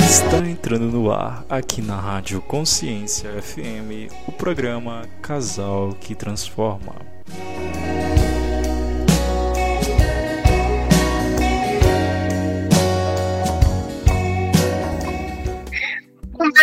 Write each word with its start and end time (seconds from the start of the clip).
Está 0.00 0.38
entrando 0.38 0.90
no 0.90 1.10
ar, 1.10 1.44
aqui 1.48 1.80
na 1.80 1.98
Rádio 1.98 2.40
Consciência 2.42 3.30
FM, 3.40 4.12
o 4.26 4.32
programa 4.32 5.02
Casal 5.22 5.94
que 6.00 6.14
Transforma. 6.14 6.94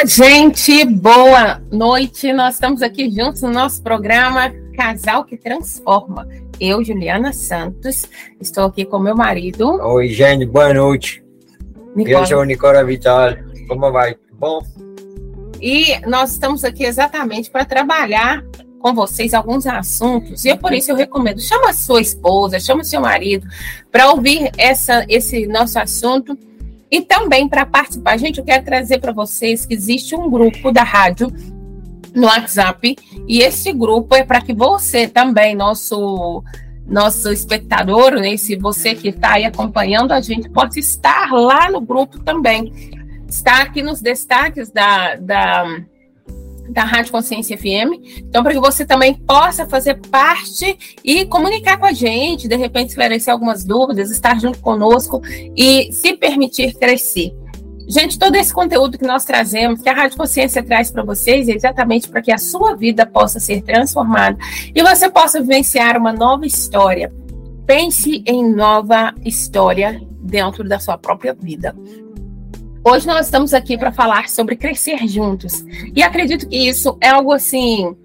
Gente, 0.05 0.83
boa 0.85 1.61
noite. 1.71 2.33
Nós 2.33 2.55
estamos 2.55 2.81
aqui 2.81 3.09
juntos 3.09 3.41
no 3.41 3.51
nosso 3.51 3.81
programa 3.83 4.51
Casal 4.75 5.23
que 5.23 5.37
Transforma. 5.37 6.27
Eu, 6.61 6.83
Juliana 6.83 7.33
Santos, 7.33 8.05
estou 8.39 8.65
aqui 8.65 8.85
com 8.85 8.99
meu 8.99 9.15
marido. 9.15 9.67
Oi, 9.81 10.09
gente, 10.09 10.45
boa 10.45 10.71
noite. 10.71 11.23
Nicola. 11.95 12.19
Eu 12.19 12.25
sou 12.27 12.45
Nicola 12.45 12.83
Vital. 12.83 13.31
Como 13.67 13.91
vai? 13.91 14.15
Bom? 14.33 14.61
E 15.59 15.99
nós 16.07 16.33
estamos 16.33 16.63
aqui 16.63 16.83
exatamente 16.83 17.49
para 17.49 17.65
trabalhar 17.65 18.45
com 18.77 18.93
vocês 18.93 19.33
alguns 19.33 19.65
assuntos, 19.65 20.45
e 20.45 20.49
é 20.49 20.55
por 20.55 20.71
isso 20.71 20.91
eu 20.91 20.95
recomendo, 20.95 21.39
chama 21.39 21.69
a 21.69 21.73
sua 21.73 22.01
esposa, 22.01 22.59
chama 22.59 22.81
o 22.81 22.85
seu 22.85 23.01
marido, 23.01 23.47
para 23.91 24.11
ouvir 24.11 24.51
essa, 24.55 25.03
esse 25.09 25.47
nosso 25.47 25.79
assunto 25.79 26.37
e 26.91 27.01
também 27.01 27.49
para 27.49 27.65
participar. 27.65 28.17
Gente, 28.17 28.37
eu 28.37 28.45
quero 28.45 28.63
trazer 28.63 28.99
para 28.99 29.11
vocês 29.11 29.65
que 29.65 29.73
existe 29.73 30.15
um 30.15 30.29
grupo 30.29 30.71
da 30.71 30.83
rádio 30.83 31.31
no 32.13 32.27
WhatsApp, 32.27 32.95
e 33.27 33.39
esse 33.39 33.71
grupo 33.71 34.15
é 34.15 34.23
para 34.23 34.41
que 34.41 34.53
você 34.53 35.07
também, 35.07 35.55
nosso 35.55 36.43
nosso 36.85 37.31
espectador, 37.31 38.11
né, 38.15 38.35
se 38.35 38.57
você 38.57 38.93
que 38.93 39.09
está 39.09 39.33
aí 39.33 39.45
acompanhando 39.45 40.11
a 40.11 40.19
gente, 40.19 40.49
possa 40.49 40.77
estar 40.77 41.31
lá 41.31 41.69
no 41.71 41.79
grupo 41.79 42.19
também. 42.19 42.73
Está 43.29 43.61
aqui 43.61 43.81
nos 43.81 44.01
destaques 44.01 44.69
da, 44.69 45.15
da, 45.15 45.63
da 46.69 46.83
Rádio 46.83 47.13
Consciência 47.13 47.57
FM. 47.57 48.17
Então, 48.17 48.43
para 48.43 48.51
que 48.51 48.59
você 48.59 48.85
também 48.85 49.13
possa 49.13 49.65
fazer 49.65 50.01
parte 50.09 50.97
e 51.01 51.25
comunicar 51.25 51.77
com 51.77 51.85
a 51.85 51.93
gente, 51.93 52.47
de 52.47 52.57
repente 52.57 52.89
esclarecer 52.89 53.31
algumas 53.31 53.63
dúvidas, 53.63 54.11
estar 54.11 54.37
junto 54.39 54.59
conosco 54.59 55.21
e 55.55 55.93
se 55.93 56.17
permitir 56.17 56.73
crescer. 56.73 57.33
Gente, 57.87 58.17
todo 58.17 58.35
esse 58.35 58.53
conteúdo 58.53 58.97
que 58.97 59.05
nós 59.05 59.25
trazemos, 59.25 59.81
que 59.81 59.89
a 59.89 59.93
Rádio 59.93 60.17
Consciência 60.17 60.63
traz 60.63 60.91
para 60.91 61.03
vocês, 61.03 61.47
é 61.47 61.53
exatamente 61.53 62.07
para 62.09 62.21
que 62.21 62.31
a 62.31 62.37
sua 62.37 62.75
vida 62.75 63.05
possa 63.05 63.39
ser 63.39 63.61
transformada 63.61 64.37
e 64.73 64.81
você 64.81 65.09
possa 65.09 65.41
vivenciar 65.41 65.97
uma 65.97 66.13
nova 66.13 66.45
história. 66.45 67.11
Pense 67.65 68.23
em 68.25 68.49
nova 68.53 69.13
história 69.25 70.01
dentro 70.21 70.63
da 70.63 70.79
sua 70.79 70.97
própria 70.97 71.33
vida. 71.33 71.75
Hoje 72.83 73.05
nós 73.05 73.27
estamos 73.27 73.53
aqui 73.53 73.77
para 73.77 73.91
falar 73.91 74.27
sobre 74.27 74.55
crescer 74.55 75.07
juntos. 75.07 75.63
E 75.95 76.01
acredito 76.01 76.47
que 76.47 76.67
isso 76.67 76.97
é 76.99 77.09
algo 77.09 77.31
assim 77.31 77.95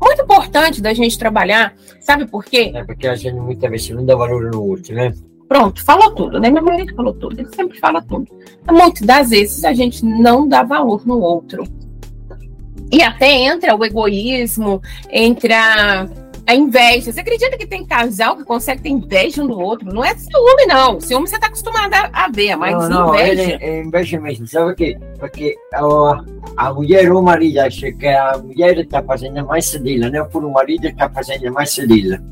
muito 0.00 0.22
importante 0.22 0.80
da 0.80 0.94
gente 0.94 1.18
trabalhar. 1.18 1.74
Sabe 2.00 2.26
por 2.26 2.44
quê? 2.44 2.72
É 2.74 2.84
porque 2.84 3.06
a 3.06 3.14
gente 3.14 3.34
muitas 3.34 3.70
vezes 3.70 3.90
não 3.90 4.04
dá 4.04 4.14
valor 4.16 4.50
no 4.50 4.62
outro, 4.62 4.94
né? 4.94 5.12
Pronto, 5.50 5.84
falou 5.84 6.12
tudo, 6.12 6.38
né? 6.38 6.48
Meu 6.48 6.62
marido 6.62 6.94
falou 6.94 7.12
tudo, 7.12 7.40
ele 7.40 7.48
sempre 7.52 7.76
fala 7.80 8.00
tudo. 8.00 8.24
Muitas 8.70 9.02
das 9.02 9.30
vezes 9.30 9.64
a 9.64 9.72
gente 9.72 10.04
não 10.04 10.46
dá 10.48 10.62
valor 10.62 11.04
no 11.04 11.18
outro. 11.18 11.64
E 12.92 13.02
até 13.02 13.32
entra 13.32 13.74
o 13.74 13.84
egoísmo, 13.84 14.80
entra 15.10 16.08
a 16.46 16.54
inveja. 16.54 17.10
Você 17.10 17.18
acredita 17.18 17.58
que 17.58 17.66
tem 17.66 17.84
casal 17.84 18.36
que 18.36 18.44
consegue 18.44 18.82
ter 18.82 18.90
inveja 18.90 19.42
um 19.42 19.48
do 19.48 19.58
outro? 19.58 19.92
Não 19.92 20.04
é 20.04 20.14
ciúme, 20.14 20.66
não. 20.68 21.00
Ciúme 21.00 21.26
você 21.26 21.34
está 21.34 21.48
acostumado 21.48 21.94
a 21.94 22.28
ver, 22.32 22.54
mas 22.54 22.88
não, 22.88 23.08
não, 23.08 23.14
inveja. 23.16 23.58
É, 23.60 23.70
é 23.70 23.82
inveja 23.82 24.20
mesmo. 24.20 24.46
Sabe 24.46 24.70
o 24.70 24.76
quê? 24.76 24.96
Porque 25.18 25.56
a, 25.74 26.24
a 26.58 26.72
mulher 26.72 27.10
ou 27.10 27.18
o 27.18 27.24
marido 27.24 27.58
acha 27.58 27.90
que 27.90 28.06
a 28.06 28.38
mulher 28.38 28.78
está 28.78 29.02
fazendo 29.02 29.44
mais 29.44 29.68
dela, 29.72 30.10
né? 30.10 30.22
Por 30.22 30.44
o 30.44 30.52
marido 30.52 30.86
está 30.86 31.10
fazendo 31.10 31.52
mais 31.52 31.74
dela, 31.74 32.22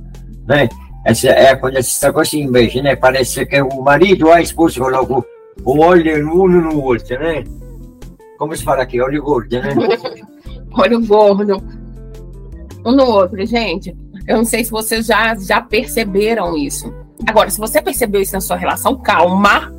né? 0.46 0.68
Essa, 1.08 1.28
é 1.30 1.56
quando 1.56 1.78
essa 1.78 2.12
coisa 2.12 2.32
de 2.32 2.40
inveja, 2.40 2.82
né? 2.82 2.94
Parece 2.94 3.46
que 3.46 3.62
o 3.62 3.80
marido 3.80 4.26
ou 4.26 4.32
a 4.32 4.42
esposa 4.42 4.78
colocam 4.78 5.24
o 5.64 5.78
olho 5.80 6.28
um 6.28 6.46
no 6.46 6.84
outro, 6.84 7.18
né? 7.18 7.42
Como 8.36 8.54
se 8.54 8.62
fala 8.62 8.82
aqui? 8.82 9.00
Olho 9.00 9.22
gordo, 9.22 9.58
né? 9.58 9.70
olho 10.76 11.06
gordo. 11.06 11.62
Um 12.84 12.92
no 12.92 13.06
outro, 13.06 13.44
gente. 13.46 13.96
Eu 14.26 14.36
não 14.36 14.44
sei 14.44 14.62
se 14.62 14.70
vocês 14.70 15.06
já, 15.06 15.34
já 15.34 15.62
perceberam 15.62 16.54
isso. 16.54 16.92
Agora, 17.26 17.48
se 17.48 17.58
você 17.58 17.80
percebeu 17.80 18.20
isso 18.20 18.34
na 18.34 18.42
sua 18.42 18.56
relação, 18.56 18.94
calma. 18.98 19.72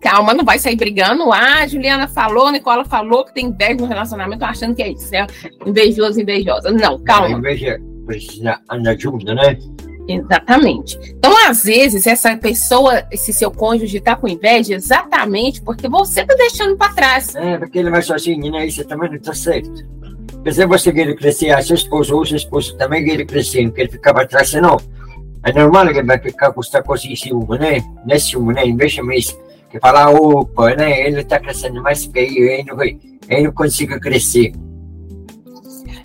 Calma, 0.00 0.32
não 0.32 0.46
vai 0.46 0.58
sair 0.58 0.76
brigando. 0.76 1.30
Ah, 1.30 1.66
Juliana 1.66 2.08
falou, 2.08 2.50
Nicola 2.50 2.86
falou 2.86 3.22
que 3.22 3.34
tem 3.34 3.46
inveja 3.48 3.74
no 3.74 3.86
relacionamento, 3.86 4.46
achando 4.46 4.74
que 4.74 4.82
é 4.82 4.92
isso, 4.92 5.10
né? 5.12 5.26
Invejoso, 5.66 6.18
invejosa. 6.18 6.70
Não, 6.70 6.98
calma. 7.00 7.36
Inveja 7.36 7.78
precisa 8.06 8.58
andar 8.70 8.98
junto, 8.98 9.26
né? 9.26 9.58
Exatamente. 10.08 10.98
Então, 11.18 11.32
às 11.48 11.64
vezes, 11.64 12.06
essa 12.06 12.36
pessoa, 12.36 13.04
esse 13.10 13.32
seu 13.32 13.50
cônjuge 13.50 13.98
está 13.98 14.14
com 14.14 14.28
inveja 14.28 14.74
exatamente 14.74 15.60
porque 15.62 15.88
você 15.88 16.20
está 16.20 16.34
deixando 16.34 16.76
para 16.76 16.92
trás. 16.92 17.34
É, 17.34 17.58
porque 17.58 17.78
ele 17.78 17.90
vai 17.90 18.02
sozinho, 18.02 18.52
né? 18.52 18.66
Isso 18.66 18.84
também 18.84 19.08
não 19.08 19.16
está 19.16 19.34
certo. 19.34 19.84
Porque 20.32 20.52
se 20.52 20.66
você 20.66 20.92
quer 20.92 21.14
crescer, 21.16 21.50
a 21.50 21.60
sua 21.60 21.74
esposa 21.74 22.14
ou 22.14 22.24
seu 22.24 22.36
esposo 22.36 22.76
também 22.76 23.04
quer 23.04 23.24
crescer, 23.24 23.64
não 23.64 23.72
quer 23.72 23.90
ficar 23.90 24.14
para 24.14 24.26
trás, 24.26 24.52
não. 24.54 24.76
É 25.44 25.52
normal 25.52 25.92
que 25.92 26.02
vai 26.02 26.18
ficar 26.18 26.52
com 26.52 26.60
essa 26.60 26.82
coisa 26.82 27.06
em 27.06 27.16
ciúme, 27.16 27.58
né? 27.58 27.80
Não 28.04 28.14
é 28.14 28.18
ciúme, 28.18 28.54
né? 28.54 28.66
Invece 28.66 29.02
mesmo 29.02 29.38
que 29.70 29.80
falar, 29.80 30.10
opa, 30.10 30.74
né? 30.74 31.06
Ele 31.06 31.20
está 31.20 31.38
crescendo 31.40 31.82
mais 31.82 32.06
que 32.06 32.18
eu, 32.18 32.46
ele 32.46 32.64
não, 32.64 32.82
ele 32.82 33.42
não 33.42 33.52
consigo 33.52 33.98
crescer. 34.00 34.52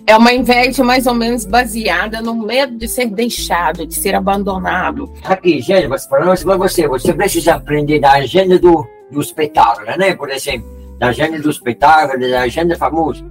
É 0.06 0.16
uma 0.16 0.32
inveja 0.32 0.82
mais 0.82 1.06
ou 1.06 1.14
menos 1.14 1.44
baseada 1.44 2.20
no 2.20 2.34
medo 2.34 2.76
de 2.76 2.88
ser 2.88 3.06
deixado, 3.06 3.86
de 3.86 3.94
ser 3.94 4.14
abandonado. 4.14 5.12
Aqui, 5.24 5.60
gente, 5.60 5.88
falando 6.08 6.42
para 6.42 6.56
você, 6.56 6.88
você 6.88 7.14
precisa 7.14 7.54
aprender 7.54 8.00
da 8.00 8.12
agenda 8.12 8.58
do, 8.58 8.84
do 9.10 9.20
espetáculo, 9.20 9.86
né? 9.96 10.14
Por 10.14 10.28
exemplo, 10.30 10.68
da 10.98 11.08
agenda 11.08 11.38
do 11.38 11.50
espetáculo, 11.50 12.28
da 12.28 12.42
agenda 12.42 12.76
famosa. 12.76 13.24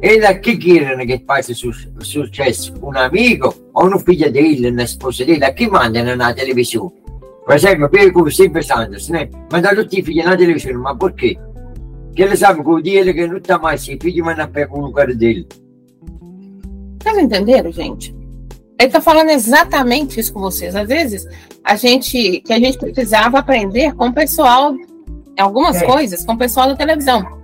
Ele 0.00 0.26
aqui 0.26 0.56
quer 0.56 0.96
que 1.06 1.24
faz 1.26 1.46
sucesso, 1.46 2.74
um 2.82 2.96
amigo 2.96 3.52
ou 3.74 3.86
um 3.86 3.98
filho 3.98 4.30
dele, 4.30 4.70
uma 4.70 4.82
esposa 4.82 5.24
dele, 5.24 5.44
aqui 5.44 5.68
manda 5.68 6.14
na 6.14 6.32
televisão. 6.32 6.92
Por 7.44 7.54
exemplo, 7.54 7.88
eu 7.92 8.12
como 8.12 8.30
sempre 8.30 8.62
Sanders, 8.62 9.08
né? 9.08 9.30
Manda 9.50 9.74
tutti 9.74 10.00
i 10.00 10.02
figli 10.02 10.22
televisão, 10.36 10.78
ma 10.82 10.94
perché? 10.94 11.34
Che 12.14 12.22
ele 12.22 12.36
sabe 12.36 12.62
que 12.62 12.68
o 12.68 12.80
dia 12.82 13.00
ele 13.00 13.14
que 13.14 13.26
não 13.26 13.38
está 13.38 13.58
mais, 13.58 13.80
se 13.80 13.96
filho 13.96 14.24
vai 14.24 14.34
na 14.34 14.46
pé 14.46 14.66
com 14.66 14.80
o 14.80 14.86
lugar 14.86 15.14
dele. 15.14 15.46
Vocês 17.00 17.18
entenderam, 17.18 17.70
gente? 17.72 18.14
Ele 18.78 18.88
está 18.88 19.00
falando 19.00 19.30
exatamente 19.30 20.20
isso 20.20 20.32
com 20.32 20.40
vocês. 20.40 20.76
Às 20.76 20.86
vezes, 20.86 21.26
a 21.64 21.74
gente 21.74 22.40
que 22.40 22.52
a 22.52 22.58
gente 22.58 22.78
precisava 22.78 23.38
aprender 23.38 23.94
com 23.94 24.06
o 24.08 24.12
pessoal, 24.12 24.74
algumas 25.38 25.82
é. 25.82 25.86
coisas, 25.86 26.24
com 26.24 26.34
o 26.34 26.38
pessoal 26.38 26.68
da 26.68 26.76
televisão. 26.76 27.38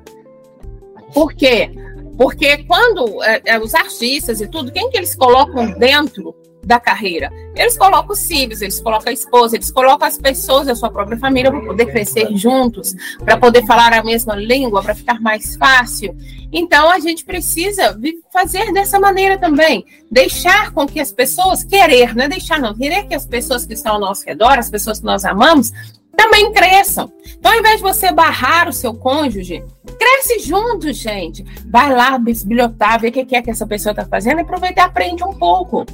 Por 1.12 1.34
quê? 1.34 1.70
Porque 2.16 2.58
quando 2.64 3.22
é, 3.24 3.42
é, 3.46 3.58
os 3.58 3.74
artistas 3.74 4.40
e 4.40 4.46
tudo, 4.46 4.70
quem 4.70 4.90
que 4.90 4.96
eles 4.96 5.16
colocam 5.16 5.72
dentro 5.78 6.34
da 6.64 6.80
carreira. 6.80 7.30
Eles 7.54 7.76
colocam 7.76 8.12
os 8.12 8.26
filhos, 8.26 8.60
eles 8.62 8.80
colocam 8.80 9.10
a 9.10 9.12
esposa, 9.12 9.56
eles 9.56 9.70
colocam 9.70 10.06
as 10.06 10.18
pessoas 10.18 10.66
da 10.66 10.74
sua 10.74 10.90
própria 10.90 11.18
família 11.18 11.50
para 11.50 11.60
poder 11.60 11.86
crescer 11.86 12.34
juntos, 12.36 12.94
para 13.24 13.36
poder 13.36 13.64
falar 13.66 13.92
a 13.92 14.02
mesma 14.02 14.34
língua, 14.34 14.82
para 14.82 14.94
ficar 14.94 15.20
mais 15.20 15.56
fácil. 15.56 16.16
Então 16.52 16.90
a 16.90 16.98
gente 16.98 17.24
precisa 17.24 17.98
fazer 18.32 18.72
dessa 18.72 18.98
maneira 18.98 19.38
também, 19.38 19.84
deixar 20.10 20.72
com 20.72 20.86
que 20.86 21.00
as 21.00 21.12
pessoas 21.12 21.64
querer, 21.64 22.14
não 22.14 22.24
é 22.24 22.28
deixar 22.28 22.60
não, 22.60 22.74
querer 22.74 23.06
que 23.06 23.14
as 23.14 23.26
pessoas 23.26 23.64
que 23.66 23.74
estão 23.74 23.94
ao 23.94 24.00
nosso 24.00 24.24
redor, 24.24 24.58
as 24.58 24.70
pessoas 24.70 25.00
que 25.00 25.06
nós 25.06 25.24
amamos, 25.24 25.72
também 26.16 26.52
cresçam. 26.52 27.12
Então, 27.38 27.52
ao 27.52 27.58
invés 27.58 27.76
de 27.76 27.82
você 27.82 28.12
barrar 28.12 28.68
o 28.68 28.72
seu 28.72 28.94
cônjuge, 28.94 29.62
cresce 29.98 30.40
junto, 30.40 30.92
gente. 30.92 31.44
Vai 31.66 31.94
lá 31.94 32.16
bisbilhotar, 32.18 33.00
ver 33.00 33.08
o 33.08 33.12
que 33.12 33.36
é 33.36 33.42
que 33.42 33.50
essa 33.50 33.66
pessoa 33.66 33.92
está 33.92 34.04
fazendo 34.06 34.40
aproveita 34.40 34.80
e 34.80 34.84
aprende 34.84 35.22
um 35.22 35.32
pouco. 35.32 35.84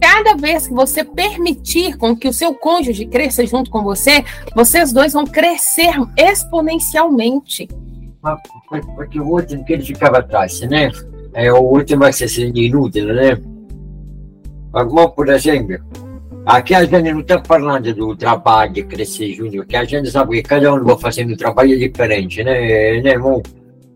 Cada 0.00 0.34
vez 0.36 0.66
que 0.66 0.74
você 0.74 1.04
permitir 1.04 1.96
com 1.96 2.16
que 2.16 2.28
o 2.28 2.32
seu 2.32 2.54
cônjuge 2.54 3.06
cresça 3.06 3.46
junto 3.46 3.70
com 3.70 3.82
você, 3.82 4.24
vocês 4.54 4.92
dois 4.92 5.12
vão 5.12 5.26
crescer 5.26 5.92
exponencialmente. 6.16 7.68
Porque 8.94 9.20
o 9.20 9.26
último 9.26 9.64
que 9.64 9.72
ele 9.72 9.84
ficava 9.84 10.18
atrás, 10.18 10.60
né? 10.62 10.90
É, 11.34 11.52
o 11.52 11.60
último 11.60 12.00
vai 12.00 12.12
ser 12.12 12.28
inútil, 12.56 13.12
né? 13.14 13.38
Mas, 14.72 14.86
por 15.14 15.28
exemplo, 15.28 15.76
aqui 16.46 16.74
a 16.74 16.84
gente 16.84 17.12
não 17.12 17.20
está 17.20 17.42
falando 17.44 17.92
do 17.94 18.16
trabalho 18.16 18.72
de 18.72 18.82
crescer 18.84 19.32
junto, 19.34 19.56
porque 19.56 19.76
a 19.76 19.84
gente 19.84 20.10
sabe 20.10 20.36
que 20.36 20.48
cada 20.48 20.72
um 20.72 20.82
vai 20.82 20.98
fazendo 20.98 21.32
um 21.32 21.36
trabalho 21.36 21.78
diferente, 21.78 22.42
né, 22.42 23.00
né 23.00 23.10
irmão? 23.10 23.42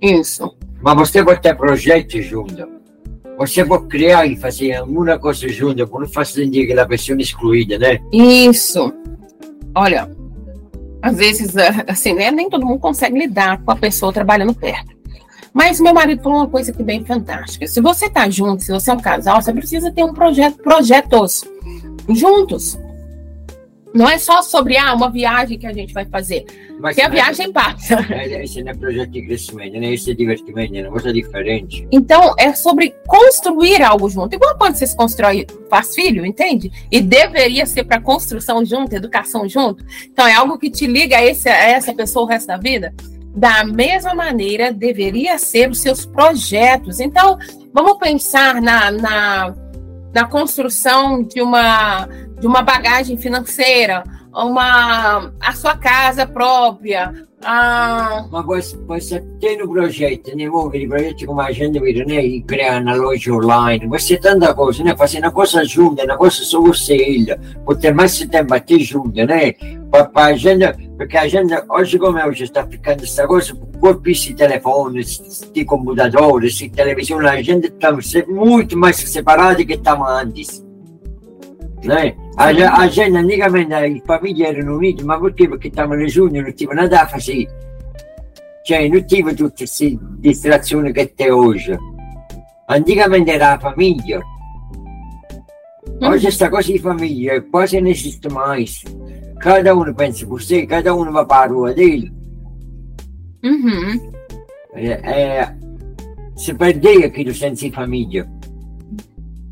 Isso. 0.01 0.55
Mas 0.83 0.97
você 0.97 1.23
vai 1.23 1.41
ter 1.41 1.57
projetos 1.57 2.25
juntos. 2.25 2.76
Você 3.39 3.65
pode 3.65 3.87
criar 3.89 4.27
e 4.27 4.37
fazer 4.37 4.75
alguma 4.75 5.19
coisa 5.19 5.47
junto, 5.49 5.87
por 5.87 6.01
não 6.01 6.09
fazer 6.09 6.49
aquela 6.49 6.87
pessoa 6.87 7.21
excluída, 7.21 7.79
né? 7.79 7.99
Isso. 8.13 8.93
Olha, 9.75 10.11
às 11.03 11.17
vezes, 11.17 11.55
assim, 11.87 12.15
né? 12.15 12.31
Nem 12.31 12.49
todo 12.49 12.65
mundo 12.65 12.81
consegue 12.81 13.19
lidar 13.19 13.63
com 13.63 13.71
a 13.71 13.77
pessoa 13.77 14.13
trabalhando 14.13 14.55
perto. 14.55 14.97
Mas 15.53 15.81
meu 15.81 15.95
marido 15.95 16.23
falou 16.23 16.39
uma 16.41 16.49
coisa 16.49 16.73
que 16.73 16.83
bem 16.83 17.05
fantástica. 17.05 17.67
Se 17.67 17.81
você 17.81 18.11
tá 18.11 18.29
junto, 18.29 18.63
se 18.63 18.73
você 18.73 18.91
é 18.91 18.95
um 18.95 19.01
casal, 19.01 19.41
você 19.41 19.53
precisa 19.53 19.91
ter 19.91 20.05
um 20.05 20.13
projeto, 20.13 20.59
projetos 20.59 21.45
juntos. 22.11 22.79
Não 23.97 24.09
é 24.09 24.19
só 24.19 24.43
sobre 24.43 24.77
ah, 24.77 24.93
uma 24.95 25.11
viagem 25.11 25.59
que 25.59 25.67
a 25.67 25.73
gente 25.73 25.95
vai 25.95 26.05
fazer. 26.05 26.45
Mas 26.79 26.95
porque 26.95 27.03
a 27.03 27.09
viagem 27.09 27.51
passa. 27.51 27.99
Esse 28.43 28.63
não 28.63 28.73
é 28.73 28.75
projeto 28.75 29.11
de 29.11 29.23
crescimento, 29.23 29.81
né? 29.81 29.95
Esse 29.95 30.11
é 30.11 30.15
divertimento, 30.15 30.77
é 30.77 30.83
uma 30.83 30.91
coisa 30.91 31.13
diferente. 31.13 31.89
Então, 31.91 32.35
é 32.39 32.55
sobre 32.55 32.95
construir 33.07 33.83
algo 33.83 34.09
junto. 34.11 34.35
Igual 34.35 34.57
quando 34.59 34.75
você 34.75 34.87
se 34.87 34.95
constrói, 34.95 35.47
faz 35.71 35.95
filho, 35.95 36.27
entende? 36.27 36.71
E 36.93 37.01
deveria 37.01 37.65
ser 37.65 37.85
para 37.85 37.99
construção 38.01 38.65
junto, 38.65 38.95
educação 38.95 39.49
junto. 39.49 39.83
Então, 40.05 40.27
é 40.27 40.35
algo 40.35 40.59
que 40.59 40.71
te 40.71 40.87
liga 40.87 41.17
a, 41.17 41.25
esse, 41.25 41.49
a 41.49 41.71
essa 41.71 41.95
pessoa 41.95 42.27
o 42.27 42.29
resto 42.29 42.49
da 42.49 42.59
vida. 42.59 42.93
Da 43.35 43.65
mesma 43.65 44.15
maneira, 44.15 44.73
deveria 44.73 45.39
ser 45.39 45.71
os 45.71 45.81
seus 45.81 46.05
projetos. 46.05 47.01
Então, 47.01 47.39
vamos 47.73 47.99
pensar 47.99 48.61
na, 48.61 48.91
na, 48.91 49.55
na 50.17 50.25
construção 50.25 51.23
de 51.23 51.43
uma, 51.43 52.09
de 52.41 52.47
uma 52.47 52.63
bagagem 52.63 53.19
financeira, 53.19 54.03
uma, 54.45 55.33
a 55.39 55.53
sua 55.55 55.79
casa 55.79 56.27
própria. 56.27 57.13
A... 57.43 58.27
Ma 58.31 58.43
questo, 58.45 58.83
questo 58.85 59.23
pieno 59.39 59.69
progetto, 59.69 60.35
ne 60.35 60.49
muovi 60.49 60.83
i 60.83 60.87
progetti 60.87 61.25
come 61.25 61.45
agenda 61.45 61.81
Virenei, 61.81 62.45
crea 62.45 62.79
una 62.79 62.95
loja 62.95 63.33
online, 63.33 63.87
queste 63.87 64.19
tante 64.19 64.53
cose, 64.55 64.83
ne 64.83 64.97
fai 64.97 65.17
una 65.17 65.31
cosa 65.31 65.63
giunta, 65.63 66.03
una 66.03 66.17
cosa 66.17 66.43
solo 66.43 66.73
se 66.73 67.39
poter 67.63 67.95
mettere 67.95 68.29
tempo 68.29 68.55
a 68.55 68.61
te 68.61 68.79
giunta, 68.79 69.25
né? 69.25 69.55
Per, 69.89 70.11
per 70.11 70.23
agenda, 70.23 70.75
perché 70.97 71.17
la 71.17 71.27
gente 71.29 71.65
oggi 71.69 71.97
come 71.99 72.23
oggi 72.23 72.47
sta 72.47 72.61
applicando 72.61 73.01
questa 73.01 73.27
cosa, 73.27 73.55
con 73.79 74.01
questi 74.01 74.35
telefoni, 74.35 75.03
questi 75.03 75.65
computatori, 75.65 76.47
queste 76.47 76.71
televisioni, 76.71 77.25
la 77.25 77.41
gente 77.41 77.75
sta 77.77 77.97
molto 78.29 78.79
più 78.79 78.93
separati 78.93 79.65
che 79.65 79.77
stavamo 79.77 80.07
antes. 80.07 80.65
Né? 81.83 82.26
A, 82.39 82.49
a 82.49 82.89
gente 82.89 83.19
antigamente 83.19 83.79
le 83.79 84.03
famiglie 84.05 84.49
erano 84.49 84.77
unite, 84.77 85.03
ma 85.05 85.19
perché? 85.19 85.49
Perché 85.49 85.71
stavano 85.71 86.05
giugno, 86.05 86.41
non 86.41 86.51
avevano 86.51 86.81
nada 86.81 87.03
a 87.03 87.07
fare. 87.07 87.49
Cioè, 88.63 88.89
non 88.89 89.05
aveva 89.09 89.33
tutte 89.33 89.55
queste 89.57 89.97
distrazioni 90.19 90.93
che 90.93 91.15
c'è 91.15 91.33
oggi. 91.33 91.77
Anticamente 92.67 93.33
era 93.33 93.51
la 93.51 93.59
famiglia. 93.59 94.21
Oggi 96.01 96.23
questa 96.23 96.49
cosa 96.49 96.73
di 96.73 96.79
famiglia 96.79 97.43
quasi 97.43 97.79
non 97.81 97.91
esiste 97.91 98.29
mai. 98.29 98.69
Cada 99.39 99.75
uno 99.75 99.95
pensa 99.95 100.27
per 100.27 100.43
sé, 100.43 100.67
cada 100.67 100.93
uno 100.93 101.11
va 101.11 101.25
per 101.25 101.37
la 101.37 101.47
rua 101.47 101.73
dele. 101.73 102.13
Uhum. 103.43 104.13
É, 104.75 104.89
é, 104.89 105.57
se 106.37 106.53
perder 106.53 107.05
aquilo 107.05 107.33
senso 107.33 107.65
de 107.65 107.71
família. 107.71 108.29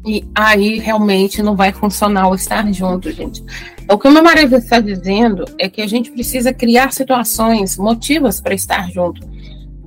E 0.06 0.23
aí 0.35 0.79
realmente 0.79 1.43
não 1.43 1.56
vai 1.56 1.73
funcionar 1.73 2.29
o 2.29 2.35
estar 2.35 2.71
junto, 2.73 3.11
gente. 3.11 3.43
O 3.91 3.97
que 3.97 4.06
o 4.06 4.11
meu 4.11 4.23
marido 4.23 4.56
está 4.56 4.79
dizendo 4.79 5.45
é 5.59 5.69
que 5.69 5.81
a 5.81 5.87
gente 5.87 6.11
precisa 6.11 6.53
criar 6.53 6.93
situações, 6.93 7.79
motivos 7.79 8.41
para 8.41 8.55
estar 8.55 8.91
junto. 8.91 9.27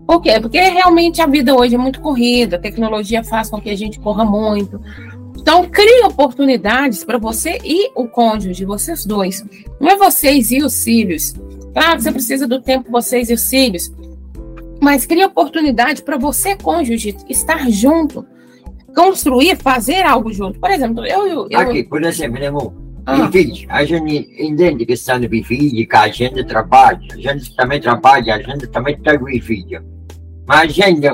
Por 0.08 0.22
quê? 0.22 0.40
Porque 0.40 0.60
realmente 0.60 1.22
a 1.22 1.28
vida 1.28 1.54
hoje 1.54 1.76
é 1.76 1.78
muito 1.78 2.02
corrida, 2.02 2.56
a 2.56 2.60
tecnologia 2.60 3.24
faz 3.24 3.50
com 3.50 3.62
que 3.62 3.70
a 3.70 3.76
gente 3.76 4.00
corra 4.00 4.26
muito. 4.26 4.82
Então, 5.38 5.66
crie 5.70 6.04
oportunidades 6.04 7.04
para 7.04 7.18
você 7.18 7.60
e 7.64 7.92
o 7.96 8.08
cônjuge, 8.08 8.66
vocês 8.66 9.06
dois. 9.06 9.46
Não 9.80 9.90
é 9.90 9.98
vocês 9.98 10.50
e 10.50 10.64
os 10.64 10.84
filhos. 10.84 11.34
Claro 11.74 12.02
você 12.02 12.12
precisa 12.12 12.48
do 12.48 12.60
tempo, 12.60 12.92
vocês 12.92 13.30
e 13.30 13.34
os 13.34 13.48
filhos. 13.48 13.92
Mas 14.82 15.06
crie 15.06 15.24
oportunidade 15.26 16.02
para 16.02 16.18
você, 16.18 16.56
cônjuge, 16.56 17.16
estar 17.30 17.70
junto 17.70 18.26
construir, 18.98 19.56
fazer 19.58 20.02
algo 20.04 20.34
junto. 20.34 20.60
Por 20.60 20.72
exemplo, 20.72 21.06
eu. 21.06 21.48
eu 21.52 21.60
Aqui, 21.60 21.84
por 21.84 22.04
exemplo, 22.04 22.40
né, 22.40 22.48
amor? 22.48 22.74
Ah. 23.06 23.32
Filhos, 23.32 23.66
a 23.70 23.86
gente 23.86 24.28
entende 24.38 24.86
que 24.86 24.94
de 24.94 25.44
filho, 25.44 25.88
que 25.88 25.96
a 25.96 26.08
gente 26.10 26.44
trabalha, 26.44 27.00
a 27.14 27.16
gente 27.16 27.56
também 27.56 27.80
trabalha, 27.80 28.36
a 28.36 28.42
gente 28.42 28.68
também 28.68 28.98
tem 28.98 29.40
filho. 29.40 29.82
Mas 30.46 30.62
a 30.62 30.66
gente, 30.66 31.08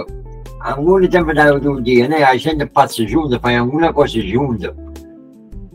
algum 0.62 1.08
tempo 1.08 1.60
do 1.60 1.82
dia, 1.82 2.08
né? 2.08 2.24
A 2.24 2.36
gente 2.38 2.66
passa 2.68 3.06
junto, 3.06 3.40
faz 3.40 3.60
alguma 3.60 3.94
coisa 3.94 4.20
junto. 4.22 4.74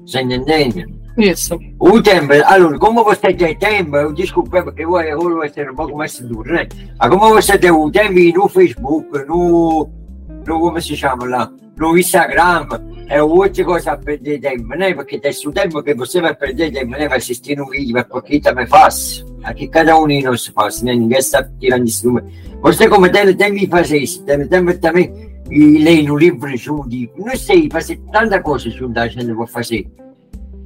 Você 0.04 0.22
entende? 0.22 0.86
Isso. 1.18 1.58
O 1.78 2.02
tempo, 2.02 2.32
allora, 2.46 2.78
como 2.78 3.04
você 3.04 3.32
tem 3.34 3.56
tempo, 3.56 4.12
desculpa, 4.12 4.62
porque 4.62 4.82
eu, 4.84 4.98
eu 5.00 5.20
vou 5.20 5.48
ser 5.48 5.70
um 5.70 5.74
pouco 5.74 5.96
mais 5.96 6.18
duro, 6.20 6.52
né? 6.52 6.66
Como 6.98 7.34
você 7.34 7.58
tem 7.58 7.70
o 7.70 7.90
tempo 7.90 8.38
no 8.38 8.48
Facebook, 8.48 9.08
no, 9.26 9.88
no 10.46 10.60
como 10.60 10.80
se 10.80 10.96
chama 10.96 11.26
lá? 11.26 11.52
No 11.78 11.96
Instagram 11.96 12.66
è 13.08 13.22
outra 13.22 13.64
cosa 13.64 13.92
a 13.92 13.96
perder 13.96 14.40
tempo, 14.40 14.68
né? 14.76 14.92
Porque 14.92 15.18
tem 15.18 15.32
o 15.46 15.52
tempo 15.52 15.82
que 15.82 15.94
você 15.94 16.20
vai 16.20 16.34
perder 16.34 16.72
tempo, 16.72 16.90
né? 16.92 17.08
Vai 17.08 17.18
assistir 17.18 17.60
um 17.60 17.66
vídeo, 17.68 17.94
vai 17.94 18.04
porque 18.04 18.40
também 18.40 18.66
faz. 18.66 19.24
Aqui 19.44 19.68
cada 19.68 19.98
um 19.98 20.06
de 20.06 20.22
nós 20.22 20.46
faz, 20.48 20.82
né? 20.82 20.94
Ninguém 20.94 21.18
está 21.18 21.42
tirando 21.58 21.86
isso. 21.86 22.12
Você 22.60 22.88
como 22.88 23.10
tem 23.10 23.34
tempo 23.36 23.58
de 23.58 23.66
fazer 23.66 23.98
isso, 23.98 24.22
tem 24.24 24.46
tempo 24.48 24.76
também 24.78 25.12
e 25.50 25.78
ler 25.78 26.02
no 26.02 26.16
livro 26.16 26.54
junto, 26.56 26.88
não 27.16 27.34
sei, 27.34 27.68
fazer 27.70 27.98
tanta 28.12 28.42
coisa 28.42 28.68
junto 28.68 28.98
a 28.98 29.08
gente 29.08 29.32
vai 29.32 29.46
fazer. 29.46 29.86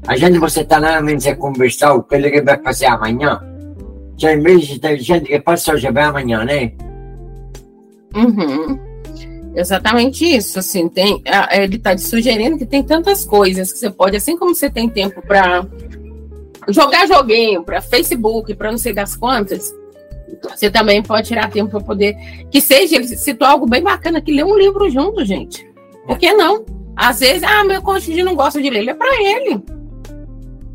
A 0.09 0.17
gente 0.17 0.39
você 0.39 0.63
está 0.63 0.81
na 0.81 1.01
mente 1.01 1.29
a 1.29 1.37
conversar 1.37 1.95
o 1.95 2.03
que 2.03 2.17
ele 2.17 2.43
vai 2.43 2.59
fazer 2.61 2.87
amanhã. 2.87 3.41
Cioè 4.19 4.35
invece 4.35 4.79
tem 4.79 4.99
gente 4.99 5.27
que 5.27 5.41
passa 5.41 5.75
hoje 5.75 5.91
vai 5.91 6.05
amanhã, 6.05 6.45
né? 6.45 6.73
Uhum. 8.15 8.92
Exatamente 9.55 10.25
isso, 10.25 10.59
assim, 10.59 10.89
tem, 10.89 11.23
ele 11.51 11.77
está 11.77 11.97
sugerindo 11.99 12.57
que 12.57 12.65
tem 12.65 12.83
tantas 12.83 13.25
coisas 13.25 13.71
que 13.71 13.79
você 13.79 13.91
pode, 13.91 14.17
assim 14.17 14.37
como 14.37 14.55
você 14.55 14.71
tem 14.71 14.89
tempo 14.89 15.21
para 15.21 15.67
jogar 16.69 17.07
joguinho, 17.07 17.63
para 17.63 17.83
Facebook, 17.83 18.55
para 18.55 18.71
não 18.71 18.79
sei 18.79 18.95
das 18.95 19.15
quantas, 19.15 19.75
você 20.43 20.71
também 20.71 21.03
pode 21.03 21.29
tirar 21.29 21.51
tempo 21.51 21.71
para 21.71 21.81
poder, 21.81 22.17
que 22.51 22.61
seja, 22.61 22.97
ele 22.97 23.07
citou 23.09 23.47
algo 23.47 23.67
bem 23.67 23.83
bacana, 23.83 24.23
que 24.23 24.33
lê 24.33 24.43
um 24.43 24.57
livro 24.57 24.89
junto, 24.89 25.25
gente. 25.25 25.69
Por 26.07 26.19
que 26.19 26.33
não? 26.33 26.65
Às 26.97 27.21
vezes, 27.21 27.43
ah, 27.43 27.65
meu 27.65 27.83
cônjuge 27.83 28.23
não 28.23 28.35
gosta 28.35 28.61
de 28.61 28.71
ler, 28.71 28.89
é 28.89 28.95
para 28.95 29.15
ele. 29.23 29.63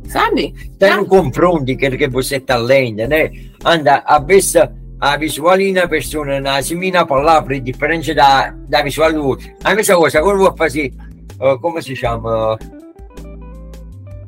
Sabe? 0.07 0.53
Tem 0.79 0.97
um 0.97 1.05
confronto 1.05 1.65
que 1.65 2.07
você 2.07 2.37
está 2.37 2.55
lendo, 2.55 3.07
né? 3.07 3.31
Anda, 3.65 4.03
a 4.05 4.19
vista 4.19 4.73
a 4.99 5.17
visuale 5.17 5.63
di 5.63 5.69
una 5.69 5.87
persona, 5.87 6.37
una 6.37 6.61
simile 6.61 7.05
parola, 7.05 7.37
a 7.37 7.59
differenza 7.59 8.13
da, 8.13 8.53
da 8.65 8.81
visuale 8.81 9.13
di 9.13 9.19
voce. 9.19 9.55
A 9.61 9.73
questa 9.73 9.95
cosa, 9.95 10.19
come 10.21 10.35
vuoi 10.35 10.53
fare, 10.55 10.91
uh, 11.39 11.59
come 11.59 11.81
si 11.81 11.93
chiama, 11.93 12.57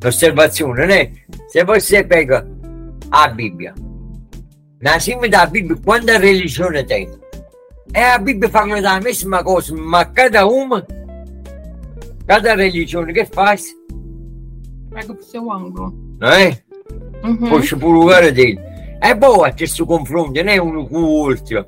l'osservazione, 0.01 0.85
né? 0.85 1.11
Se 1.47 1.63
você 1.63 2.03
pega 2.03 2.45
a 3.09 3.27
Bibbia, 3.29 3.73
na 4.81 4.99
cima 4.99 5.27
da 5.27 5.45
Bibbia, 5.45 5.75
quanta 5.83 6.17
religione 6.17 6.83
tem? 6.83 7.09
E 7.93 7.99
a 7.99 8.19
Bibbia 8.19 8.49
parla 8.49 8.79
da 8.79 8.99
mesma 8.99 9.43
cosa, 9.43 9.75
ma 9.75 10.05
cada 10.05 10.45
uma, 10.45 10.85
cada 12.25 12.55
religione 12.55 13.11
che 13.11 13.25
faz, 13.25 13.75
pega 14.91 15.17
seu 15.21 15.51
ângulo. 15.51 15.93
Não 16.19 16.29
é? 16.29 16.61
Uhum. 17.23 17.49
Puxa 17.49 17.75
pro 17.75 17.89
lugar 17.89 18.31
dele. 18.31 18.68
È 18.99 19.15
buono 19.15 19.53
questo 19.55 19.85
confronto, 19.85 20.39
non 20.41 20.49
è 20.49 20.57
uno 20.57 20.85
con 20.85 21.01
l'altro. 21.01 21.67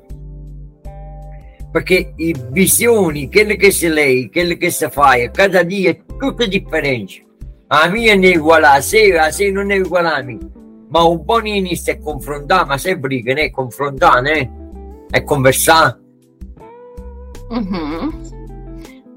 Perché 1.72 2.12
le 2.14 2.32
visioni, 2.50 3.30
quelle 3.30 3.56
che 3.56 3.70
si 3.70 3.88
lei, 3.88 4.30
quelle 4.30 4.58
che 4.58 4.70
si 4.70 4.86
fa, 4.90 5.14
cada 5.30 5.62
dia 5.62 5.90
è 5.90 6.02
tutto 6.18 6.46
differente. 6.46 7.24
A 7.68 7.88
mia 7.88 8.14
non 8.14 8.24
è 8.24 8.36
uguale 8.36 8.66
a 8.66 8.80
sé, 8.82 9.16
a 9.16 9.30
sé 9.30 9.50
non 9.50 9.70
è 9.70 9.78
uguale 9.78 10.08
a 10.08 10.22
me. 10.22 10.38
Ma 10.90 11.04
un 11.04 11.24
po' 11.24 11.40
inizia 11.42 11.94
a 11.94 11.98
confrontare, 11.98 12.66
ma 12.66 12.76
sempre 12.76 13.22
che 13.22 13.32
ne 13.32 13.50
confrontare, 13.50 14.20
né? 14.20 14.50
É 15.10 15.22
conversar. 15.22 15.98
Uhum. 17.50 18.12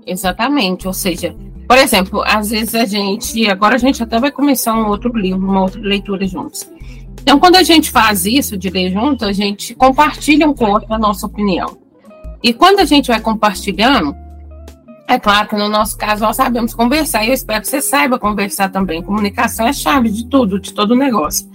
Exatamente, 0.06 0.88
ou 0.88 0.94
seja, 0.94 1.36
por 1.68 1.78
exemplo, 1.78 2.22
às 2.26 2.50
vezes 2.50 2.76
a 2.76 2.86
gente, 2.86 3.50
agora 3.50 3.76
a 3.76 3.78
gente 3.78 4.02
até 4.02 4.20
vai 4.20 4.32
começar 4.32 4.74
um 4.74 4.88
outro 4.88 5.12
livro, 5.18 5.46
uma 5.46 5.64
outra 5.64 5.82
leitura 5.82 6.26
juntos. 6.26 6.70
Então, 7.26 7.40
quando 7.40 7.56
a 7.56 7.64
gente 7.64 7.90
faz 7.90 8.24
isso 8.24 8.56
de 8.56 8.70
ler 8.70 8.92
junto, 8.92 9.26
a 9.26 9.34
gente 9.34 9.74
compartilha 9.74 10.48
um 10.48 10.54
com 10.54 10.66
o 10.66 10.70
outro 10.70 10.94
a 10.94 11.00
nossa 11.00 11.26
opinião. 11.26 11.76
E 12.44 12.54
quando 12.54 12.82
a 12.82 12.86
gente 12.86 13.08
vai 13.08 13.20
compartilhando, 13.20 14.16
é 15.08 15.18
claro 15.18 15.50
que 15.50 15.56
no 15.56 15.68
nosso 15.68 15.98
caso 15.98 16.22
nós 16.22 16.36
sabemos 16.36 16.76
conversar, 16.76 17.26
e 17.26 17.30
eu 17.30 17.34
espero 17.34 17.62
que 17.62 17.68
você 17.68 17.82
saiba 17.82 18.20
conversar 18.20 18.70
também. 18.70 19.02
Comunicação 19.02 19.66
é 19.66 19.74
chave 19.74 20.12
de 20.12 20.28
tudo, 20.28 20.60
de 20.60 20.72
todo 20.72 20.96
negócio. 20.96 21.50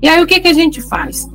E 0.00 0.08
aí 0.08 0.22
o 0.22 0.28
que, 0.28 0.38
que 0.38 0.46
a 0.46 0.52
gente 0.52 0.80
faz? 0.80 1.28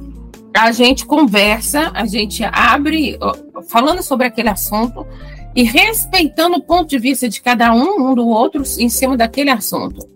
A 0.56 0.72
gente 0.72 1.06
conversa, 1.06 1.92
a 1.94 2.06
gente 2.06 2.46
abre, 2.46 3.20
falando 3.68 4.02
sobre 4.02 4.26
aquele 4.26 4.48
assunto 4.48 5.06
e 5.54 5.64
respeitando 5.64 6.56
o 6.56 6.64
ponto 6.64 6.88
de 6.88 6.98
vista 6.98 7.28
de 7.28 7.42
cada 7.42 7.74
um, 7.74 8.12
um 8.12 8.16
do 8.16 8.26
outro, 8.26 8.64
em 8.80 8.88
cima 8.88 9.18
daquele 9.18 9.50
assunto. 9.50 10.10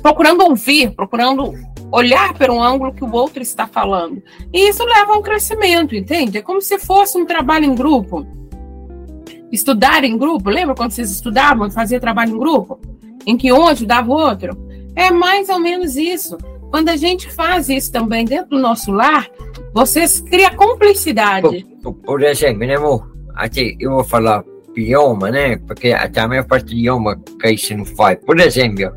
Procurando 0.00 0.44
ouvir, 0.44 0.92
procurando 0.92 1.52
olhar 1.94 2.34
para 2.34 2.52
um 2.52 2.60
ângulo 2.60 2.92
que 2.92 3.04
o 3.04 3.12
outro 3.12 3.40
está 3.40 3.68
falando. 3.68 4.20
E 4.52 4.68
isso 4.68 4.84
leva 4.84 5.12
a 5.12 5.16
um 5.16 5.22
crescimento, 5.22 5.94
entende? 5.94 6.38
É 6.38 6.42
como 6.42 6.60
se 6.60 6.76
fosse 6.76 7.16
um 7.16 7.24
trabalho 7.24 7.64
em 7.64 7.74
grupo. 7.74 8.26
Estudar 9.52 10.02
em 10.02 10.18
grupo, 10.18 10.50
lembra 10.50 10.74
quando 10.74 10.90
vocês 10.90 11.10
estudavam 11.12 11.68
e 11.68 11.70
faziam 11.70 12.00
trabalho 12.00 12.34
em 12.34 12.38
grupo? 12.38 12.80
Em 13.24 13.36
que 13.36 13.52
um 13.52 13.68
ajudava 13.68 14.10
o 14.10 14.14
outro? 14.14 14.58
É 14.96 15.12
mais 15.12 15.48
ou 15.48 15.60
menos 15.60 15.94
isso. 15.94 16.36
Quando 16.68 16.88
a 16.88 16.96
gente 16.96 17.30
faz 17.32 17.68
isso 17.68 17.92
também 17.92 18.24
dentro 18.24 18.50
do 18.50 18.58
nosso 18.58 18.90
lar, 18.90 19.28
vocês 19.72 20.20
criam 20.20 20.50
cumplicidade. 20.56 21.64
Por, 22.04 22.22
exemplo, 22.24 22.66
né, 22.66 22.74
amor? 22.74 23.14
Até 23.36 23.76
eu 23.78 23.92
vou 23.92 24.04
falar 24.04 24.44
idioma, 24.76 25.30
né? 25.30 25.56
Porque 25.58 25.92
até 25.92 26.20
a 26.20 26.26
maior 26.28 26.44
parte 26.44 26.66
do 26.66 26.72
idioma 26.72 27.20
que 27.40 27.50
isso 27.50 27.76
não 27.76 27.84
faz. 27.84 28.18
Por 28.24 28.40
exemplo, 28.40 28.90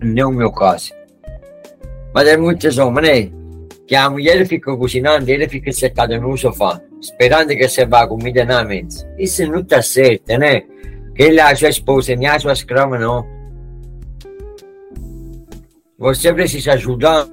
não 0.00 0.22
é 0.22 0.26
o 0.26 0.32
meu 0.32 0.52
caso. 0.52 0.97
Mas 2.18 2.26
é 2.26 2.36
muitos 2.36 2.76
homens, 2.78 3.26
né? 3.26 3.30
Que 3.86 3.94
a 3.94 4.10
mulher 4.10 4.44
fica 4.44 4.76
cozinhando 4.76 5.30
e 5.30 5.34
ele 5.34 5.48
fica 5.48 5.70
sentado 5.70 6.20
no 6.20 6.36
sofá, 6.36 6.80
esperando 7.00 7.50
que 7.50 7.68
você 7.68 7.86
vá 7.86 8.08
comida 8.08 8.44
na 8.44 8.64
mente. 8.64 8.96
Isso 9.16 9.46
não 9.46 9.60
está 9.60 9.80
certo, 9.80 10.36
né? 10.36 10.62
Que 11.14 11.22
ele 11.22 11.38
é 11.38 11.42
a 11.44 11.54
sua 11.54 11.68
esposa, 11.68 12.16
nem 12.16 12.26
a 12.26 12.36
sua 12.36 12.54
escrava, 12.54 12.98
não. 12.98 13.24
Você 15.96 16.34
precisa 16.34 16.72
ajudar. 16.72 17.28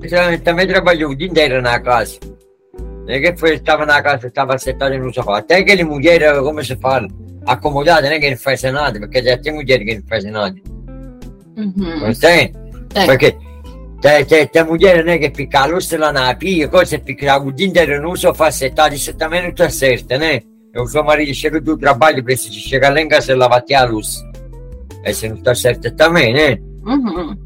Você 0.00 0.38
também 0.38 0.66
trabalhou 0.66 1.10
o 1.10 1.14
dia 1.14 1.28
inteiro 1.28 1.60
na 1.60 1.78
casa. 1.80 2.18
Ninguém 3.06 3.36
foi, 3.36 3.56
estava 3.56 3.84
na 3.84 4.00
casa, 4.00 4.28
estava 4.28 4.56
sentado 4.56 4.96
no 4.96 5.12
sofá. 5.12 5.40
Até 5.40 5.56
aquele 5.56 5.84
mulher, 5.84 6.40
como 6.40 6.64
se 6.64 6.74
fala, 6.76 7.06
acomodada, 7.44 8.08
né? 8.08 8.18
Que 8.18 8.30
não 8.30 8.38
faz 8.38 8.62
nada, 8.62 8.98
porque 8.98 9.22
já 9.22 9.36
tem 9.36 9.52
mulher 9.52 9.78
que 9.80 9.96
não 9.96 10.02
faz 10.08 10.24
nada. 10.24 10.56
Uhum. 11.54 12.00
Você? 12.00 12.50
É. 12.94 13.06
Perché 13.06 13.36
te, 14.00 14.24
te, 14.24 14.46
te 14.46 14.64
mulher 14.64 15.04
né, 15.04 15.18
che 15.18 15.30
fica 15.34 15.66
l'ostra 15.66 16.12
na 16.12 16.34
pia, 16.34 16.68
cosa 16.68 17.00
fica 17.04 17.36
o 17.38 17.52
dia 17.52 17.66
inteiro 17.66 18.00
no 18.00 18.16
sofá 18.16 18.50
sentado, 18.50 18.94
isso 18.94 19.14
também 19.14 19.42
não 19.42 19.50
está 19.50 19.68
certo, 19.68 20.16
né? 20.16 20.42
O 20.76 20.86
seu 20.86 21.02
marido 21.02 21.34
chega 21.34 21.60
do 21.60 21.76
trabalho, 21.76 22.22
precisa 22.22 22.54
chegar 22.54 22.92
lá 22.92 23.00
em 23.00 23.08
casa 23.08 23.32
e 23.32 23.34
lavar 23.34 23.64
a 23.74 23.84
luz. 23.84 24.22
Isso 25.04 25.28
não 25.28 25.36
está 25.36 25.54
certo 25.54 25.90
também, 25.96 26.32
né? 26.32 26.58
Uhum. 26.84 27.36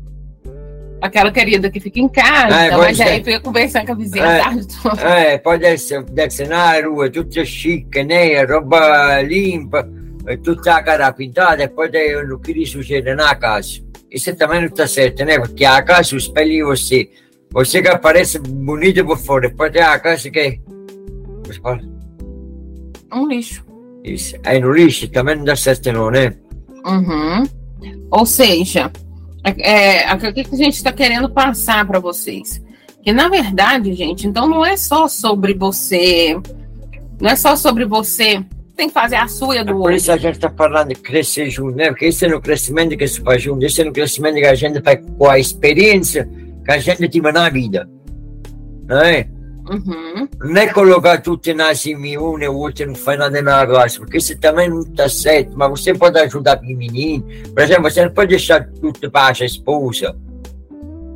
Aquela 1.00 1.32
querida 1.32 1.70
que 1.70 1.80
fica 1.80 1.98
em 1.98 2.08
casa, 2.08 2.54
É, 2.54 2.76
mas 2.76 3.00
é. 3.00 3.04
aí 3.04 3.24
fica 3.24 3.40
conversando 3.40 3.86
com 3.86 3.92
a 3.92 3.94
vizinha 3.96 4.24
É. 4.24 4.40
a 4.40 4.44
tarde 4.44 4.66
toda. 4.82 5.02
Eh, 5.02 5.38
pode 5.38 5.64
essere, 5.64 6.04
deve 6.04 6.28
essere 6.28 6.48
na 6.48 6.80
rua, 6.80 7.10
tutta 7.10 7.44
chic, 7.44 7.94
né? 8.04 8.42
Roba 8.44 9.22
limpa, 9.22 9.88
eh, 10.26 10.36
tutta 10.36 10.76
a 10.76 10.82
cara 10.82 11.12
pintata 11.12 11.62
e 11.62 11.68
poi 11.68 11.88
que 11.90 12.52
lhe 12.52 12.66
succede 12.66 13.14
na 13.14 13.34
casa. 13.34 13.80
Isso 14.12 14.34
também 14.36 14.60
não 14.60 14.68
está 14.68 14.86
certo, 14.86 15.24
né? 15.24 15.38
Porque 15.38 15.64
a 15.64 15.80
casa 15.82 16.16
espelha 16.16 16.66
você. 16.66 17.08
Você 17.50 17.82
que 17.82 17.88
aparece 17.88 18.38
bonito 18.38 19.04
por 19.04 19.18
fora, 19.18 19.48
depois 19.48 19.72
tem 19.72 19.82
a 19.82 19.98
casa 19.98 20.30
que. 20.30 20.60
Se 21.46 21.60
fala? 21.60 21.80
Um 23.12 23.26
lixo. 23.26 23.64
Isso. 24.04 24.36
Aí 24.44 24.60
no 24.60 24.72
lixo 24.72 25.08
também 25.08 25.36
não 25.36 25.44
dá 25.44 25.56
certo, 25.56 25.90
não, 25.92 26.10
né? 26.10 26.34
Uhum. 26.84 27.44
Ou 28.10 28.26
seja, 28.26 28.90
é, 29.44 30.02
é, 30.04 30.14
o 30.14 30.18
que 30.18 30.40
a 30.40 30.56
gente 30.56 30.74
está 30.74 30.92
querendo 30.92 31.30
passar 31.30 31.86
para 31.86 31.98
vocês? 31.98 32.62
Que 33.02 33.12
na 33.12 33.28
verdade, 33.28 33.92
gente, 33.94 34.26
então 34.26 34.46
não 34.46 34.64
é 34.64 34.76
só 34.76 35.08
sobre 35.08 35.54
você, 35.54 36.36
não 37.20 37.30
é 37.30 37.36
só 37.36 37.56
sobre 37.56 37.84
você 37.84 38.44
tem 38.82 38.88
que 38.88 38.94
fazer 38.94 39.16
a 39.16 39.28
sua 39.28 39.54
a 39.54 39.58
É 39.58 39.64
do 39.64 39.76
por 39.76 39.92
isso 39.92 40.10
a 40.10 40.16
gente 40.16 40.34
está 40.34 40.50
falando 40.50 40.88
de 40.88 40.96
crescer 40.96 41.48
junto, 41.48 41.76
né? 41.76 41.88
Porque 41.88 42.06
esse 42.06 42.26
é 42.26 42.34
o 42.34 42.40
crescimento 42.40 42.96
que 42.96 43.06
se 43.06 43.20
faz 43.20 43.40
junto, 43.40 43.64
esse 43.64 43.80
é 43.80 43.88
o 43.88 43.92
crescimento 43.92 44.34
que 44.34 44.46
a 44.46 44.54
gente 44.54 44.80
faz 44.80 44.98
com 45.16 45.28
a 45.28 45.38
experiência 45.38 46.28
que 46.64 46.72
a 46.72 46.78
gente 46.78 47.08
teve 47.08 47.32
na 47.32 47.48
vida. 47.48 47.88
Não 48.88 49.00
é? 49.00 49.28
Uhum. 49.70 50.28
não 50.42 50.60
é 50.60 50.66
colocar 50.66 51.18
tudo 51.22 51.40
em 51.46 52.18
um 52.18 52.36
e 52.36 52.48
o 52.48 52.56
outro 52.56 52.84
não 52.84 52.96
faz 52.96 53.16
nada 53.16 53.40
na 53.40 53.62
raça, 53.62 54.00
porque 54.00 54.18
isso 54.18 54.36
também 54.40 54.68
não 54.68 54.80
está 54.80 55.08
certo, 55.08 55.56
mas 55.56 55.70
você 55.70 55.94
pode 55.94 56.18
ajudar 56.18 56.58
o 56.58 56.66
menino. 56.66 57.24
Por 57.54 57.62
exemplo, 57.62 57.84
você 57.84 58.04
não 58.04 58.12
pode 58.12 58.30
deixar 58.30 58.68
tudo 58.80 59.08
para 59.08 59.36
a 59.40 59.46
esposa, 59.46 60.16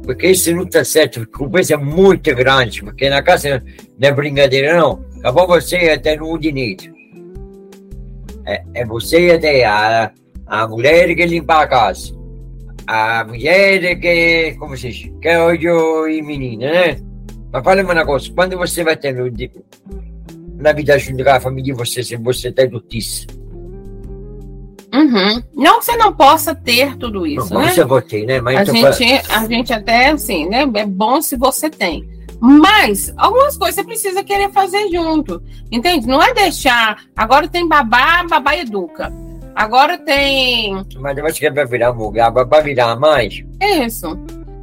porque 0.04 0.28
isso 0.28 0.54
não 0.54 0.62
está 0.62 0.84
certo, 0.84 1.26
peso 1.50 1.74
é 1.74 1.76
muito 1.76 2.32
grande, 2.36 2.84
porque 2.84 3.10
na 3.10 3.20
casa 3.20 3.60
não 3.98 4.08
é 4.08 4.12
brincadeira, 4.12 4.78
não. 4.78 5.04
Acabou 5.18 5.48
você 5.48 5.76
até 5.90 6.16
no 6.16 6.38
dinheiro. 6.38 6.95
É, 8.46 8.62
é 8.74 8.84
você 8.84 9.32
até 9.32 9.64
a, 9.64 10.10
a 10.46 10.68
mulher 10.68 11.14
que 11.14 11.26
limpa 11.26 11.62
a 11.62 11.66
casa. 11.66 12.14
A 12.86 13.24
mulher 13.24 13.98
que, 13.98 14.54
como 14.58 14.76
se 14.76 14.90
diz, 14.90 15.10
que 15.20 15.36
olha 15.36 16.10
e 16.12 16.22
menina, 16.22 16.70
né? 16.70 17.00
Mas 17.52 17.64
fala-me 17.64 17.92
uma 17.92 18.06
coisa, 18.06 18.30
quando 18.32 18.56
você 18.56 18.84
vai 18.84 18.96
ter 18.96 19.12
no, 19.12 19.30
na 20.58 20.72
vida 20.72 20.98
junto 20.98 21.24
com 21.24 21.30
a 21.30 21.40
família 21.40 21.72
de 21.74 21.78
você, 21.78 22.02
se 22.02 22.16
você 22.16 22.52
tem 22.52 22.68
notícia, 22.68 23.26
Uhum. 24.96 25.42
Não 25.54 25.78
que 25.78 25.84
você 25.84 25.96
não 25.96 26.12
possa 26.14 26.54
ter 26.54 26.96
tudo 26.96 27.26
isso, 27.26 27.52
não, 27.52 27.60
né? 27.60 27.68
você 27.68 27.84
ter, 28.02 28.24
né? 28.24 28.40
Mas 28.40 28.66
A 28.68 28.72
gente, 28.72 29.30
a 29.30 29.46
gente 29.46 29.72
até, 29.72 30.08
assim, 30.08 30.48
né? 30.48 30.62
É 30.74 30.86
bom 30.86 31.20
se 31.20 31.36
você 31.36 31.68
tem. 31.68 32.08
Mas 32.40 33.12
algumas 33.16 33.56
coisas 33.56 33.76
você 33.76 33.84
precisa 33.84 34.22
querer 34.22 34.50
fazer 34.52 34.88
junto. 34.90 35.42
Entende? 35.70 36.06
Não 36.06 36.22
é 36.22 36.34
deixar. 36.34 37.04
Agora 37.16 37.48
tem 37.48 37.66
babá, 37.66 38.24
babá 38.24 38.56
educa. 38.56 39.12
Agora 39.54 39.96
tem. 39.96 40.84
mas 41.00 41.16
depois 41.16 41.38
que 41.38 41.50
vai 41.50 41.64
virar 41.66 41.92
mulher, 41.92 42.30
vai 42.30 42.62
virar 42.62 42.94
mais. 42.96 43.42
É 43.58 43.84
isso. 43.86 44.18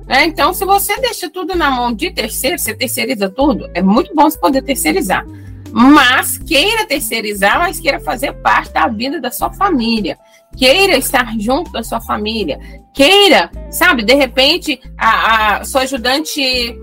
É, 0.07 0.23
então, 0.25 0.53
se 0.53 0.65
você 0.65 0.99
deixa 0.99 1.29
tudo 1.29 1.55
na 1.55 1.71
mão 1.71 1.93
de 1.93 2.11
terceiro, 2.11 2.59
você 2.59 2.75
terceiriza 2.75 3.29
tudo, 3.29 3.69
é 3.73 3.81
muito 3.81 4.13
bom 4.13 4.29
você 4.29 4.37
poder 4.37 4.61
terceirizar. 4.61 5.25
Mas 5.71 6.37
queira 6.37 6.85
terceirizar, 6.85 7.57
mas 7.57 7.79
queira 7.79 7.99
fazer 7.99 8.33
parte 8.33 8.71
da 8.71 8.87
vida 8.87 9.19
da 9.19 9.31
sua 9.31 9.51
família. 9.51 10.17
Queira 10.55 10.95
estar 10.95 11.33
junto 11.39 11.71
da 11.71 11.81
sua 11.81 11.99
família. 11.99 12.59
Queira, 12.93 13.49
sabe, 13.71 14.03
de 14.03 14.13
repente, 14.13 14.79
a, 14.95 15.57
a 15.57 15.65
sua 15.65 15.81
ajudante 15.81 16.77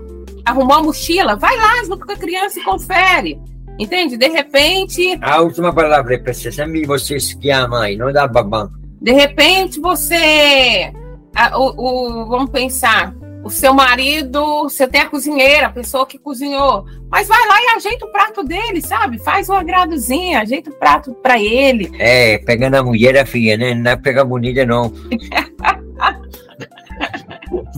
arrumou 0.45 0.77
a 0.77 0.83
mochila, 0.83 1.35
vai 1.35 1.55
lá 1.57 1.83
junto 1.85 2.05
com 2.05 2.11
a 2.11 2.17
criança 2.17 2.59
e 2.59 2.63
confere. 2.63 3.39
Entende? 3.79 4.15
De 4.17 4.27
repente, 4.27 5.17
A 5.21 5.41
última 5.41 5.73
palavra 5.73 6.15
é 6.15 6.17
para 6.17 6.33
sempre 6.33 6.85
você 6.85 7.19
se 7.19 7.49
ama 7.49 7.83
aí, 7.83 7.97
não 7.97 8.11
dá 8.11 8.27
babão. 8.27 8.69
De 9.01 9.11
repente 9.11 9.79
você. 9.79 10.91
a- 11.35 11.57
o, 11.57 11.73
o- 12.21 12.25
vamos 12.27 12.51
pensar, 12.51 13.15
o 13.43 13.49
seu 13.49 13.73
marido, 13.73 14.63
você 14.63 14.85
tem 14.87 15.01
a 15.01 15.09
cozinheira, 15.09 15.65
a 15.67 15.71
pessoa 15.71 16.05
que 16.05 16.19
cozinhou, 16.19 16.85
mas 17.09 17.27
vai 17.27 17.47
lá 17.47 17.55
e 17.59 17.75
ajeita 17.77 18.05
o 18.05 18.11
prato 18.11 18.43
dele, 18.43 18.81
sabe? 18.81 19.17
Faz 19.23 19.49
um 19.49 19.53
agradozinho, 19.53 20.37
ajeita 20.37 20.69
o 20.69 20.73
prato 20.73 21.13
para 21.23 21.39
ele. 21.41 21.89
É, 21.97 22.37
pegando 22.39 22.75
a 22.75 22.83
mulher, 22.83 23.17
a 23.17 23.25
filha, 23.25 23.57
né? 23.57 23.73
Não 23.73 23.89
é 23.91 23.95
pegar 23.95 24.25
bonita, 24.25 24.63
não. 24.63 24.93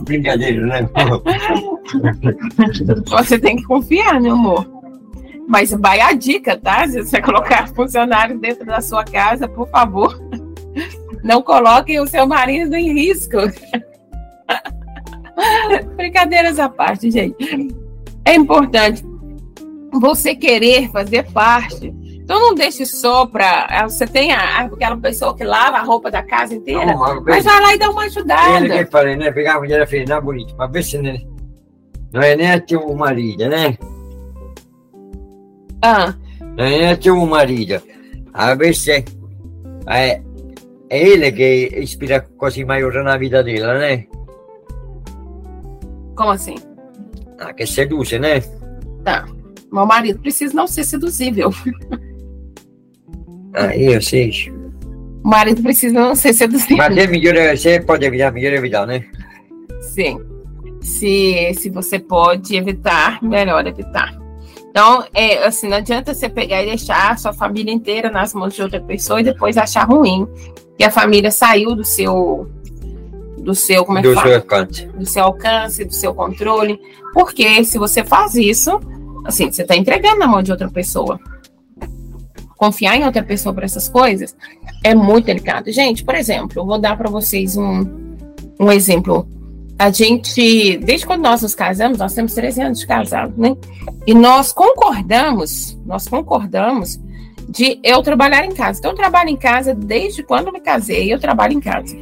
Brincadeira, 0.00 0.66
né? 0.66 0.88
Você 3.06 3.38
tem 3.38 3.56
que 3.56 3.62
confiar, 3.64 4.20
meu 4.20 4.34
amor. 4.34 4.66
Mas 5.46 5.70
vai 5.72 6.00
a 6.00 6.12
dica, 6.12 6.56
tá? 6.56 6.88
Se 6.88 7.04
você 7.04 7.20
colocar 7.20 7.68
funcionário 7.68 8.38
dentro 8.38 8.64
da 8.64 8.80
sua 8.80 9.04
casa, 9.04 9.46
por 9.46 9.68
favor, 9.68 10.18
não 11.22 11.42
coloquem 11.42 12.00
o 12.00 12.06
seu 12.06 12.26
marido 12.26 12.74
em 12.74 12.94
risco. 12.94 13.36
Brincadeiras 15.96 16.58
à 16.58 16.68
parte, 16.68 17.10
gente. 17.10 17.36
É 18.24 18.34
importante 18.34 19.04
você 19.92 20.34
querer 20.34 20.90
fazer 20.90 21.30
parte. 21.30 21.94
Então 22.24 22.40
não 22.40 22.54
deixe 22.54 22.86
só 22.86 23.26
para. 23.26 23.86
Você 23.86 24.06
tem 24.06 24.32
a- 24.32 24.60
aquela 24.60 24.96
pessoa 24.96 25.36
que 25.36 25.44
lava 25.44 25.76
a 25.76 25.82
roupa 25.82 26.10
da 26.10 26.22
casa 26.22 26.54
inteira, 26.54 26.86
Não, 26.86 26.98
mas 26.98 27.22
mas 27.22 27.44
vai 27.44 27.60
lá 27.60 27.74
e 27.74 27.78
dá 27.78 27.90
uma 27.90 28.02
Ele 28.02 28.10
ajudada. 28.10 28.68
que 28.84 28.90
fala, 28.90 29.14
né? 29.16 29.30
Pegar 29.30 29.56
a 29.56 29.58
mulher, 29.58 29.82
a 29.82 30.06
não 30.08 30.16
é 30.16 30.20
bonito, 30.20 30.54
mas 30.56 30.72
vê 30.72 30.82
se 30.82 30.98
né? 30.98 31.18
não 32.12 32.22
é 32.22 32.34
nem 32.34 32.60
ter 32.60 32.78
um 32.78 32.94
marido, 32.94 33.46
né? 33.48 33.76
Ah, 35.82 36.14
Não 36.56 36.64
é 36.64 36.78
nem 36.78 36.96
ter 36.96 37.10
um 37.10 37.26
marido. 37.26 37.82
A 38.32 38.54
veces 38.54 38.88
é, 38.88 39.04
é 39.86 40.22
ele 40.90 41.30
que 41.30 41.78
inspira 41.78 42.20
coisas 42.38 42.64
maiores 42.64 43.04
na 43.04 43.18
vida 43.18 43.42
dela, 43.44 43.78
né? 43.78 44.06
como 46.16 46.30
assim? 46.30 46.54
Ah, 47.38 47.52
que 47.52 47.66
seduz, 47.66 48.12
né? 48.12 48.40
Tá. 49.04 49.26
Meu 49.72 49.84
marido 49.84 50.20
precisa 50.20 50.54
não 50.54 50.66
ser 50.68 50.84
seduzível. 50.84 51.50
Eu 53.76 54.00
sei. 54.02 54.30
O 55.24 55.28
marido 55.28 55.62
precisa 55.62 55.94
não 55.94 56.14
ser 56.14 56.32
seduzível. 56.34 56.76
Mas 56.76 56.96
é 56.96 57.06
melhor, 57.06 57.56
você 57.56 57.80
pode 57.80 58.04
evitar, 58.04 58.32
melhor 58.32 58.52
evitar, 58.52 58.86
né? 58.86 59.04
Sim. 59.80 60.18
Se, 60.82 61.54
se 61.54 61.70
você 61.70 61.98
pode 61.98 62.54
evitar, 62.56 63.22
melhor 63.22 63.66
evitar. 63.66 64.14
Então, 64.68 65.04
é, 65.14 65.46
assim, 65.46 65.68
não 65.68 65.76
adianta 65.76 66.12
você 66.12 66.28
pegar 66.28 66.62
e 66.62 66.66
deixar 66.66 67.12
a 67.12 67.16
sua 67.16 67.32
família 67.32 67.72
inteira 67.72 68.10
nas 68.10 68.34
mãos 68.34 68.54
de 68.54 68.60
outra 68.60 68.80
pessoa 68.80 69.20
e 69.20 69.24
depois 69.24 69.56
achar 69.56 69.84
ruim 69.84 70.26
que 70.76 70.82
a 70.84 70.90
família 70.90 71.30
saiu 71.30 71.76
do 71.76 71.84
seu 71.84 72.50
do 73.38 73.54
seu, 73.54 73.84
como 73.84 73.98
é 73.98 74.02
que 74.02 74.08
Do 74.08 74.20
seu 74.20 74.34
alcance. 74.34 74.86
do 74.86 75.06
seu 75.06 75.24
alcance, 75.24 75.84
do 75.84 75.94
seu 75.94 76.14
controle, 76.14 76.80
porque 77.12 77.62
se 77.64 77.78
você 77.78 78.02
faz 78.02 78.34
isso, 78.34 78.80
assim, 79.24 79.50
você 79.52 79.62
está 79.62 79.76
entregando 79.76 80.18
na 80.18 80.26
mão 80.26 80.42
de 80.42 80.50
outra 80.50 80.68
pessoa. 80.68 81.20
Confiar 82.64 82.96
em 82.96 83.04
outra 83.04 83.22
pessoa 83.22 83.54
para 83.54 83.66
essas 83.66 83.90
coisas 83.90 84.34
é 84.82 84.94
muito 84.94 85.26
delicado. 85.26 85.70
Gente, 85.70 86.02
por 86.02 86.14
exemplo, 86.14 86.62
eu 86.62 86.64
vou 86.64 86.78
dar 86.78 86.96
para 86.96 87.10
vocês 87.10 87.58
um, 87.58 87.84
um 88.58 88.72
exemplo. 88.72 89.28
A 89.78 89.90
gente, 89.90 90.78
desde 90.78 91.06
quando 91.06 91.20
nós 91.20 91.42
nos 91.42 91.54
casamos, 91.54 91.98
nós 91.98 92.14
temos 92.14 92.32
13 92.32 92.62
anos 92.62 92.78
de 92.78 92.86
casado, 92.86 93.34
né? 93.36 93.54
E 94.06 94.14
nós 94.14 94.50
concordamos, 94.50 95.78
nós 95.84 96.08
concordamos 96.08 96.98
de 97.50 97.78
eu 97.84 98.02
trabalhar 98.02 98.46
em 98.46 98.54
casa. 98.54 98.78
Então, 98.78 98.92
eu 98.92 98.96
trabalho 98.96 99.28
em 99.28 99.36
casa 99.36 99.74
desde 99.74 100.22
quando 100.22 100.50
me 100.50 100.60
casei, 100.60 101.12
eu 101.12 101.20
trabalho 101.20 101.52
em 101.52 101.60
casa. 101.60 101.94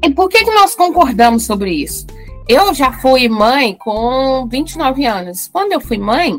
E 0.00 0.10
por 0.10 0.28
que, 0.28 0.44
que 0.44 0.54
nós 0.54 0.76
concordamos 0.76 1.42
sobre 1.42 1.72
isso? 1.72 2.06
Eu 2.48 2.72
já 2.72 2.92
fui 2.92 3.28
mãe 3.28 3.74
com 3.74 4.46
29 4.48 5.04
anos. 5.04 5.48
Quando 5.52 5.72
eu 5.72 5.80
fui 5.80 5.98
mãe, 5.98 6.38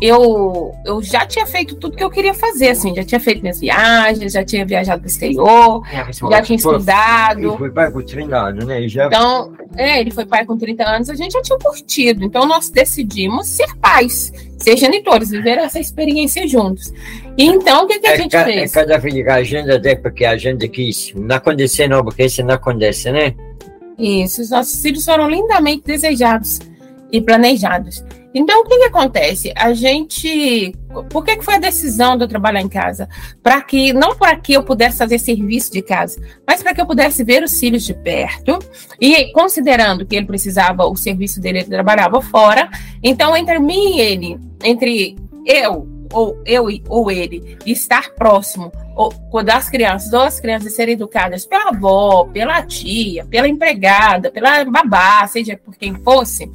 eu, 0.00 0.72
eu 0.84 1.02
já 1.02 1.26
tinha 1.26 1.44
feito 1.44 1.74
tudo 1.74 1.96
que 1.96 2.04
eu 2.04 2.10
queria 2.10 2.32
fazer, 2.32 2.68
assim, 2.68 2.94
já 2.94 3.02
tinha 3.02 3.18
feito 3.20 3.40
minhas 3.42 3.58
viagens, 3.58 4.32
já 4.32 4.44
tinha 4.44 4.64
viajado 4.64 5.00
para 5.00 5.06
o 5.06 5.10
exterior, 5.10 5.82
já 6.30 6.40
tinha 6.42 6.56
estudado. 6.56 7.56
Foi 7.58 7.70
pai 7.70 7.90
com 7.90 8.00
30 8.02 8.36
anos, 8.36 8.64
né? 8.64 8.86
Já 8.88 9.06
Então, 9.06 9.52
é, 9.76 10.00
ele 10.00 10.10
foi 10.12 10.24
pai 10.24 10.44
com 10.46 10.56
30 10.56 10.84
anos, 10.88 11.10
a 11.10 11.14
gente 11.14 11.32
já 11.32 11.42
tinha 11.42 11.58
curtido. 11.58 12.24
Então, 12.24 12.46
nós 12.46 12.70
decidimos 12.70 13.48
ser 13.48 13.74
pais, 13.80 14.32
ser 14.58 14.76
genitores, 14.76 15.30
viver 15.30 15.58
essa 15.58 15.80
experiência 15.80 16.46
juntos. 16.46 16.92
E 17.36 17.44
então, 17.44 17.84
o 17.84 17.86
que, 17.88 17.98
que 17.98 18.06
a 18.06 18.14
é, 18.14 18.16
gente 18.18 18.32
ca- 18.32 18.44
fez? 18.44 18.70
é 18.76 18.80
cada 18.80 19.00
filho 19.00 19.24
com 19.24 19.30
a 19.32 19.34
agenda 19.34 19.76
até 19.76 19.96
porque 19.96 20.24
a 20.24 20.36
gente 20.36 20.68
quis. 20.68 21.12
Não 21.16 21.36
aconteceu 21.36 21.88
não, 21.88 22.04
porque 22.04 22.24
isso 22.24 22.42
não 22.44 22.54
acontece, 22.54 23.10
né? 23.10 23.34
Isso, 23.98 24.42
os 24.42 24.50
nossos 24.50 24.80
filhos 24.80 25.04
foram 25.04 25.28
lindamente 25.28 25.82
desejados 25.84 26.60
e 27.10 27.20
planejados. 27.20 28.04
Então, 28.34 28.60
o 28.60 28.64
que, 28.64 28.78
que 28.78 28.84
acontece? 28.84 29.52
A 29.56 29.72
gente. 29.72 30.74
Por 31.10 31.24
que, 31.24 31.36
que 31.36 31.44
foi 31.44 31.54
a 31.54 31.58
decisão 31.58 32.16
de 32.16 32.24
eu 32.24 32.28
trabalhar 32.28 32.60
em 32.60 32.68
casa? 32.68 33.08
Para 33.42 33.62
que, 33.62 33.92
não 33.92 34.14
para 34.14 34.36
que 34.36 34.52
eu 34.52 34.62
pudesse 34.62 34.98
fazer 34.98 35.18
serviço 35.18 35.72
de 35.72 35.82
casa, 35.82 36.20
mas 36.46 36.62
para 36.62 36.74
que 36.74 36.80
eu 36.80 36.86
pudesse 36.86 37.24
ver 37.24 37.42
os 37.42 37.58
filhos 37.58 37.84
de 37.84 37.94
perto. 37.94 38.58
E 39.00 39.32
considerando 39.32 40.04
que 40.04 40.16
ele 40.16 40.26
precisava, 40.26 40.86
o 40.86 40.96
serviço 40.96 41.40
dele, 41.40 41.60
ele 41.60 41.68
trabalhava 41.68 42.20
fora. 42.20 42.70
Então, 43.02 43.36
entre 43.36 43.58
mim 43.58 43.96
e 43.96 44.00
ele, 44.00 44.40
entre 44.62 45.16
eu, 45.46 45.88
ou 46.12 46.40
eu 46.44 46.66
ou 46.88 47.10
ele, 47.10 47.56
estar 47.64 48.10
próximo 48.14 48.70
ou, 48.98 49.12
quando 49.30 49.50
as 49.50 49.70
crianças, 49.70 50.12
ou 50.12 50.22
as 50.22 50.40
crianças 50.40 50.74
serem 50.74 50.94
educadas 50.94 51.46
pela 51.46 51.68
avó, 51.68 52.24
pela 52.24 52.60
tia, 52.62 53.24
pela 53.26 53.48
empregada, 53.48 54.30
pela 54.30 54.64
babá, 54.64 55.24
seja 55.28 55.56
por 55.56 55.76
quem 55.76 55.94
fosse, 55.94 56.50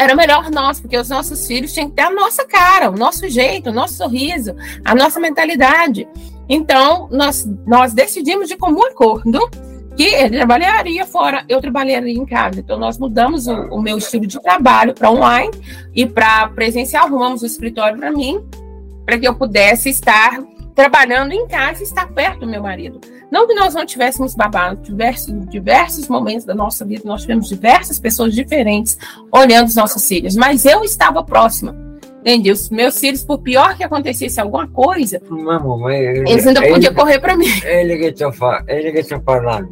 era 0.00 0.14
melhor 0.14 0.50
nós, 0.50 0.80
porque 0.80 0.96
os 0.96 1.10
nossos 1.10 1.46
filhos 1.46 1.74
tinham 1.74 1.90
que 1.90 1.96
ter 1.96 2.02
a 2.02 2.10
nossa 2.10 2.46
cara, 2.46 2.90
o 2.90 2.96
nosso 2.96 3.28
jeito, 3.28 3.68
o 3.68 3.72
nosso 3.72 3.94
sorriso, 3.94 4.56
a 4.82 4.94
nossa 4.94 5.20
mentalidade. 5.20 6.08
Então, 6.48 7.06
nós, 7.12 7.46
nós 7.66 7.92
decidimos 7.92 8.48
de 8.48 8.56
comum 8.56 8.82
acordo 8.82 9.38
que 9.94 10.04
ele 10.04 10.38
trabalharia 10.38 11.04
fora, 11.04 11.44
eu 11.50 11.60
trabalharia 11.60 12.14
em 12.14 12.24
casa. 12.24 12.60
Então, 12.60 12.78
nós 12.78 12.96
mudamos 12.96 13.46
o, 13.46 13.52
o 13.52 13.82
meu 13.82 13.98
estilo 13.98 14.26
de 14.26 14.40
trabalho 14.40 14.94
para 14.94 15.10
online 15.10 15.52
e 15.94 16.06
para 16.06 16.48
presencial, 16.48 17.04
arrumamos 17.04 17.42
o 17.42 17.46
escritório 17.46 17.98
para 17.98 18.10
mim, 18.10 18.42
para 19.04 19.18
que 19.18 19.28
eu 19.28 19.34
pudesse 19.34 19.90
estar 19.90 20.40
trabalhando 20.80 21.32
em 21.32 21.46
casa 21.46 21.80
e 21.80 21.84
estar 21.84 22.08
perto 22.08 22.40
do 22.40 22.46
meu 22.46 22.62
marido. 22.62 23.00
Não 23.30 23.46
que 23.46 23.54
nós 23.54 23.74
não 23.74 23.84
tivéssemos 23.84 24.34
babado, 24.34 24.80
diversos, 24.82 25.32
diversos 25.50 26.08
momentos 26.08 26.46
da 26.46 26.54
nossa 26.54 26.84
vida, 26.86 27.02
nós 27.04 27.20
tivemos 27.20 27.48
diversas 27.48 28.00
pessoas 28.00 28.34
diferentes 28.34 28.96
olhando 29.30 29.68
os 29.68 29.76
nossos 29.76 30.06
filhos, 30.08 30.34
mas 30.34 30.64
eu 30.64 30.82
estava 30.82 31.22
próxima. 31.22 31.76
Entende? 32.20 32.50
Os 32.50 32.68
meus 32.70 32.98
filhos, 32.98 33.22
por 33.24 33.38
pior 33.38 33.76
que 33.76 33.84
acontecesse 33.84 34.40
alguma 34.40 34.66
coisa, 34.68 35.20
Mamma, 35.28 35.76
mas 35.76 36.00
eles 36.00 36.46
ainda 36.46 36.64
ele, 36.64 36.72
podiam 36.72 36.94
correr 36.94 37.18
para 37.18 37.36
mim. 37.36 37.46
ele 37.64 37.98
che 37.98 38.12
sto 38.14 38.32
fa- 38.32 38.64
ele 38.66 39.02
parlando. 39.24 39.68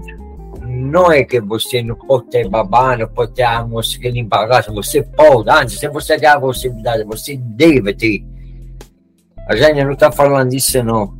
Non 0.66 1.12
è 1.12 1.24
che 1.24 1.40
você 1.40 1.82
não 1.82 1.96
pode 1.96 2.28
ter 2.30 2.48
babá, 2.48 2.96
não 2.96 3.08
pode 3.08 3.32
ter 3.32 3.42
a 3.42 3.64
moça 3.66 3.98
que 3.98 4.08
limpa 4.10 4.44
a 4.44 4.48
casa. 4.48 4.70
Você 4.72 5.02
pode, 5.02 5.50
antes, 5.50 5.78
se 5.78 5.88
você 5.88 6.18
tem 6.18 6.28
a 6.28 6.38
possibilidade, 6.38 7.04
você 7.04 7.36
deve 7.36 7.94
ter. 7.94 8.22
A 9.48 9.56
gente 9.56 9.82
não 9.82 9.92
está 9.92 10.12
falando 10.12 10.50
disso, 10.50 10.82
não. 10.84 11.14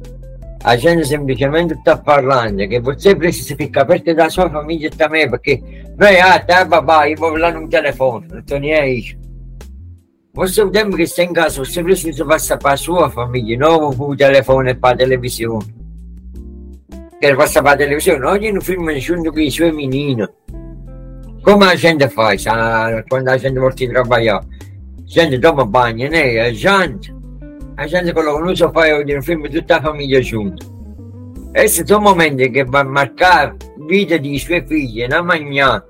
A 0.63 0.77
gente 0.77 1.07
semplicemente 1.07 1.73
está 1.73 1.97
falando 1.97 2.69
che 2.69 2.79
você 2.81 3.15
precisa 3.15 3.57
ficar 3.57 3.87
perto 3.87 4.15
da 4.15 4.29
sua 4.29 4.51
família 4.51 4.91
também, 4.91 5.29
porque 5.31 5.63
não 5.97 6.07
é, 6.07 6.21
ah, 6.21 6.39
tá 6.39 6.65
babá, 6.65 7.09
eu 7.09 7.17
vou 7.17 7.37
lá 7.39 7.51
no 7.51 7.67
telefone, 7.69 8.27
não 8.29 8.41
estou 8.41 8.59
nem 8.59 8.75
aí. 8.75 9.17
Você 10.35 10.63
o 10.63 10.71
tempo 10.71 10.97
que 10.97 11.05
está 11.05 11.23
em 11.23 11.33
casa, 11.33 11.65
você 11.65 11.83
precisa 11.83 12.25
passar 12.25 12.59
para 12.59 12.75
a 12.75 12.77
sua 12.77 13.09
família, 13.09 13.57
não 13.57 13.89
o 13.89 14.17
telefone 14.17 14.75
para 14.75 14.95
a 14.95 14.99
televisão. 14.99 15.59
Quer 17.21 17.37
passar 17.37 17.63
para 17.63 17.73
a 17.73 17.77
televisão? 17.77 18.23
Oggi 18.25 18.53
non 18.53 18.61
filma 18.61 18.93
nessuno 18.93 19.33
con 19.33 19.41
i 19.41 19.51
suoi 19.51 19.73
menini. 19.73 20.25
Come 21.43 21.65
la 21.65 21.75
gente 21.75 22.09
fa 22.09 22.35
ah, 22.47 23.03
quando 23.09 23.31
la 23.31 23.39
gente 23.39 23.59
vuole 23.59 23.75
lavorare? 23.91 24.25
La 24.27 24.43
gente 25.05 25.39
toma 25.41 25.65
bagno, 25.65 26.09
né? 26.09 26.35
La 26.35 26.53
gente, 26.53 27.13
la 27.79 27.87
gente 27.87 28.13
quello 28.13 28.35
che 28.35 28.43
non 28.43 28.57
so 28.57 28.71
fare 28.73 28.93
oggi 28.93 29.13
un 29.13 29.23
film 29.23 29.49
tutta 29.49 29.77
la 29.77 29.83
famiglia 29.83 30.19
junto. 30.19 30.67
Questi 31.53 31.87
sono 31.87 32.01
momenti 32.01 32.51
che 32.51 32.65
va 32.65 32.81
a 32.81 32.85
marcare 32.85 33.57
la 33.77 33.85
vita 33.87 34.17
dei 34.17 34.37
suoi 34.39 34.65
figli, 34.67 35.07
non 35.07 35.25
mangiare. 35.25 35.85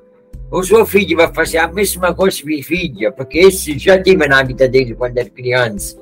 O 0.50 0.60
suo 0.60 0.84
figlio 0.84 1.16
va 1.16 1.24
a 1.24 1.32
fare 1.32 1.50
la 1.52 1.70
stessa 1.72 2.12
cosa 2.12 2.42
per 2.44 2.52
i 2.52 2.62
figli, 2.62 3.10
perché 3.10 3.40
essi 3.46 3.74
già 3.76 3.94
avevano 3.94 4.34
la 4.34 4.42
vita 4.42 4.66
degli 4.66 4.94
quando 4.94 5.20
era 5.20 5.30
crianza. 5.30 5.96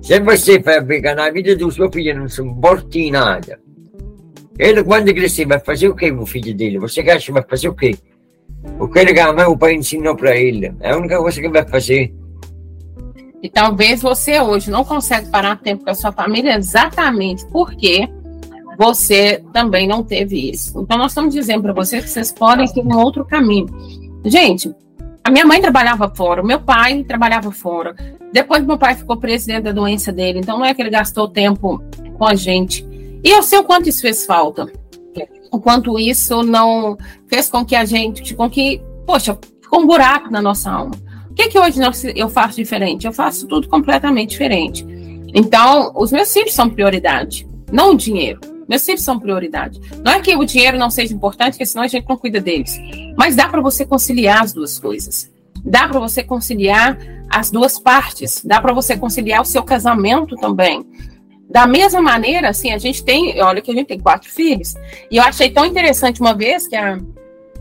Se 0.00 0.18
você 0.18 0.60
fabbrica 0.60 1.14
na 1.14 1.30
vida 1.30 1.54
do 1.54 1.70
seu 1.70 1.88
filho 1.92 2.18
não 2.18 2.28
se 2.28 2.42
importa 2.42 2.98
em 2.98 3.12
nada. 3.12 3.60
Ele, 4.58 4.82
quando 4.82 5.14
crescer, 5.14 5.46
vai 5.46 5.60
fazer 5.60 5.88
o 5.88 5.94
que 5.94 6.10
com 6.10 6.22
o 6.22 6.26
filho 6.26 6.54
dele? 6.54 6.78
Você 6.78 7.00
acha 7.02 7.26
que 7.26 7.32
vai 7.32 7.44
fazer 7.48 7.68
o 7.68 7.74
quê? 7.74 7.96
O 8.78 8.88
que 8.88 8.98
ele 8.98 9.18
a 9.20 9.32
mãe 9.32 9.44
o 9.44 9.56
pai 9.56 9.74
ensinou 9.74 10.16
para 10.16 10.36
ele. 10.36 10.74
É 10.80 10.90
a 10.90 10.96
única 10.96 11.18
coisa 11.18 11.40
que 11.40 11.48
vai 11.48 11.66
fazer. 11.66 12.12
E 13.42 13.48
talvez 13.48 14.02
você 14.02 14.40
hoje 14.40 14.70
não 14.70 14.84
consegue 14.84 15.28
parar 15.28 15.56
tempo 15.56 15.84
com 15.84 15.90
a 15.90 15.94
sua 15.94 16.12
família 16.12 16.56
exatamente 16.56 17.46
porque 17.46 18.08
você 18.76 19.42
também 19.52 19.86
não 19.86 20.02
teve 20.02 20.50
isso. 20.50 20.80
Então, 20.80 20.96
nós 20.96 21.12
estamos 21.12 21.34
dizendo 21.34 21.62
para 21.62 21.72
vocês 21.72 22.04
que 22.04 22.10
vocês 22.10 22.32
podem 22.32 22.66
ter 22.66 22.80
um 22.80 22.96
outro 22.96 23.24
caminho. 23.26 23.66
Gente, 24.24 24.74
a 25.22 25.30
minha 25.30 25.44
mãe 25.44 25.60
trabalhava 25.60 26.10
fora, 26.14 26.42
o 26.42 26.46
meu 26.46 26.60
pai 26.60 27.04
trabalhava 27.04 27.50
fora. 27.50 27.94
Depois, 28.32 28.64
meu 28.64 28.78
pai 28.78 28.94
ficou 28.94 29.18
preso 29.18 29.46
dentro 29.46 29.64
da 29.64 29.72
doença 29.72 30.10
dele. 30.10 30.38
Então, 30.38 30.58
não 30.58 30.64
é 30.64 30.72
que 30.72 30.80
ele 30.80 30.88
gastou 30.88 31.28
tempo 31.28 31.82
com 32.16 32.26
a 32.26 32.34
gente. 32.34 32.86
E 33.22 33.28
eu 33.28 33.42
sei 33.42 33.58
o 33.58 33.64
quanto 33.64 33.88
isso 33.88 34.00
fez 34.00 34.24
falta. 34.24 34.70
O 35.52 35.60
quanto 35.60 35.98
isso 35.98 36.42
não 36.42 36.96
fez 37.26 37.50
com 37.50 37.64
que 37.64 37.76
a 37.76 37.84
gente, 37.84 38.34
com 38.34 38.48
que, 38.48 38.80
poxa, 39.06 39.36
ficou 39.60 39.80
um 39.80 39.86
buraco 39.86 40.30
na 40.30 40.40
nossa 40.40 40.70
alma. 40.70 40.92
Que, 41.40 41.48
que 41.48 41.58
hoje 41.58 41.80
eu 42.14 42.28
faço 42.28 42.56
diferente? 42.56 43.06
Eu 43.06 43.14
faço 43.14 43.46
tudo 43.46 43.66
completamente 43.66 44.30
diferente. 44.30 44.86
Então, 45.34 45.90
os 45.96 46.12
meus 46.12 46.30
filhos 46.30 46.52
são 46.52 46.68
prioridade, 46.68 47.48
não 47.72 47.92
o 47.92 47.96
dinheiro. 47.96 48.40
Meus 48.68 48.84
filhos 48.84 49.00
são 49.00 49.18
prioridade. 49.18 49.80
Não 50.04 50.12
é 50.12 50.20
que 50.20 50.36
o 50.36 50.44
dinheiro 50.44 50.76
não 50.76 50.90
seja 50.90 51.14
importante, 51.14 51.52
porque 51.54 51.64
senão 51.64 51.84
a 51.84 51.88
gente 51.88 52.06
não 52.06 52.18
cuida 52.18 52.42
deles. 52.42 52.78
Mas 53.16 53.36
dá 53.36 53.48
para 53.48 53.62
você 53.62 53.86
conciliar 53.86 54.42
as 54.42 54.52
duas 54.52 54.78
coisas. 54.78 55.30
Dá 55.64 55.88
para 55.88 55.98
você 55.98 56.22
conciliar 56.22 56.98
as 57.30 57.50
duas 57.50 57.78
partes. 57.78 58.44
Dá 58.44 58.60
para 58.60 58.74
você 58.74 58.94
conciliar 58.94 59.40
o 59.40 59.46
seu 59.46 59.62
casamento 59.62 60.36
também. 60.36 60.84
Da 61.48 61.66
mesma 61.66 62.02
maneira, 62.02 62.50
assim, 62.50 62.70
a 62.70 62.78
gente 62.78 63.02
tem, 63.02 63.40
olha 63.42 63.62
que 63.62 63.70
a 63.70 63.74
gente 63.74 63.86
tem 63.86 63.98
quatro 63.98 64.30
filhos, 64.30 64.74
e 65.10 65.16
eu 65.16 65.22
achei 65.22 65.50
tão 65.50 65.64
interessante 65.64 66.20
uma 66.20 66.34
vez 66.34 66.68
que 66.68 66.76
a, 66.76 66.98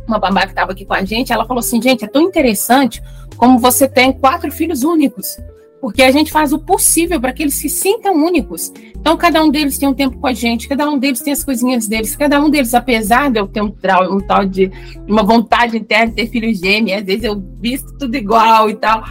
uma 0.09 0.19
babá 0.19 0.41
que 0.41 0.49
estava 0.49 0.71
aqui 0.71 0.85
com 0.85 0.93
a 0.93 1.03
gente, 1.03 1.31
ela 1.31 1.45
falou 1.45 1.59
assim, 1.59 1.81
gente, 1.81 2.03
é 2.03 2.07
tão 2.07 2.23
interessante 2.23 3.01
como 3.37 3.57
você 3.57 3.87
tem 3.87 4.11
quatro 4.11 4.51
filhos 4.51 4.83
únicos, 4.83 5.37
porque 5.79 6.03
a 6.03 6.11
gente 6.11 6.31
faz 6.31 6.51
o 6.51 6.59
possível 6.59 7.21
para 7.21 7.31
que 7.31 7.41
eles 7.41 7.53
se 7.53 7.69
sintam 7.69 8.13
únicos. 8.13 8.73
Então, 8.99 9.15
cada 9.15 9.41
um 9.41 9.49
deles 9.49 9.77
tem 9.77 9.87
um 9.87 9.93
tempo 9.93 10.17
com 10.17 10.27
a 10.27 10.33
gente, 10.33 10.67
cada 10.67 10.89
um 10.89 10.97
deles 10.97 11.21
tem 11.21 11.31
as 11.31 11.43
coisinhas 11.43 11.87
deles, 11.87 12.15
cada 12.15 12.41
um 12.41 12.49
deles, 12.49 12.73
apesar 12.73 13.31
de 13.31 13.39
eu 13.39 13.47
ter 13.47 13.61
um, 13.61 13.71
trau- 13.71 14.13
um 14.13 14.19
tal 14.19 14.45
de 14.45 14.69
uma 15.07 15.23
vontade 15.23 15.77
interna 15.77 16.07
de 16.07 16.15
ter 16.15 16.27
filhos 16.27 16.59
gêmeos, 16.59 16.99
às 16.99 17.05
vezes 17.05 17.23
eu 17.23 17.41
visto 17.61 17.97
tudo 17.97 18.13
igual 18.15 18.69
e 18.69 18.75
tal, 18.75 19.03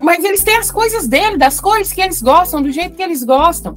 mas 0.00 0.22
eles 0.22 0.44
têm 0.44 0.56
as 0.56 0.70
coisas 0.70 1.08
dele, 1.08 1.36
das 1.36 1.58
cores 1.58 1.92
que 1.92 2.00
eles 2.00 2.22
gostam, 2.22 2.62
do 2.62 2.70
jeito 2.70 2.94
que 2.94 3.02
eles 3.02 3.24
gostam. 3.24 3.76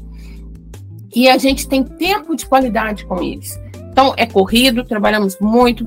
E 1.13 1.27
a 1.27 1.37
gente 1.37 1.67
tem 1.67 1.83
tempo 1.83 2.35
de 2.35 2.45
qualidade 2.45 3.05
com 3.05 3.21
eles. 3.21 3.59
Então, 3.91 4.13
é 4.15 4.25
corrido, 4.25 4.85
trabalhamos 4.85 5.37
muito, 5.41 5.85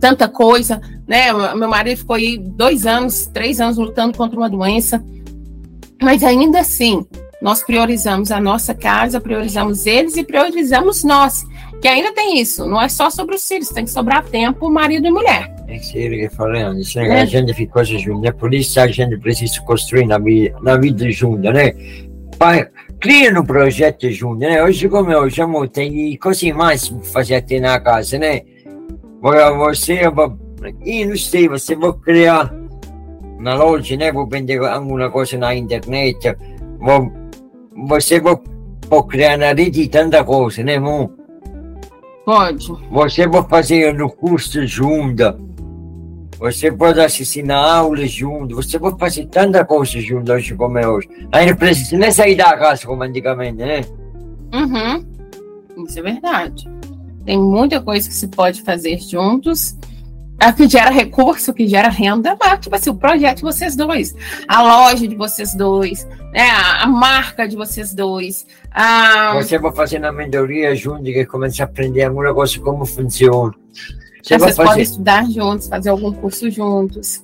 tanta 0.00 0.28
coisa, 0.28 0.80
né? 1.06 1.32
Meu 1.32 1.68
marido 1.68 1.98
ficou 1.98 2.16
aí 2.16 2.38
dois 2.38 2.86
anos, 2.86 3.26
três 3.26 3.60
anos 3.60 3.76
lutando 3.76 4.16
contra 4.16 4.36
uma 4.36 4.48
doença, 4.48 5.04
mas 6.02 6.24
ainda 6.24 6.60
assim, 6.60 7.06
nós 7.42 7.62
priorizamos 7.62 8.30
a 8.30 8.40
nossa 8.40 8.74
casa, 8.74 9.20
priorizamos 9.20 9.86
eles 9.86 10.16
e 10.16 10.24
priorizamos 10.24 11.04
nós. 11.04 11.44
Que 11.80 11.88
ainda 11.88 12.12
tem 12.12 12.38
isso, 12.38 12.66
não 12.66 12.80
é 12.80 12.88
só 12.88 13.08
sobre 13.08 13.36
os 13.36 13.46
filhos, 13.46 13.70
tem 13.70 13.84
que 13.84 13.90
sobrar 13.90 14.24
tempo 14.24 14.70
marido 14.70 15.06
e 15.06 15.10
mulher. 15.10 15.54
É 15.66 15.78
sério 15.78 16.18
que 16.18 16.34
falando, 16.34 16.80
isso, 16.80 16.98
né? 16.98 17.22
A 17.22 17.24
gente 17.24 17.54
ficou 17.54 17.84
junto, 17.84 18.20
né? 18.20 18.32
Por 18.32 18.52
isso 18.52 18.78
a 18.80 18.86
gente 18.86 19.16
precisa 19.18 19.60
construir 19.62 20.06
na 20.06 20.18
vida, 20.18 20.56
na 20.60 20.76
vida 20.76 21.10
junto, 21.10 21.40
né? 21.50 21.72
Pai, 22.38 22.66
cria 23.00 23.38
um 23.38 23.44
projeto 23.44 24.10
junto, 24.10 24.40
né? 24.40 24.62
Hoje, 24.62 24.88
como 24.88 25.10
eu 25.10 25.30
chamo, 25.30 25.66
tem 25.68 26.16
coisas 26.16 26.50
mais 26.52 26.88
para 26.88 27.02
fazer 27.04 27.34
aqui 27.36 27.60
na 27.60 27.78
casa, 27.80 28.18
né? 28.18 28.42
Você, 29.22 30.00
e 30.84 31.04
não 31.04 31.16
sei, 31.16 31.48
você 31.48 31.76
vai 31.76 31.92
criar 31.92 32.52
na 33.38 33.54
loja, 33.54 33.96
né? 33.96 34.12
Vou 34.12 34.26
vender 34.26 34.58
alguma 34.58 35.10
coisa 35.10 35.36
na 35.36 35.54
internet, 35.54 36.34
vou, 36.78 37.12
você 37.88 38.20
vai, 38.20 38.36
vai 38.88 39.02
criar 39.04 39.36
na 39.36 39.52
rede 39.52 39.88
tanta 39.88 40.24
coisa, 40.24 40.62
né, 40.62 40.76
amor? 40.76 41.10
Pode. 42.24 42.66
Você 42.90 43.28
pode 43.28 43.48
fazer 43.48 43.94
no 43.94 44.10
curso 44.10 44.66
junto. 44.66 45.50
Você 46.38 46.72
pode 46.72 47.00
assistir 47.00 47.42
na 47.42 47.76
aula 47.78 48.06
junto. 48.06 48.56
Você 48.56 48.78
pode 48.78 48.98
fazer 48.98 49.26
tanta 49.26 49.64
coisa 49.64 50.00
junto 50.00 50.32
hoje 50.32 50.54
como 50.54 50.78
é 50.78 50.88
hoje. 50.88 51.08
Aí 51.32 51.46
não 51.46 51.56
precisa 51.56 51.98
nem 51.98 52.10
sair 52.10 52.36
da 52.36 52.56
casa 52.56 52.86
como 52.86 53.02
antigamente, 53.02 53.58
né? 53.58 53.80
Uhum. 54.54 55.84
Isso 55.84 55.98
é 55.98 56.02
verdade. 56.02 56.79
Tem 57.24 57.38
muita 57.38 57.80
coisa 57.80 58.08
que 58.08 58.14
se 58.14 58.28
pode 58.28 58.62
fazer 58.62 58.98
juntos. 58.98 59.76
A 60.38 60.54
que 60.54 60.66
gera 60.66 60.88
recurso, 60.88 61.52
que 61.52 61.68
gera 61.68 61.90
renda, 61.90 62.34
mas, 62.40 62.60
tipo 62.60 62.74
assim, 62.74 62.88
o 62.88 62.94
projeto 62.94 63.36
de 63.36 63.42
vocês 63.42 63.76
dois, 63.76 64.14
a 64.48 64.62
loja 64.62 65.06
de 65.06 65.14
vocês 65.14 65.54
dois, 65.54 66.06
né, 66.32 66.48
a, 66.48 66.84
a 66.84 66.86
marca 66.86 67.46
de 67.46 67.54
vocês 67.54 67.92
dois. 67.92 68.46
A... 68.70 69.34
Você 69.34 69.58
vai 69.58 69.70
fazer 69.70 69.98
na 69.98 70.10
mentoria 70.10 70.74
junto 70.74 71.06
e 71.06 71.26
começa 71.26 71.62
a 71.62 71.66
aprender 71.66 72.04
alguma 72.04 72.32
coisa 72.32 72.58
como 72.58 72.86
funciona. 72.86 73.52
Você 74.22 74.38
vocês 74.38 74.56
fazer... 74.56 74.68
podem 74.68 74.82
estudar 74.82 75.30
juntos, 75.30 75.68
fazer 75.68 75.90
algum 75.90 76.10
curso 76.10 76.50
juntos. 76.50 77.22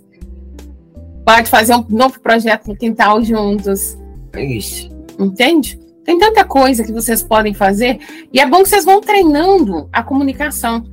Pode 1.24 1.48
fazer 1.48 1.74
um 1.74 1.86
novo 1.88 2.20
projeto 2.20 2.68
no 2.68 2.76
quintal 2.76 3.24
juntos. 3.24 3.96
É 4.34 4.44
isso. 4.44 4.90
Entende? 5.18 5.78
Tem 6.06 6.16
tanta 6.16 6.44
coisa 6.44 6.84
que 6.84 6.92
vocês 6.92 7.20
podem 7.20 7.52
fazer 7.52 7.98
e 8.32 8.38
é 8.38 8.46
bom 8.46 8.62
que 8.62 8.68
vocês 8.68 8.84
vão 8.84 9.00
treinando 9.00 9.88
a 9.92 10.04
comunicação. 10.04 10.84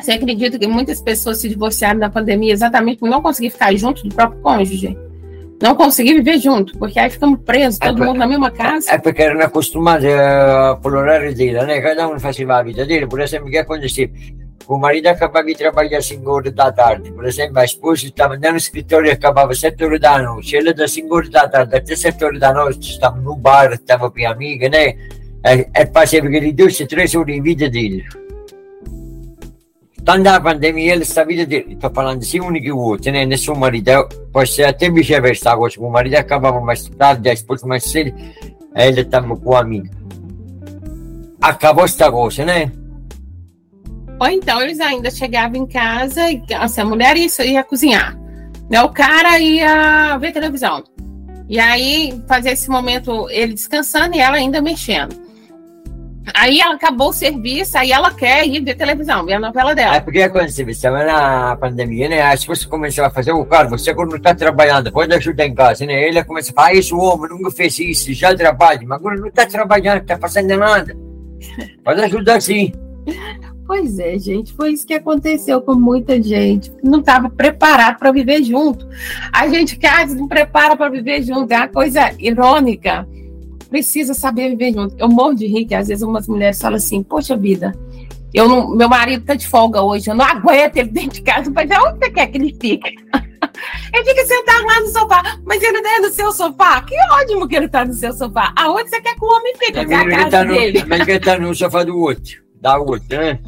Você 0.00 0.12
acredita 0.12 0.58
que 0.58 0.66
muitas 0.66 1.00
pessoas 1.00 1.38
se 1.38 1.48
divorciaram 1.48 2.00
na 2.00 2.10
pandemia 2.10 2.52
exatamente 2.52 2.98
por 2.98 3.08
não 3.08 3.22
conseguir 3.22 3.50
ficar 3.50 3.72
junto 3.76 4.02
do 4.06 4.14
próprio 4.14 4.40
cônjuge? 4.40 4.98
Não 5.62 5.74
conseguir 5.74 6.14
viver 6.14 6.38
junto, 6.38 6.76
porque 6.78 6.98
aí 6.98 7.10
ficamos 7.10 7.40
presos, 7.40 7.78
todo 7.78 8.02
é 8.02 8.06
mundo 8.06 8.18
na 8.18 8.26
mesma 8.26 8.50
casa. 8.50 8.92
É 8.92 8.98
porque 8.98 9.22
eram 9.22 9.40
acostumados 9.40 10.06
uh, 10.06 10.80
por 10.80 10.94
horário 10.94 11.34
dele, 11.34 11.60
né? 11.62 11.80
Cada 11.80 12.08
um 12.08 12.18
fazia 12.18 12.46
a 12.52 12.62
vida 12.62 12.84
dele. 12.84 13.06
Por 13.08 13.20
exemplo, 13.20 13.48
o 13.48 13.50
que 13.50 13.58
aconteceu? 13.58 14.08
O 14.68 14.76
marido 14.76 15.06
acabava 15.06 15.46
de 15.46 15.54
trabalhar 15.54 15.96
às 15.96 16.06
5 16.06 16.30
horas 16.30 16.52
da 16.52 16.70
tarde. 16.70 17.10
Por 17.10 17.24
exemplo, 17.24 17.58
a 17.58 17.64
esposa 17.64 18.04
estava 18.04 18.36
no 18.36 18.56
escritório 18.58 19.08
e 19.08 19.12
acabava 19.12 19.52
às 19.52 19.60
7 19.60 19.82
horas 19.82 19.98
da 19.98 20.22
noite. 20.22 20.56
Ela 20.58 20.74
das 20.74 20.92
5 20.92 21.14
horas 21.14 21.30
da 21.30 21.48
tarde 21.48 21.74
até 21.74 21.96
7 21.96 22.22
horas 22.22 22.38
da 22.38 22.52
noite 22.52 22.90
estava 22.90 23.18
no 23.18 23.34
bar, 23.34 23.72
estava 23.72 24.10
com 24.10 24.26
a 24.26 24.30
amiga, 24.30 24.68
né? 24.68 24.94
É, 25.42 25.60
é 25.72 25.82
aquele 25.82 26.52
dois, 26.52 26.76
três 26.76 27.14
horas 27.14 27.34
em 27.34 27.40
vida 27.40 27.70
dele. 27.70 28.04
Quando 30.04 30.26
a 30.26 30.40
pandemia, 30.40 30.92
ele 30.92 31.04
sta 31.04 31.24
vita 31.24 31.44
sto 31.76 31.90
parlando 31.90 32.24
sia 32.24 32.42
uno 32.42 32.58
che 32.60 32.70
vuole, 32.70 33.10
né? 33.10 33.26
nessun 33.26 33.58
marito, 33.58 34.08
può 34.32 34.42
essere 34.42 34.68
a 34.68 34.72
te 34.72 34.90
viceversa, 34.90 35.54
cosa, 35.54 35.78
o 35.80 35.90
marido 35.90 36.16
acabava 36.16 36.60
mais 36.60 36.88
tarde, 36.96 37.28
a 37.28 37.32
esposa 37.34 37.66
mais 37.66 37.84
cedo, 37.84 38.16
e 38.16 38.82
ele 38.82 39.02
estava 39.02 39.36
com 39.36 39.54
a 39.54 39.60
amiga. 39.60 39.90
Acabou 41.42 41.84
esta 41.84 42.10
coisa, 42.10 42.42
né? 42.44 42.72
Ou 44.20 44.28
então 44.28 44.60
eles 44.60 44.80
ainda 44.80 45.10
chegavam 45.10 45.56
em 45.56 45.66
casa 45.66 46.30
e 46.30 46.42
assim, 46.54 46.80
a 46.80 46.84
mulher 46.84 47.16
ia, 47.16 47.28
ia 47.44 47.62
cozinhar, 47.62 48.18
né? 48.68 48.82
o 48.82 48.88
cara 48.88 49.38
ia 49.38 50.16
ver 50.18 50.32
televisão. 50.32 50.82
E 51.48 51.58
aí 51.58 52.22
fazia 52.26 52.52
esse 52.52 52.68
momento 52.68 53.28
ele 53.30 53.54
descansando 53.54 54.16
e 54.16 54.18
ela 54.18 54.36
ainda 54.36 54.60
mexendo. 54.60 55.28
Aí 56.34 56.60
ela 56.60 56.74
acabou 56.74 57.08
o 57.08 57.12
serviço, 57.12 57.78
aí 57.78 57.90
ela 57.90 58.12
quer 58.12 58.46
ir 58.46 58.62
ver 58.62 58.74
televisão, 58.74 59.24
ver 59.24 59.34
a 59.34 59.40
novela 59.40 59.74
dela. 59.74 59.96
É 59.96 60.00
porque 60.00 60.20
aconteceu, 60.20 60.68
estava 60.68 61.02
na 61.04 61.56
pandemia, 61.56 62.08
né? 62.08 62.20
Aí 62.20 62.36
você 62.36 62.66
começou 62.66 63.04
a 63.04 63.10
fazer 63.10 63.32
o 63.32 63.44
cara, 63.46 63.68
você 63.68 63.94
quando 63.94 64.16
está 64.16 64.34
trabalhando, 64.34 64.92
pode 64.92 65.14
ajudar 65.14 65.46
em 65.46 65.54
casa, 65.54 65.86
né? 65.86 66.08
Ele 66.08 66.22
começa 66.24 66.50
a 66.50 66.54
falar, 66.54 66.72
ah, 66.72 66.94
o 66.94 66.98
homem 66.98 67.30
nunca 67.30 67.50
fez 67.50 67.78
isso, 67.78 68.12
já 68.12 68.34
trabalha, 68.36 68.80
mas 68.82 68.98
agora 68.98 69.16
não 69.16 69.28
está 69.28 69.46
trabalhando, 69.46 69.96
não 69.96 70.02
está 70.02 70.18
fazendo 70.18 70.56
nada. 70.56 70.94
Pode 71.82 72.00
ajudar 72.02 72.42
sim. 72.42 72.72
Pois 73.68 73.98
é, 73.98 74.18
gente, 74.18 74.52
foi 74.54 74.72
isso 74.72 74.86
que 74.86 74.94
aconteceu 74.94 75.60
com 75.60 75.74
muita 75.74 76.20
gente. 76.20 76.72
Não 76.82 76.98
estava 76.98 77.30
preparado 77.30 77.98
para 77.98 78.10
viver 78.10 78.42
junto. 78.42 78.88
A 79.30 79.46
gente 79.46 79.78
quase 79.78 80.16
não 80.16 80.26
prepara 80.26 80.74
para 80.74 80.90
viver 80.90 81.22
junto. 81.22 81.52
É 81.52 81.58
uma 81.58 81.68
coisa 81.68 82.10
irônica 82.18 83.06
precisa 83.68 84.14
saber 84.14 84.50
viver 84.50 84.72
junto. 84.72 84.96
Eu 84.98 85.08
morro 85.08 85.34
de 85.34 85.46
rir 85.46 85.66
que 85.66 85.74
às 85.74 85.88
vezes 85.88 86.02
umas 86.02 86.26
mulheres 86.26 86.60
falam 86.60 86.76
assim, 86.76 87.02
poxa 87.02 87.36
vida, 87.36 87.74
eu 88.32 88.48
não, 88.48 88.74
meu 88.74 88.88
marido 88.88 89.24
tá 89.24 89.34
de 89.34 89.46
folga 89.46 89.82
hoje, 89.82 90.10
eu 90.10 90.14
não 90.14 90.24
aguento 90.24 90.76
ele 90.76 90.88
dentro 90.88 91.10
de 91.10 91.22
casa, 91.22 91.50
mas 91.50 91.68
onde 91.70 91.98
você 91.98 92.10
quer 92.10 92.26
que 92.26 92.38
ele 92.38 92.56
fique? 92.60 92.88
ele 93.94 94.04
fica 94.04 94.26
sentado 94.26 94.64
lá 94.64 94.80
no 94.80 94.88
sofá, 94.88 95.38
mas 95.44 95.62
ele 95.62 95.80
não 95.80 95.90
é 95.90 96.00
no 96.00 96.10
seu 96.10 96.32
sofá? 96.32 96.82
Que 96.82 96.94
ótimo 97.12 97.46
que 97.46 97.56
ele 97.56 97.68
tá 97.68 97.84
no 97.84 97.92
seu 97.92 98.12
sofá. 98.12 98.52
Aonde 98.56 98.90
você 98.90 99.00
quer 99.00 99.14
que 99.14 99.24
o 99.24 99.28
homem 99.28 99.54
fique? 99.56 99.86
Mas, 99.86 100.30
tá 100.30 100.44
no, 100.44 100.54
ele 100.54 101.20
tá 101.20 101.38
no 101.38 101.54
sofá 101.54 101.84
do 101.84 101.98
outro, 101.98 102.42
da 102.60 102.78
outra, 102.78 103.18
né? 103.18 103.40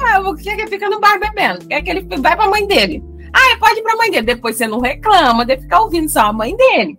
Ah, 0.00 0.20
o 0.20 0.34
que 0.34 0.48
ele 0.48 0.66
fica 0.66 0.88
no 0.88 1.00
bar 1.00 1.18
bebendo? 1.18 1.66
Quer 1.66 1.82
que 1.82 1.90
ele 1.90 2.06
vai 2.18 2.36
pra 2.36 2.48
mãe 2.48 2.66
dele. 2.66 3.02
Ah, 3.32 3.56
pode 3.58 3.80
ir 3.80 3.82
pra 3.82 3.96
mãe 3.96 4.10
dele. 4.10 4.26
Depois 4.26 4.56
você 4.56 4.66
não 4.66 4.80
reclama 4.80 5.44
de 5.44 5.56
ficar 5.56 5.80
ouvindo 5.80 6.08
só 6.08 6.20
a 6.20 6.32
mãe 6.32 6.56
dele. 6.56 6.98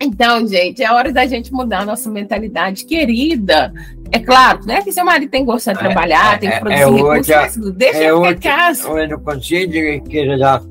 Então, 0.00 0.46
gente, 0.46 0.82
é 0.82 0.92
hora 0.92 1.12
da 1.12 1.26
gente 1.26 1.52
mudar 1.52 1.80
a 1.80 1.84
nossa 1.84 2.08
mentalidade 2.08 2.84
querida. 2.84 3.72
É 4.12 4.18
claro, 4.18 4.64
né? 4.64 4.80
Que 4.82 4.92
seu 4.92 5.04
marido 5.04 5.30
tem 5.30 5.40
que 5.40 5.50
gostar 5.50 5.72
de 5.72 5.80
é, 5.80 5.82
trabalhar, 5.82 6.34
é, 6.34 6.38
tem 6.38 6.50
que 6.50 6.56
é, 6.56 6.60
produzir 6.60 6.80
é 6.80 6.86
recursos, 6.86 7.28
outra, 7.28 7.42
mas 7.42 7.74
deixa 7.74 7.98
é 7.98 8.06
ele 8.06 8.16
ficar 8.16 8.30
em 8.30 8.56
casa. 8.56 8.88
Eu 8.88 9.08
não 9.08 9.20
consigo 9.20 9.72
que 10.04 10.38
já 10.38 10.62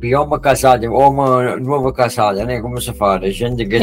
pior 0.00 0.26
uma 0.26 0.40
casada 0.40 0.90
ou 0.90 1.10
uma 1.10 1.56
nova 1.56 1.92
casada, 1.92 2.44
né? 2.44 2.60
Como 2.60 2.80
se 2.80 2.92
fala, 2.92 3.30
gente 3.30 3.64
que 3.66 3.76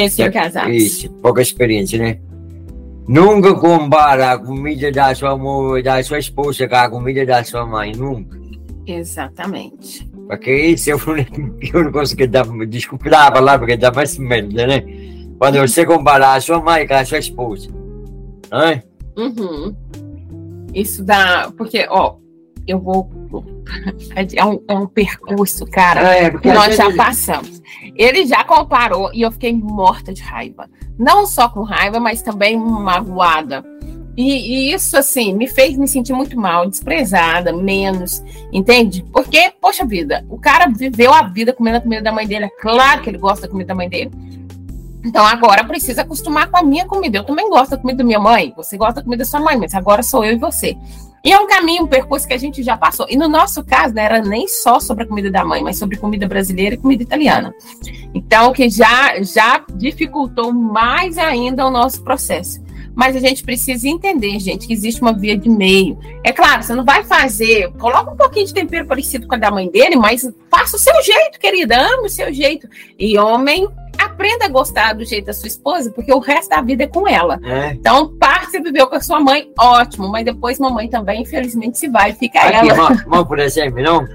isso, 0.70 1.10
pouca 1.22 1.42
experiência, 1.42 2.00
né? 2.00 2.20
Nunca 3.12 3.54
compara 3.54 4.32
a 4.32 4.38
comida 4.38 4.90
da 4.90 5.14
sua 5.14 5.38
mãe, 5.38 5.84
da 5.84 6.02
sua 6.02 6.18
esposa 6.18 6.66
com 6.66 6.76
a 6.76 6.90
comida 6.90 7.26
da 7.26 7.44
sua 7.44 7.66
mãe, 7.66 7.92
nunca. 7.92 8.40
Exatamente. 8.88 10.10
Porque 10.30 10.50
isso 10.50 10.90
é 10.92 10.94
a 10.94 10.96
única 10.96 11.92
coisa 11.92 12.16
que 12.16 12.26
dá, 12.26 12.42
desculpa 12.70 13.10
a 13.10 13.30
palavra, 13.30 13.68
que 13.68 13.76
dá 13.76 13.92
mais 13.92 14.18
merda, 14.18 14.66
né? 14.66 14.82
Quando 15.38 15.60
você 15.60 15.86
comparar 15.86 16.36
a 16.36 16.40
sua 16.40 16.62
mãe 16.62 16.88
com 16.88 16.94
a 16.94 17.04
sua 17.04 17.18
esposa. 17.18 17.68
Né? 18.50 18.82
Uhum. 19.18 19.76
Isso 20.74 21.04
dá. 21.04 21.52
Porque, 21.58 21.86
ó, 21.90 22.16
eu 22.68 22.80
vou. 22.80 23.10
É 24.36 24.46
um, 24.46 24.62
é 24.68 24.74
um 24.74 24.86
percurso, 24.86 25.66
cara, 25.66 26.10
ah, 26.10 26.16
é, 26.16 26.30
que 26.30 26.52
nós 26.52 26.76
já 26.76 26.94
passamos. 26.94 27.62
Ele 27.96 28.26
já 28.26 28.44
comparou 28.44 29.10
e 29.14 29.22
eu 29.22 29.32
fiquei 29.32 29.54
morta 29.54 30.14
de 30.14 30.22
raiva. 30.22 30.70
Não 31.00 31.26
só 31.26 31.48
com 31.48 31.62
raiva, 31.62 32.00
mas 32.00 32.22
também 32.22 32.58
magoada. 32.58 33.64
E, 34.18 34.70
e, 34.70 34.74
isso, 34.74 34.98
assim, 34.98 35.34
me 35.34 35.48
fez 35.48 35.78
me 35.78 35.88
sentir 35.88 36.14
muito 36.14 36.38
mal, 36.38 36.70
desprezada, 36.70 37.54
menos, 37.54 38.22
entende? 38.52 39.04
Porque, 39.12 39.54
poxa 39.62 39.86
vida, 39.86 40.26
o 40.30 40.38
cara 40.38 40.68
viveu 40.68 41.14
a 41.14 41.24
vida 41.24 41.54
comendo 41.54 41.78
a 41.78 41.82
comida 41.82 42.02
da 42.02 42.12
mãe 42.12 42.28
dele. 42.28 42.46
É 42.46 42.50
claro 42.50 43.02
que 43.02 43.10
ele 43.10 43.18
gosta 43.18 43.44
da 43.44 43.52
comida 43.52 43.70
da 43.70 43.76
mãe 43.76 43.88
dele. 43.88 44.12
Então 45.04 45.26
agora 45.26 45.64
precisa 45.64 46.02
acostumar 46.02 46.50
com 46.52 46.58
a 46.58 46.64
minha 46.64 46.86
comida. 46.86 47.20
Eu 47.20 47.24
também 47.24 47.50
gosto 47.50 47.72
da 47.72 47.78
comida 47.78 48.00
da 48.00 48.04
minha 48.04 48.20
mãe. 48.20 48.54
Você 48.56 48.78
gosta 48.78 48.96
da 48.96 49.04
comida 49.04 49.24
da 49.24 49.30
sua 49.30 49.40
mãe, 49.40 49.58
mas 49.58 49.74
agora 49.74 50.04
sou 50.04 50.24
eu 50.24 50.34
e 50.34 50.38
você. 50.38 50.78
E 51.24 51.32
é 51.32 51.40
um 51.40 51.48
caminho, 51.48 51.84
um 51.84 51.88
percurso 51.88 52.28
que 52.28 52.34
a 52.34 52.38
gente 52.38 52.64
já 52.64 52.76
passou. 52.76 53.06
E 53.10 53.16
no 53.16 53.28
nosso 53.28 53.64
caso, 53.64 53.94
não 53.94 54.02
era 54.02 54.22
nem 54.22 54.48
só 54.48 54.80
sobre 54.80 55.04
a 55.04 55.08
comida 55.08 55.30
da 55.30 55.46
mãe, 55.46 55.64
mas 55.64 55.78
sobre 55.78 55.98
comida 55.98 56.28
brasileira 56.28 56.76
e 56.76 56.78
comida 56.78 57.04
italiana. 57.04 57.54
Então, 58.14 58.52
que 58.52 58.70
já, 58.70 59.22
já 59.22 59.64
dificultou 59.76 60.52
mais 60.52 61.18
ainda 61.18 61.66
o 61.66 61.70
nosso 61.70 62.04
processo. 62.04 62.62
Mas 62.96 63.16
a 63.16 63.20
gente 63.20 63.44
precisa 63.44 63.88
entender, 63.88 64.38
gente, 64.40 64.68
que 64.68 64.74
existe 64.74 65.02
uma 65.02 65.14
via 65.14 65.38
de 65.38 65.50
meio. 65.50 65.98
É 66.24 66.32
claro, 66.32 66.62
você 66.62 66.74
não 66.74 66.84
vai 66.84 67.04
fazer, 67.04 67.72
coloca 67.74 68.12
um 68.12 68.18
pouquinho 68.18 68.46
de 68.46 68.54
tempero 68.54 68.86
parecido 68.86 69.28
com 69.28 69.36
a 69.36 69.38
da 69.38 69.50
mãe 69.50 69.70
dele, 69.70 69.96
mas 69.96 70.30
faça 70.50 70.76
o 70.76 70.80
seu 70.80 70.94
jeito, 71.02 71.40
querida, 71.40 71.80
ame 71.80 72.08
o 72.08 72.10
seu 72.10 72.34
jeito. 72.34 72.68
E 73.00 73.18
homem, 73.18 73.68
aprenda 74.06 74.46
a 74.46 74.50
gostar 74.50 74.94
do 74.94 75.06
jeito 75.06 75.26
da 75.26 75.34
sua 75.34 75.48
esposa, 75.48 75.92
porque 75.92 76.14
o 76.14 76.20
resto 76.20 76.50
da 76.50 76.62
vida 76.62 76.84
é 76.84 76.88
com 76.88 77.08
ela. 77.08 77.40
É. 77.44 77.74
Então, 77.74 78.16
parte 78.18 78.52
você 78.52 78.62
viveu 78.62 78.88
com 78.88 78.96
a 78.96 79.02
sua 79.02 79.20
mãe, 79.20 79.52
ótimo, 79.60 80.10
mas 80.10 80.26
depois 80.26 80.60
mamãe 80.60 80.90
também, 80.90 81.22
infelizmente, 81.22 81.78
se 81.78 81.88
vai, 81.88 82.14
fica 82.14 82.40
Aqui, 82.40 82.70
ela. 82.70 82.90
Mãe, 83.08 83.26
por 83.26 83.40
exemplo, 83.40 83.82
não? 83.82 84.06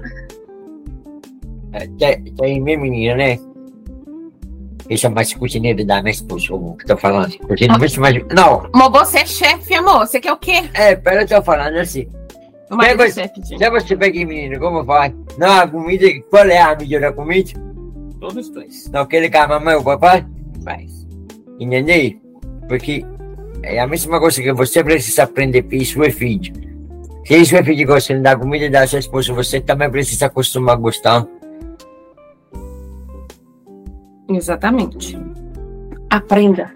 É, 1.73 1.87
tem, 1.97 2.23
tem 2.33 2.61
minha 2.61 2.77
menina, 2.77 3.15
né? 3.15 3.39
Eu 4.89 4.97
sou 4.97 5.11
mais 5.11 5.33
cozinheiro 5.33 5.85
da 5.85 6.01
minha 6.01 6.11
esposa, 6.11 6.53
o 6.53 6.75
que 6.77 6.85
tô 6.85 6.95
falando. 6.95 7.37
Cozinheiro 7.39 7.75
ah. 7.75 7.99
mais... 7.99 8.27
Não. 8.29 8.69
Mas 8.73 8.91
você 8.91 9.19
é 9.19 9.25
chefe, 9.25 9.73
amor. 9.73 10.07
Você 10.07 10.19
quer 10.19 10.31
o 10.31 10.37
quê? 10.37 10.69
É, 10.73 10.95
pera, 10.95 11.23
eu 11.23 11.27
tô 11.27 11.41
falando 11.41 11.77
assim. 11.77 12.07
Mas 12.69 12.99
é 12.99 13.11
chefe, 13.11 13.41
já 13.57 13.69
você 13.69 13.95
pega 13.95 14.25
menino, 14.25 14.59
como 14.59 14.83
faz? 14.83 15.13
Não, 15.37 15.61
a 15.61 15.67
comida, 15.67 16.05
qual 16.29 16.45
é 16.45 16.61
a 16.61 16.75
melhor 16.75 17.13
comida? 17.13 17.51
Todos 18.19 18.49
dois. 18.49 18.89
Não, 18.91 19.01
aquele 19.01 19.29
que 19.29 19.37
a 19.37 19.47
mamãe 19.47 19.75
e 19.75 19.77
o 19.77 19.83
papai? 19.83 20.25
Faz. 20.63 21.05
Entendeu? 21.59 22.19
Porque 22.67 23.05
é 23.63 23.79
a 23.79 23.87
mesma 23.87 24.19
coisa 24.19 24.41
que 24.41 24.51
você 24.53 24.83
precisa 24.83 25.23
aprender 25.23 25.63
para 25.63 25.83
seu 25.83 26.11
filho. 26.11 26.53
Se 27.25 27.45
seu 27.45 27.63
filho 27.63 27.87
gosta 27.87 28.17
da 28.19 28.35
comida 28.35 28.69
da 28.69 28.87
sua 28.87 28.99
esposa, 28.99 29.33
você 29.33 29.59
também 29.59 29.89
precisa 29.89 30.27
acostumar 30.27 30.75
a 30.75 30.79
gostar. 30.79 31.27
Exatamente. 34.29 35.19
Aprenda. 36.09 36.71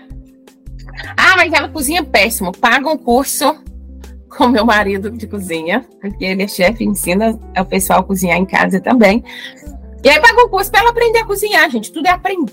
Ah, 1.18 1.36
mas 1.38 1.54
ela 1.54 1.70
cozinha 1.70 2.04
péssimo. 2.04 2.52
Paga 2.52 2.90
um 2.90 2.98
curso 2.98 3.56
com 4.30 4.48
meu 4.48 4.66
marido 4.66 5.10
de 5.10 5.28
cozinha, 5.28 5.86
porque 6.02 6.26
ele 6.26 6.44
é 6.44 6.48
chefe, 6.48 6.84
ensina 6.84 7.38
o 7.58 7.66
pessoal 7.66 8.00
a 8.00 8.04
cozinhar 8.04 8.38
em 8.38 8.46
casa 8.46 8.80
também. 8.80 9.24
E 10.04 10.10
aí 10.10 10.20
paga 10.20 10.46
um 10.46 10.50
curso 10.50 10.72
para 10.72 10.82
ela 10.82 10.90
aprender 10.90 11.20
a 11.20 11.26
cozinhar, 11.26 11.70
gente. 11.70 11.92
Tudo 11.92 12.08
é 12.08 12.12
aprend... 12.12 12.52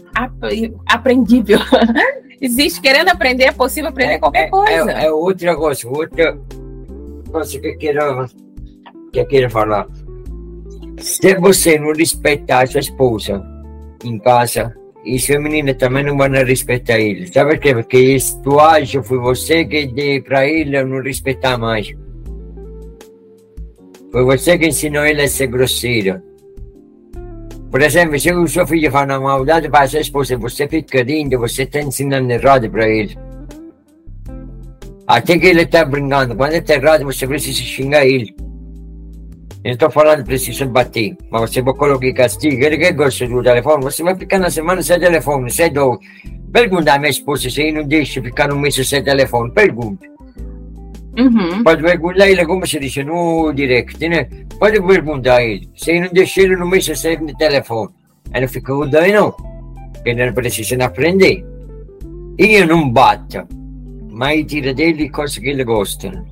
aprendível. 0.86 1.58
Existe, 2.40 2.80
querendo 2.80 3.08
aprender, 3.08 3.44
é 3.44 3.52
possível 3.52 3.90
aprender 3.90 4.14
é, 4.14 4.18
qualquer 4.18 4.50
coisa. 4.50 4.92
É, 4.92 5.06
é, 5.06 5.12
outra 5.12 5.56
coisa, 5.56 5.88
outra 5.88 6.38
coisa 7.30 7.58
que 7.58 7.66
eu 7.66 7.78
quero, 7.78 8.26
que 9.12 9.36
eu 9.36 9.50
falar. 9.50 9.88
Se 10.98 11.34
você 11.36 11.78
não 11.78 11.92
respeitar 11.92 12.62
a 12.62 12.66
sua 12.66 12.80
esposa 12.80 13.42
em 14.04 14.18
casa, 14.18 14.74
e 15.04 15.18
sua 15.18 15.40
menina 15.40 15.74
também 15.74 16.04
não 16.04 16.16
vão 16.16 16.30
respeitar 16.30 16.98
ele. 16.98 17.26
Sabe 17.32 17.52
por 17.52 17.58
quê? 17.60 17.74
Porque 17.74 18.16
tu 18.42 18.60
acha 18.60 19.02
foi 19.02 19.18
você 19.18 19.64
que 19.64 19.86
deu 19.86 20.22
para 20.22 20.46
ele 20.46 20.82
não 20.84 21.02
respeitar 21.02 21.56
mais. 21.56 21.90
Foi 24.12 24.24
você 24.24 24.58
que 24.58 24.66
ensinou 24.66 25.04
ele 25.04 25.22
a 25.22 25.28
ser 25.28 25.46
grosseiro. 25.46 26.27
Por 27.70 27.82
exemplo, 27.82 28.18
se 28.18 28.32
o 28.32 28.48
seu 28.48 28.66
filho 28.66 28.90
faz 28.90 29.06
uma 29.06 29.20
maldade 29.20 29.68
para 29.68 29.84
a 29.84 29.88
sua 29.88 30.00
esposa, 30.00 30.36
você 30.38 30.66
fica 30.66 31.02
rindo, 31.02 31.38
você 31.38 31.64
está 31.64 31.80
ensinando 31.80 32.30
errado 32.32 32.70
para 32.70 32.88
ele. 32.88 33.16
Até 35.06 35.38
que 35.38 35.46
ele 35.46 35.62
está 35.62 35.84
brincando. 35.84 36.34
Quando 36.34 36.52
ele 36.52 36.60
está 36.60 36.74
errado, 36.74 37.04
você 37.04 37.26
precisa 37.26 37.60
xingar 37.60 38.06
ele. 38.06 38.34
Eu 39.64 39.72
estou 39.72 39.90
falando 39.90 40.24
precisa 40.24 40.64
bater, 40.64 41.16
mas 41.30 41.50
você 41.50 41.60
vai 41.60 41.74
colocar 41.74 42.12
castigo. 42.12 42.64
Ele 42.64 42.78
que 42.78 42.92
gosta 42.92 43.26
do 43.26 43.42
telefone, 43.42 43.82
você 43.84 44.02
vai 44.02 44.16
ficar 44.16 44.38
na 44.38 44.50
semana 44.50 44.82
sem 44.82 44.98
telefone, 44.98 45.50
sem 45.50 45.72
dor. 45.72 45.98
Pergunta 46.52 46.94
à 46.94 46.98
minha 46.98 47.10
esposa 47.10 47.50
se 47.50 47.60
ele 47.60 47.72
não 47.72 47.86
deixa 47.86 48.22
ficar 48.22 48.50
um 48.52 48.58
mês 48.58 48.74
sem 48.76 49.02
telefone. 49.02 49.50
Pergunta. 49.52 50.06
Uhum. 51.18 51.64
Pode 51.64 51.82
perguntar 51.82 52.28
ele 52.28 52.46
como 52.46 52.64
se 52.64 52.78
diz 52.78 52.96
no 53.04 53.52
direct, 53.52 54.08
né? 54.08 54.28
Pode 54.58 54.80
perguntar 54.80 55.38
a 55.38 55.44
ele. 55.44 55.68
Se 55.74 55.90
ele 55.90 56.00
não 56.02 56.12
deixa 56.12 56.42
ele 56.42 56.56
no 56.56 56.66
mês 56.66 56.84
sem 56.84 57.26
telefone. 57.34 57.90
Ele 58.32 58.42
não 58.42 58.48
fica 58.48 58.86
daí 58.86 59.12
não. 59.12 59.34
Ele 60.04 60.32
precisa 60.32 60.84
aprender. 60.84 61.44
E 62.38 62.54
eu 62.54 62.66
não 62.68 62.88
bato. 62.88 63.46
Mas 64.10 64.46
tira 64.46 64.72
dele 64.72 65.10
coisa 65.10 65.40
que 65.40 65.48
ele 65.48 65.64
gosta. 65.64 66.24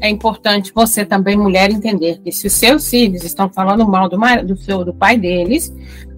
É 0.00 0.10
importante 0.10 0.72
você 0.74 1.04
também, 1.04 1.36
mulher, 1.36 1.70
entender 1.70 2.18
que 2.18 2.32
se 2.32 2.48
os 2.48 2.52
seus 2.52 2.90
filhos 2.90 3.22
estão 3.22 3.48
falando 3.48 3.86
mal 3.86 4.08
do, 4.08 4.18
do, 4.46 4.56
seu, 4.56 4.84
do 4.84 4.92
pai 4.92 5.16
deles, 5.16 5.72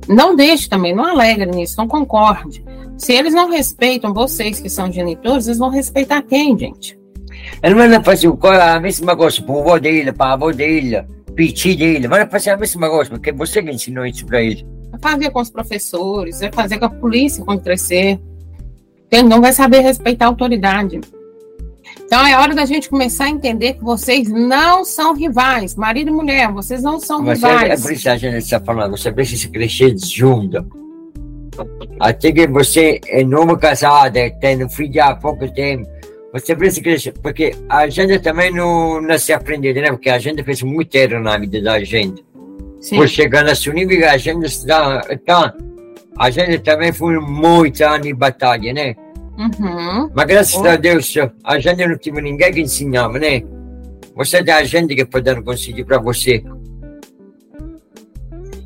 não 0.09 0.35
deixe 0.35 0.68
também, 0.68 0.94
não 0.94 1.04
alegre 1.04 1.50
nisso, 1.50 1.76
não 1.76 1.87
concorde. 1.87 2.64
Se 2.96 3.12
eles 3.12 3.35
não 3.35 3.50
respeitam 3.50 4.12
vocês 4.12 4.59
que 4.59 4.68
são 4.68 4.90
genitores, 4.90 5.46
eles 5.46 5.59
vão 5.59 5.68
respeitar 5.68 6.22
quem, 6.22 6.59
gente? 6.59 7.00
Ele 7.63 7.75
vai 7.75 8.03
fazer 8.03 8.29
a 8.45 8.81
mesma 8.81 9.17
coisa 9.17 9.43
para 9.43 9.55
o 9.55 9.61
avô 9.61 9.79
dele, 9.79 10.13
para 10.13 10.31
a 10.31 10.33
avó 10.33 10.53
dele, 10.53 11.05
piti 11.35 11.75
dele, 11.75 12.09
vai 12.09 12.27
fazer 12.27 12.51
a 12.51 12.57
mesma 12.57 12.89
coisa, 12.89 13.11
porque 13.11 13.33
você 13.33 13.63
que 13.63 13.71
ensinou 13.71 14.07
isso 14.07 14.27
para 14.27 14.43
ele. 14.43 14.67
Vai 14.91 15.01
fazer 15.01 15.31
com 15.31 15.41
os 15.41 15.51
professores, 15.51 16.41
vai 16.41 16.53
fazer 16.53 16.79
com 16.79 16.87
a 16.87 16.91
polícia 16.91 17.45
quando 17.45 17.63
crescer. 17.63 18.21
Ele 19.11 19.25
não 19.25 19.41
vai 19.41 19.53
saber 19.53 19.81
respeitar 19.81 20.27
a 20.27 20.29
autoridade. 20.29 21.01
Então 22.05 22.27
é 22.27 22.37
hora 22.37 22.55
da 22.55 22.65
gente 22.65 22.89
começar 22.89 23.25
a 23.27 23.29
entender 23.29 23.75
que 23.75 23.85
vocês 23.85 24.29
não 24.29 24.85
são 24.85 25.15
rivais, 25.15 25.77
marido 25.77 26.09
e 26.09 26.13
mulher, 26.13 26.51
vocês 26.53 26.83
não 26.83 26.99
são 26.99 27.23
Mas 27.23 27.41
rivais. 27.41 27.71
É, 27.71 27.75
é 27.75 27.77
por 27.77 27.93
isso 27.93 28.03
que 28.03 28.09
a 28.09 28.17
gente 28.17 28.39
está 28.39 28.61
falando, 28.61 28.97
você 28.97 29.13
precisa 29.13 29.49
crescer 29.49 29.97
junto. 29.99 30.67
Até 31.99 32.33
que 32.33 32.47
você 32.47 33.01
é 33.07 33.23
novo 33.23 33.57
casado, 33.57 34.15
tem 34.41 34.65
um 34.65 34.69
filho 34.69 35.03
há 35.03 35.15
pouco 35.15 35.49
tempo, 35.53 35.87
você 36.33 36.55
precisa 36.55 36.83
crescer, 36.83 37.12
porque 37.23 37.55
a 37.69 37.88
gente 37.88 38.19
também 38.21 38.53
não, 38.53 39.01
não 39.01 39.19
se 39.19 39.33
aprende, 39.33 39.73
né? 39.73 39.90
Porque 39.90 40.11
a 40.11 40.19
gente 40.19 40.43
fez 40.45 40.62
muito 40.62 40.95
erro 40.95 41.21
na 41.21 41.37
vida 41.37 41.61
da 41.61 41.83
gente. 41.83 42.25
Sim. 42.81 42.97
Por 42.97 43.09
chegar 43.09 43.45
nesse 43.45 43.71
nível, 43.73 44.09
a 44.09 44.16
gente 44.16 44.47
está, 44.47 45.03
está, 45.11 45.55
a 46.16 46.31
gente 46.31 46.59
também 46.61 46.93
foi 46.93 47.19
muitos 47.19 47.81
anos 47.81 48.03
de 48.03 48.14
batalha, 48.14 48.73
né? 48.73 48.95
Uhum. 49.38 50.11
Mas 50.14 50.27
graças 50.27 50.61
oh. 50.61 50.66
a 50.66 50.77
Deus, 50.77 51.14
a 51.43 51.59
gente 51.59 51.87
não 51.87 51.99
tinha 51.99 52.21
ninguém 52.21 52.53
que 52.53 52.61
ensinava, 52.61 53.19
né? 53.19 53.43
Você 54.14 54.38
é 54.38 54.53
a 54.53 54.64
gente 54.64 54.95
que 54.95 55.05
pode 55.05 55.25
dar 55.25 55.38
um 55.38 55.43
conselho 55.43 55.85
para 55.85 55.99
você. 55.99 56.43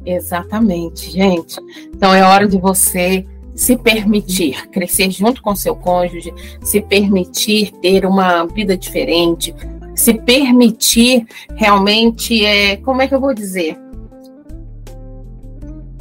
Exatamente, 0.05 1.11
gente. 1.11 1.59
Então 1.95 2.15
é 2.15 2.23
hora 2.23 2.47
de 2.47 2.59
você 2.59 3.25
se 3.55 3.77
permitir 3.77 4.69
crescer 4.69 5.11
junto 5.11 5.43
com 5.43 5.55
seu 5.55 5.77
cônjuge, 5.77 6.35
se 6.63 6.81
permitir 6.81 7.71
ter 7.81 8.05
uma 8.05 8.45
vida 8.47 8.77
diferente, 8.77 9.55
se 9.95 10.15
permitir 10.15 11.27
realmente, 11.55 12.45
é, 12.45 12.77
como 12.79 13.03
é 13.03 13.09
que 13.09 13.15
eu 13.15 13.21
vou 13.21 13.33
dizer? 13.33 13.79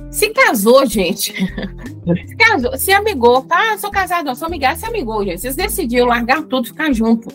Se 0.10 0.30
casou, 0.30 0.86
gente. 0.86 1.34
Se 2.28 2.36
casou, 2.36 2.78
se 2.78 2.92
amigou, 2.92 3.42
tá? 3.44 3.78
Sou 3.78 3.90
casado, 3.90 4.26
não, 4.26 4.36
sou 4.36 4.48
amiga, 4.48 4.76
se 4.76 4.86
amigou, 4.86 5.24
gente. 5.24 5.40
Vocês 5.40 5.56
decidiram 5.56 6.08
largar 6.08 6.44
tudo, 6.44 6.68
ficar 6.68 6.92
junto. 6.94 7.30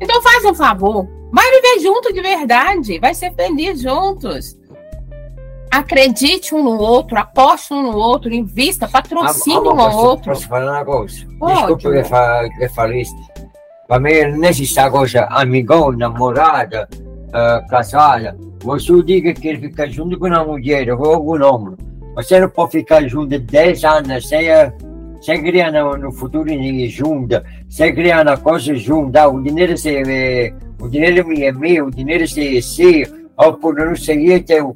Então 0.00 0.22
faz 0.22 0.44
um 0.44 0.54
favor. 0.54 1.06
Vai 1.32 1.50
viver 1.50 1.80
junto 1.80 2.12
de 2.12 2.22
verdade. 2.22 2.98
Vai 2.98 3.14
ser 3.14 3.34
feliz 3.34 3.80
juntos. 3.80 4.56
Acredite 5.72 6.54
um 6.54 6.62
no 6.62 6.78
outro, 6.78 7.18
aposte 7.18 7.72
um 7.72 7.82
no 7.82 7.96
outro, 7.96 8.32
invista, 8.32 8.86
patrocine 8.86 9.56
um 9.56 9.80
ao 9.80 9.96
outro. 9.96 10.32
Posso 10.32 10.46
falar 10.46 10.72
uma 10.72 10.84
coisa? 10.84 11.26
Pode. 11.38 11.54
Desculpa 11.54 11.90
que, 11.92 12.04
fa 12.04 12.48
que 12.58 12.68
falo 12.68 12.92
isso. 12.92 13.16
Para 13.88 13.98
mim, 13.98 14.36
não 14.36 14.48
existe 14.48 14.90
coisa 14.90 15.24
amigão, 15.30 15.90
namorada, 15.92 16.88
uh, 16.92 17.66
casada. 17.68 18.36
Você 18.62 19.02
diga 19.02 19.32
que 19.32 19.48
ele 19.48 19.68
fica 19.68 19.88
junto 19.88 20.18
com 20.18 20.26
uma 20.26 20.44
mulher 20.44 20.92
ou 20.92 21.24
com 21.24 21.38
um 21.38 21.42
homem 21.42 21.76
você 22.14 22.38
não 22.38 22.48
pode 22.48 22.72
ficar 22.72 23.06
junto 23.08 23.38
10 23.38 23.84
anos 23.84 24.28
sem, 24.28 24.46
sem 25.20 25.42
criar 25.42 25.72
no, 25.72 25.96
no 25.96 26.12
futuro 26.12 26.50
junto, 26.88 27.42
sem 27.68 27.94
criar 27.94 28.22
uma 28.22 28.36
coisa 28.36 28.74
junto. 28.74 29.18
o 29.18 29.42
dinheiro 29.42 29.74
é, 29.86 30.52
o 30.78 30.88
dinheiro 30.88 31.42
é 31.42 31.52
meu, 31.52 31.86
o 31.86 31.90
dinheiro 31.90 32.24
é 32.24 32.60
seu, 32.60 33.06
ou 33.36 33.54
por 33.54 33.74
não 33.74 33.96
seguir 33.96 34.44
tem 34.44 34.60
o 34.60 34.74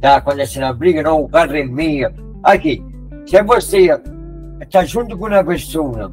carro, 0.00 0.14
tá? 0.14 0.20
quando 0.20 0.46
você 0.46 0.60
não 0.60 0.74
briga, 0.74 1.02
não, 1.02 1.22
o 1.22 1.28
carro 1.28 1.56
é 1.56 1.64
meu. 1.64 2.10
Aqui, 2.42 2.82
se 3.26 3.42
você 3.42 3.88
está 4.60 4.84
junto 4.84 5.16
com 5.16 5.26
uma 5.26 5.44
pessoa 5.44 6.12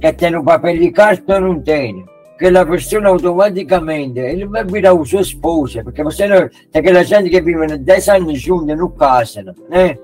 que 0.00 0.12
tem 0.12 0.36
um 0.36 0.44
papel 0.44 0.78
de 0.78 0.90
carta, 0.90 1.40
não 1.40 1.60
tem 1.60 2.04
aquela 2.36 2.66
pessoa 2.66 3.08
automaticamente 3.08 4.20
ele 4.20 4.46
vai 4.46 4.62
virar 4.64 4.92
o 4.92 5.04
seu 5.04 5.20
esposa, 5.20 5.82
porque 5.82 6.02
você 6.02 6.26
não. 6.26 6.48
Tem 6.70 6.80
aquela 6.80 7.02
gente 7.02 7.30
que 7.30 7.40
vive 7.40 7.78
10 7.78 8.08
anos 8.10 8.40
juntos 8.40 8.68
e 8.68 8.76
não 8.76 8.90
casam, 8.90 9.54
né? 9.70 9.96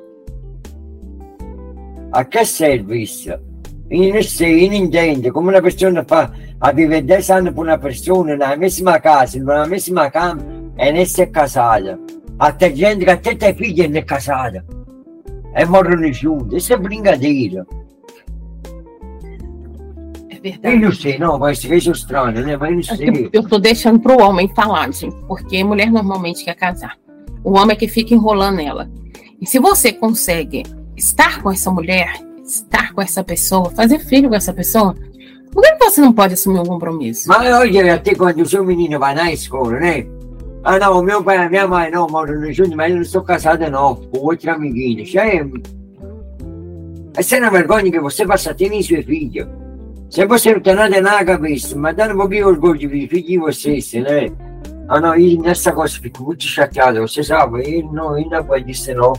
A 2.11 2.25
que 2.25 2.45
serve 2.45 3.03
isso? 3.03 3.31
E 3.91 4.11
não 4.11 4.23
sei, 4.23 4.69
não 4.69 4.77
entende 4.77 5.31
como 5.31 5.51
uma 5.51 5.61
pessoa 5.61 6.05
fa 6.09 6.33
a 6.59 6.73
viver 6.73 7.03
10 7.03 7.31
anos 7.31 7.55
com 7.55 7.63
uma 7.63 7.77
pessoa 7.77 8.37
na 8.37 8.57
mesma 8.57 8.99
casa, 8.99 9.39
na 9.43 9.67
mesma 9.67 10.11
cama 10.11 10.43
e 10.79 10.93
não 10.93 11.05
ser 11.05 11.27
casada. 11.27 11.99
Até 12.39 12.75
gente 12.75 13.05
que 13.05 13.11
até 13.11 13.35
tem 13.35 13.55
filha 13.55 13.99
é 13.99 14.03
casada. 14.03 14.65
E 15.55 15.65
morrono 15.65 16.13
juntos. 16.13 16.65
Isso 16.65 16.73
é 16.73 16.77
brincadeira 16.77 17.67
verdade. 20.43 20.75
Eu 20.75 20.81
não 20.81 20.93
sei, 20.93 21.19
não, 21.19 21.39
mas 21.39 21.63
veja 21.63 21.93
estranho, 21.93 22.45
né? 22.45 22.57
Mas 22.57 22.75
não 22.75 22.97
sei. 22.97 23.31
Eu, 23.33 23.47
tô 23.47 23.59
deixando 23.59 24.01
pro 24.01 24.21
homem 24.21 24.53
falar, 24.55 24.93
gente, 24.93 25.17
porque 25.27 25.63
mulher 25.63 25.91
normalmente 25.91 26.45
quer 26.45 26.55
casar. 26.55 26.99
O 27.45 27.53
homem 27.57 27.75
é 27.75 27.79
que 27.79 27.89
fica 27.89 28.13
enrolando 28.13 28.61
ela. 28.61 28.91
E 29.41 29.47
se 29.47 29.59
você 29.59 29.93
consegue 29.93 30.65
estar 30.97 31.43
com 31.43 31.51
essa 31.51 31.71
mulher, 31.71 32.13
estar 32.45 32.93
com 32.93 33.01
essa 33.01 33.23
pessoa, 33.25 33.71
fazer 33.71 34.01
filho 34.01 34.29
com 34.29 34.35
essa 34.35 34.53
pessoa, 34.53 34.95
por 35.51 35.63
que 35.63 35.77
você 35.85 36.01
não 36.01 36.13
pode 36.13 36.35
assumir 36.35 36.61
um 36.61 36.65
compromisso? 36.67 37.29
Mas 37.29 37.53
olha, 37.53 37.95
até 37.95 38.15
quando 38.15 38.41
o 38.41 38.47
seu 38.47 38.65
menino 38.65 38.99
vai 38.99 39.15
na 39.15 39.33
escola, 39.33 39.79
né? 39.79 40.07
Ah, 40.65 40.79
não, 40.79 41.01
o 41.01 41.03
meu 41.03 41.23
pai 41.23 41.39
a 41.39 41.49
minha 41.49 41.67
mãe 41.67 41.91
não 41.91 42.07
moram 42.07 42.53
juntos, 42.53 42.75
mas 42.75 42.91
eu 42.91 42.99
não 42.99 43.05
sou 43.05 43.23
casada 43.23 43.69
não, 43.69 43.97
com 43.97 44.19
outra 44.19 44.55
amiguinha. 44.55 45.05
Já 45.05 45.27
é... 45.27 45.45
Essa 47.17 47.37
é 47.37 47.41
uma 47.41 47.51
vergonha 47.51 47.91
que 47.91 48.01
você 48.01 48.25
passa 48.25 48.55
ter 48.55 48.73
em 48.73 48.83
sua 48.83 49.03
filha. 49.03 49.49
Se 50.09 50.25
você 50.27 50.55
não 50.55 50.61
tem 50.61 50.75
nada 50.75 51.01
na 51.01 51.25
cabeça, 51.25 51.77
mas 51.77 51.97
dá 51.97 52.07
um 52.07 52.17
pouquinho 52.17 52.49
orgulho 52.49 52.79
de 52.79 53.09
filho 53.09 53.27
de 53.27 53.39
vocês, 53.39 53.93
né? 53.95 54.31
Ah, 54.89 55.01
não, 55.01 55.17
e 55.17 55.39
nessa 55.39 55.73
coisa 55.73 55.97
eu 55.97 56.03
fico 56.03 56.23
muito 56.23 56.45
chateado, 56.45 57.01
você 57.01 57.25
sabe, 57.25 57.79
eu 57.79 57.93
não, 57.93 58.19
eu 58.19 58.29
não 58.29 58.39
aguento 58.39 58.69
isso 58.69 58.95
não. 58.95 59.15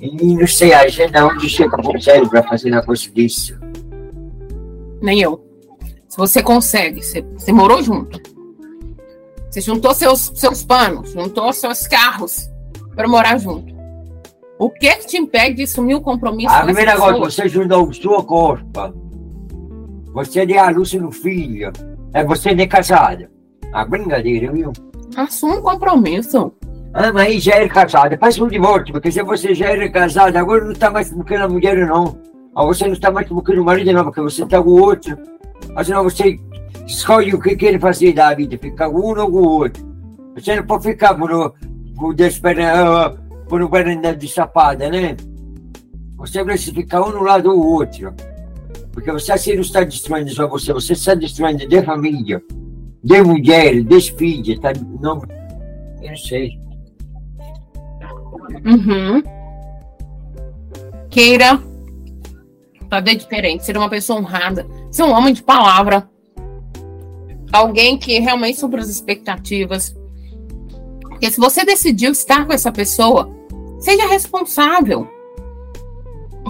E 0.00 0.34
não 0.34 0.46
sei 0.46 0.72
a 0.72 0.82
agenda 0.82 1.26
onde 1.26 1.48
chega 1.48 1.76
com 1.76 2.00
sério 2.00 2.28
para 2.28 2.42
fazer 2.44 2.76
um 2.76 2.82
coisa 2.82 3.10
disso. 3.10 3.58
Nem 5.00 5.20
eu. 5.20 5.44
Se 6.08 6.16
você 6.16 6.42
consegue, 6.42 7.02
você, 7.02 7.22
você 7.22 7.52
morou 7.52 7.82
junto. 7.82 8.20
Você 9.52 9.60
juntou 9.60 9.92
seus, 9.92 10.32
seus 10.34 10.64
panos, 10.64 11.12
juntou 11.12 11.52
seus 11.52 11.86
carros 11.86 12.50
para 12.96 13.06
morar 13.06 13.36
junto. 13.36 13.70
O 14.58 14.70
que, 14.70 14.90
que 14.96 15.06
te 15.08 15.18
impede 15.18 15.56
de 15.56 15.62
assumir 15.64 15.94
o 15.94 16.00
compromisso? 16.00 16.48
A 16.54 16.62
primeira 16.62 16.96
coisa, 16.96 17.18
você 17.18 17.48
juntou 17.50 17.86
o 17.86 17.92
seu 17.92 18.22
corpo. 18.22 18.94
Você 20.14 20.46
deu 20.46 20.58
a 20.58 20.70
luz 20.70 20.94
no 20.94 21.12
filho. 21.12 21.70
É 22.14 22.24
você 22.24 22.54
de 22.54 22.66
casada. 22.66 23.30
A 23.74 23.84
brincadeira, 23.84 24.50
viu? 24.50 24.72
Assuma 25.14 25.56
um 25.56 25.60
compromisso. 25.60 26.50
Ah, 26.94 27.12
mas 27.12 27.26
aí 27.26 27.38
já 27.38 27.56
era 27.56 27.68
casada. 27.68 28.16
Faz 28.16 28.38
um 28.38 28.48
divórcio, 28.48 28.94
porque 28.94 29.12
se 29.12 29.22
você 29.22 29.54
já 29.54 29.66
era 29.66 29.86
casada, 29.90 30.40
agora 30.40 30.64
não 30.64 30.72
está 30.72 30.90
mais 30.90 31.12
buscando 31.12 31.44
a 31.44 31.48
mulher, 31.48 31.86
não. 31.86 32.18
Ah, 32.56 32.64
você 32.64 32.86
não 32.86 32.94
está 32.94 33.10
mais 33.10 33.28
buscando 33.28 33.60
o 33.60 33.64
marido, 33.66 33.92
não, 33.92 34.04
porque 34.04 34.22
você 34.22 34.44
está 34.44 34.62
com 34.62 34.70
o 34.70 34.80
outro. 34.80 35.14
Mas 35.74 35.90
não, 35.90 36.04
você 36.04 36.38
escolhe 36.92 37.34
o 37.34 37.40
que 37.40 37.56
quer 37.56 37.80
fazer 37.80 38.12
da 38.12 38.34
vida, 38.34 38.58
ficar 38.58 38.88
um 38.88 39.18
ou 39.18 39.30
o 39.30 39.48
outro. 39.60 39.82
Você 40.34 40.56
não 40.56 40.66
pode 40.66 40.84
ficar 40.84 41.14
por, 41.14 41.54
por, 41.96 42.14
desperna, 42.14 43.10
por 43.48 43.68
perna 43.70 44.14
de 44.14 44.28
sapada, 44.28 44.90
né? 44.90 45.16
Você 46.16 46.44
precisa 46.44 46.74
ficar 46.74 47.02
um 47.02 47.12
no 47.12 47.22
lado 47.22 47.44
do 47.44 47.58
outro. 47.58 48.14
Porque 48.92 49.10
você 49.10 49.32
assim 49.32 49.54
não 49.54 49.62
está 49.62 49.82
destruindo 49.82 50.30
só 50.30 50.46
você, 50.46 50.72
você 50.72 50.92
está 50.92 51.14
destruindo 51.14 51.66
de 51.66 51.82
família, 51.82 52.42
de 53.02 53.22
mulher, 53.22 53.82
de 53.82 54.12
filhos, 54.12 54.60
tá? 54.60 54.72
Não, 55.00 55.22
eu 56.02 56.10
não 56.10 56.16
sei. 56.16 56.60
Uhum. 58.64 59.22
Queira 61.10 61.60
fazer 62.90 63.14
diferente, 63.14 63.64
ser 63.64 63.76
uma 63.78 63.88
pessoa 63.88 64.20
honrada, 64.20 64.66
ser 64.90 65.04
um 65.04 65.12
homem 65.12 65.32
de 65.32 65.42
palavra, 65.42 66.06
alguém 67.52 67.98
que 67.98 68.18
realmente 68.18 68.58
supra 68.58 68.80
as 68.80 68.88
expectativas. 68.88 69.94
Porque 71.02 71.30
se 71.30 71.38
você 71.38 71.64
decidiu 71.64 72.10
estar 72.12 72.46
com 72.46 72.52
essa 72.52 72.72
pessoa, 72.72 73.30
seja 73.78 74.06
responsável. 74.06 75.06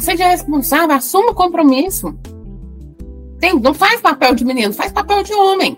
Seja 0.01 0.29
responsável, 0.29 0.97
assuma 0.97 1.33
o 1.33 1.35
compromisso. 1.35 2.17
Tem, 3.39 3.59
não 3.59 3.75
faz 3.75 4.01
papel 4.01 4.35
de 4.35 4.45
menino, 4.45 4.73
faz 4.73 4.93
papel 4.93 5.23
de 5.23 5.35
homem. 5.35 5.77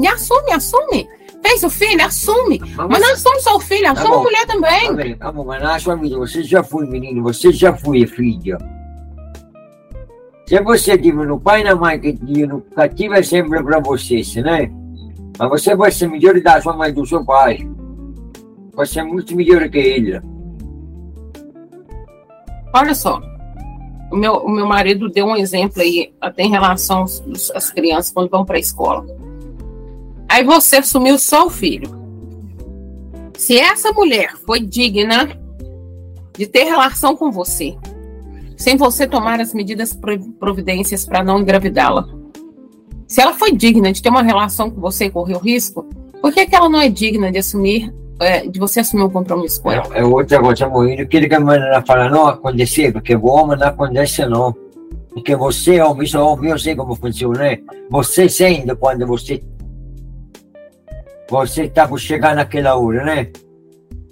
E 0.00 0.06
assume, 0.06 0.52
assume. 0.52 1.08
Fez 1.42 1.62
o 1.64 1.68
filho, 1.68 2.04
assume. 2.04 2.60
Mas, 2.60 2.88
mas 2.88 3.00
não 3.00 3.12
assume 3.12 3.40
só 3.40 3.56
o 3.56 3.60
filho, 3.60 3.90
assume 3.90 4.10
tá 4.10 4.16
a 4.16 4.22
mulher 4.22 4.46
também. 4.46 4.86
Tá 4.86 4.92
bem, 4.92 5.16
tá 5.16 5.32
bom, 5.32 5.44
mas 5.44 5.84
vida, 5.84 6.16
você 6.16 6.42
já 6.42 6.62
foi 6.62 6.86
menino, 6.86 7.22
você 7.22 7.52
já 7.52 7.76
foi 7.76 8.06
filha. 8.06 8.56
Se 10.52 10.60
você 10.60 10.98
tiver 10.98 11.26
no 11.26 11.40
pai 11.40 11.62
e 11.62 11.64
na 11.64 11.74
mãe 11.74 11.98
que 11.98 12.12
cativo 12.76 13.14
é 13.14 13.22
sempre 13.22 13.62
para 13.62 13.80
você, 13.80 14.20
né? 14.42 14.70
Mas 15.38 15.48
você 15.48 15.74
vai 15.74 15.90
ser 15.90 16.10
melhor 16.10 16.38
da 16.42 16.60
sua 16.60 16.76
mãe 16.76 16.92
do 16.92 17.06
seu 17.06 17.24
pai. 17.24 17.66
Vai 18.74 18.84
ser 18.84 19.02
muito 19.02 19.34
melhor 19.34 19.66
que 19.70 19.78
ele. 19.78 20.20
Olha 22.74 22.94
só, 22.94 23.18
o 24.10 24.16
meu, 24.16 24.34
o 24.44 24.50
meu 24.50 24.66
marido 24.66 25.08
deu 25.08 25.24
um 25.24 25.36
exemplo 25.36 25.80
aí, 25.80 26.12
até 26.20 26.42
em 26.42 26.50
relação 26.50 27.04
às 27.54 27.70
crianças 27.70 28.12
quando 28.12 28.28
vão 28.28 28.44
para 28.44 28.58
a 28.58 28.60
escola. 28.60 29.06
Aí 30.28 30.44
você 30.44 30.76
assumiu 30.76 31.18
só 31.18 31.46
o 31.46 31.50
filho. 31.50 31.88
Se 33.38 33.56
essa 33.58 33.90
mulher 33.90 34.36
foi 34.44 34.60
digna 34.60 35.30
de 36.36 36.46
ter 36.46 36.64
relação 36.64 37.16
com 37.16 37.32
você, 37.32 37.74
sem 38.62 38.76
você 38.76 39.06
tomar 39.06 39.40
as 39.40 39.52
medidas 39.52 39.98
providências 40.38 41.04
para 41.04 41.24
não 41.24 41.40
engravidá-la, 41.40 42.08
se 43.08 43.20
ela 43.20 43.34
foi 43.34 43.52
digna 43.52 43.92
de 43.92 44.00
ter 44.00 44.08
uma 44.08 44.22
relação 44.22 44.70
com 44.70 44.80
você 44.80 45.06
e 45.06 45.10
correu 45.10 45.38
risco, 45.38 45.86
por 46.20 46.32
que, 46.32 46.46
que 46.46 46.54
ela 46.54 46.68
não 46.68 46.80
é 46.80 46.88
digna 46.88 47.30
de 47.32 47.38
assumir 47.38 47.92
é, 48.20 48.46
de 48.46 48.60
você 48.60 48.78
assumir 48.78 49.02
um 49.02 49.10
compromisso 49.10 49.60
com 49.60 49.72
ela. 49.72 49.84
É 49.92 50.04
outra 50.04 50.38
coisa, 50.40 50.68
Moinho, 50.68 51.08
que 51.08 51.16
ele 51.16 51.28
que 51.28 51.34
a 51.34 51.82
fala 51.82 52.08
não 52.08 52.28
acontecer, 52.28 52.92
porque 52.92 53.16
o 53.16 53.26
homem 53.26 53.58
não 53.58 53.66
acontece 53.66 54.24
não. 54.26 54.54
Porque 55.12 55.34
você, 55.34 55.80
homem, 55.80 56.04
isso 56.04 56.20
homem, 56.20 56.52
eu 56.52 56.58
sei 56.58 56.76
como 56.76 56.94
funciona, 56.94 57.40
né? 57.40 57.58
Você 57.90 58.28
sente 58.28 58.72
quando 58.76 59.04
você 59.06 59.42
você 61.28 61.64
está 61.64 61.88
por 61.88 61.98
chegar 61.98 62.36
naquela 62.36 62.76
hora, 62.76 63.04
né? 63.04 63.30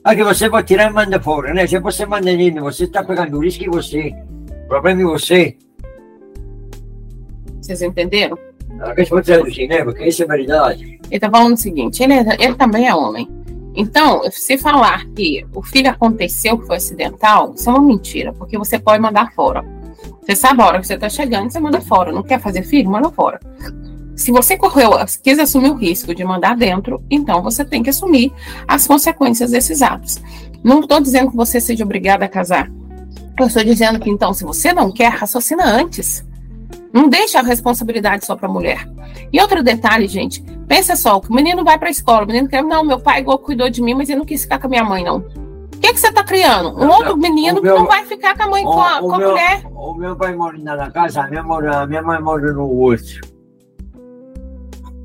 Aqui 0.02 0.24
você 0.24 0.48
vai 0.48 0.64
tirar 0.64 0.90
e 0.90 0.92
manda 0.92 1.20
fora, 1.20 1.54
né? 1.54 1.66
Se 1.66 1.78
você 1.78 2.04
manda 2.04 2.32
nele, 2.32 2.58
você 2.58 2.84
está 2.84 3.04
pegando 3.04 3.36
o 3.36 3.44
risco 3.44 3.62
em 3.62 3.70
você. 3.70 4.12
Problema 4.70 5.02
é 5.02 5.04
você. 5.04 5.56
Vocês 7.60 7.82
entenderam? 7.82 8.38
Ah, 8.78 8.94
que 8.94 9.04
pode 9.04 9.26
traduzir, 9.26 9.66
né? 9.66 9.82
Porque 9.82 10.06
isso 10.06 10.22
é 10.22 10.26
verdade. 10.26 10.84
Ele 10.84 11.00
está 11.10 11.28
falando 11.28 11.54
o 11.54 11.56
seguinte, 11.56 12.00
ele, 12.00 12.12
é, 12.12 12.36
ele 12.38 12.54
também 12.54 12.86
é 12.86 12.94
homem. 12.94 13.28
Então, 13.74 14.22
se 14.30 14.56
falar 14.56 15.06
que 15.08 15.44
o 15.52 15.60
filho 15.60 15.90
aconteceu, 15.90 16.56
que 16.56 16.68
foi 16.68 16.76
acidental, 16.76 17.52
isso 17.56 17.68
é 17.68 17.72
uma 17.72 17.82
mentira, 17.82 18.32
porque 18.32 18.56
você 18.56 18.78
pode 18.78 19.02
mandar 19.02 19.32
fora. 19.32 19.64
Você 20.22 20.36
sabe 20.36 20.62
a 20.62 20.66
hora 20.66 20.80
que 20.80 20.86
você 20.86 20.94
está 20.94 21.08
chegando, 21.08 21.50
você 21.50 21.58
manda 21.58 21.80
fora. 21.80 22.12
Não 22.12 22.22
quer 22.22 22.40
fazer 22.40 22.62
filho? 22.62 22.88
Manda 22.88 23.10
fora. 23.10 23.40
Se 24.14 24.30
você 24.30 24.56
correu, 24.56 24.92
quis 25.20 25.40
assumir 25.40 25.70
o 25.70 25.76
risco 25.76 26.14
de 26.14 26.22
mandar 26.22 26.56
dentro, 26.56 27.02
então 27.10 27.42
você 27.42 27.64
tem 27.64 27.82
que 27.82 27.90
assumir 27.90 28.32
as 28.68 28.86
consequências 28.86 29.50
desses 29.50 29.82
atos. 29.82 30.20
Não 30.62 30.78
estou 30.78 31.00
dizendo 31.00 31.32
que 31.32 31.36
você 31.36 31.60
seja 31.60 31.82
obrigada 31.82 32.24
a 32.24 32.28
casar. 32.28 32.70
Eu 33.42 33.48
estou 33.48 33.64
dizendo 33.64 33.98
que, 33.98 34.10
então, 34.10 34.32
se 34.32 34.44
você 34.44 34.72
não 34.72 34.92
quer, 34.92 35.08
raciocina 35.08 35.64
antes. 35.64 36.26
Não 36.92 37.08
deixa 37.08 37.38
a 37.38 37.42
responsabilidade 37.42 38.26
só 38.26 38.34
para 38.34 38.48
a 38.48 38.52
mulher. 38.52 38.88
E 39.32 39.40
outro 39.40 39.62
detalhe, 39.62 40.08
gente, 40.08 40.42
pensa 40.66 40.96
só, 40.96 41.18
o 41.18 41.32
menino 41.32 41.64
vai 41.64 41.78
para 41.78 41.88
a 41.88 41.90
escola, 41.90 42.24
o 42.24 42.26
menino 42.26 42.48
quer, 42.48 42.62
não, 42.62 42.84
meu 42.84 42.98
pai 42.98 43.24
cuidou 43.24 43.70
de 43.70 43.80
mim, 43.80 43.94
mas 43.94 44.08
ele 44.08 44.18
não 44.18 44.26
quis 44.26 44.42
ficar 44.42 44.58
com 44.58 44.66
a 44.66 44.70
minha 44.70 44.84
mãe, 44.84 45.04
não. 45.04 45.18
O 45.18 45.78
que, 45.80 45.92
que 45.92 46.00
você 46.00 46.08
está 46.08 46.24
criando? 46.24 46.78
Um 46.78 46.88
outro 46.90 47.16
menino 47.16 47.62
meu, 47.62 47.74
que 47.74 47.80
não 47.80 47.86
vai 47.86 48.04
ficar 48.04 48.36
com 48.36 48.42
a 48.42 48.48
mãe, 48.48 48.66
o, 48.66 48.70
com, 48.70 48.80
a, 48.80 49.00
com 49.00 49.16
meu, 49.16 49.28
a 49.28 49.30
mulher. 49.30 49.62
O 49.72 49.94
meu 49.94 50.16
pai 50.16 50.34
mora 50.34 50.58
na 50.58 50.90
casa, 50.90 51.22
a 51.22 51.28
minha, 51.28 51.42
mora, 51.42 51.80
a 51.80 51.86
minha 51.86 52.02
mãe 52.02 52.20
mora 52.20 52.52
no 52.52 52.68
outro. 52.68 53.20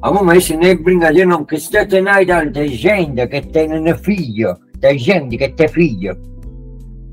A 0.02 0.12
mamãe 0.12 0.40
se 0.40 0.58
não 0.58 0.64
é 0.64 0.76
brincadeira 0.76 1.30
não, 1.30 1.40
porque 1.40 1.60
se 1.60 1.86
tem 1.86 2.02
na 2.02 2.22
idade, 2.22 2.52
tem 2.52 2.68
gente 2.68 3.26
que 3.28 3.42
tem 3.42 3.96
filho, 3.96 4.56
tem 4.82 5.00
gente 5.00 5.38
que 5.38 5.50
tem 5.50 5.68
filho. 5.68 6.35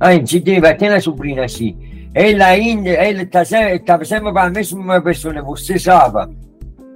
Anzi, 0.03 0.41
deve 0.41 0.75
ter 0.75 0.89
uma 0.89 1.01
sobrinha 1.01 1.45
assim. 1.45 1.77
Ela 2.13 2.47
ainda, 2.47 2.91
ela 2.91 3.23
estava 3.23 3.45
sempre, 3.45 4.05
sempre 4.05 4.33
com 4.33 4.39
a 4.39 4.51
mesma 4.51 5.01
pessoa, 5.01 5.43
você 5.43 5.79
sabe. 5.79 6.37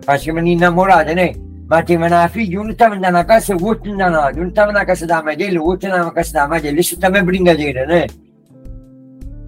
Facevano 0.03 0.49
innamorate, 0.49 1.15
né? 1.15 1.33
Mettevano 1.69 2.17
la 2.17 2.29
figlia, 2.29 2.61
uno 2.61 2.73
stava 2.73 2.97
andando 2.97 3.19
a 3.19 3.25
casa 3.25 3.55
e 3.55 3.59
l'altro 3.59 3.93
andando, 3.93 4.41
uno 4.41 4.51
stava 4.51 4.73
a 4.73 4.85
casa 4.85 5.07
da 5.07 5.23
madre, 5.23 5.53
l'altro 5.53 5.89
andava 5.89 6.09
a 6.09 6.13
casa 6.13 6.33
da 6.33 6.49
madre, 6.49 6.77
e 6.77 6.83
stava 6.83 7.19
a 7.19 7.23
brigadere, 7.23 7.87
né? 7.87 8.07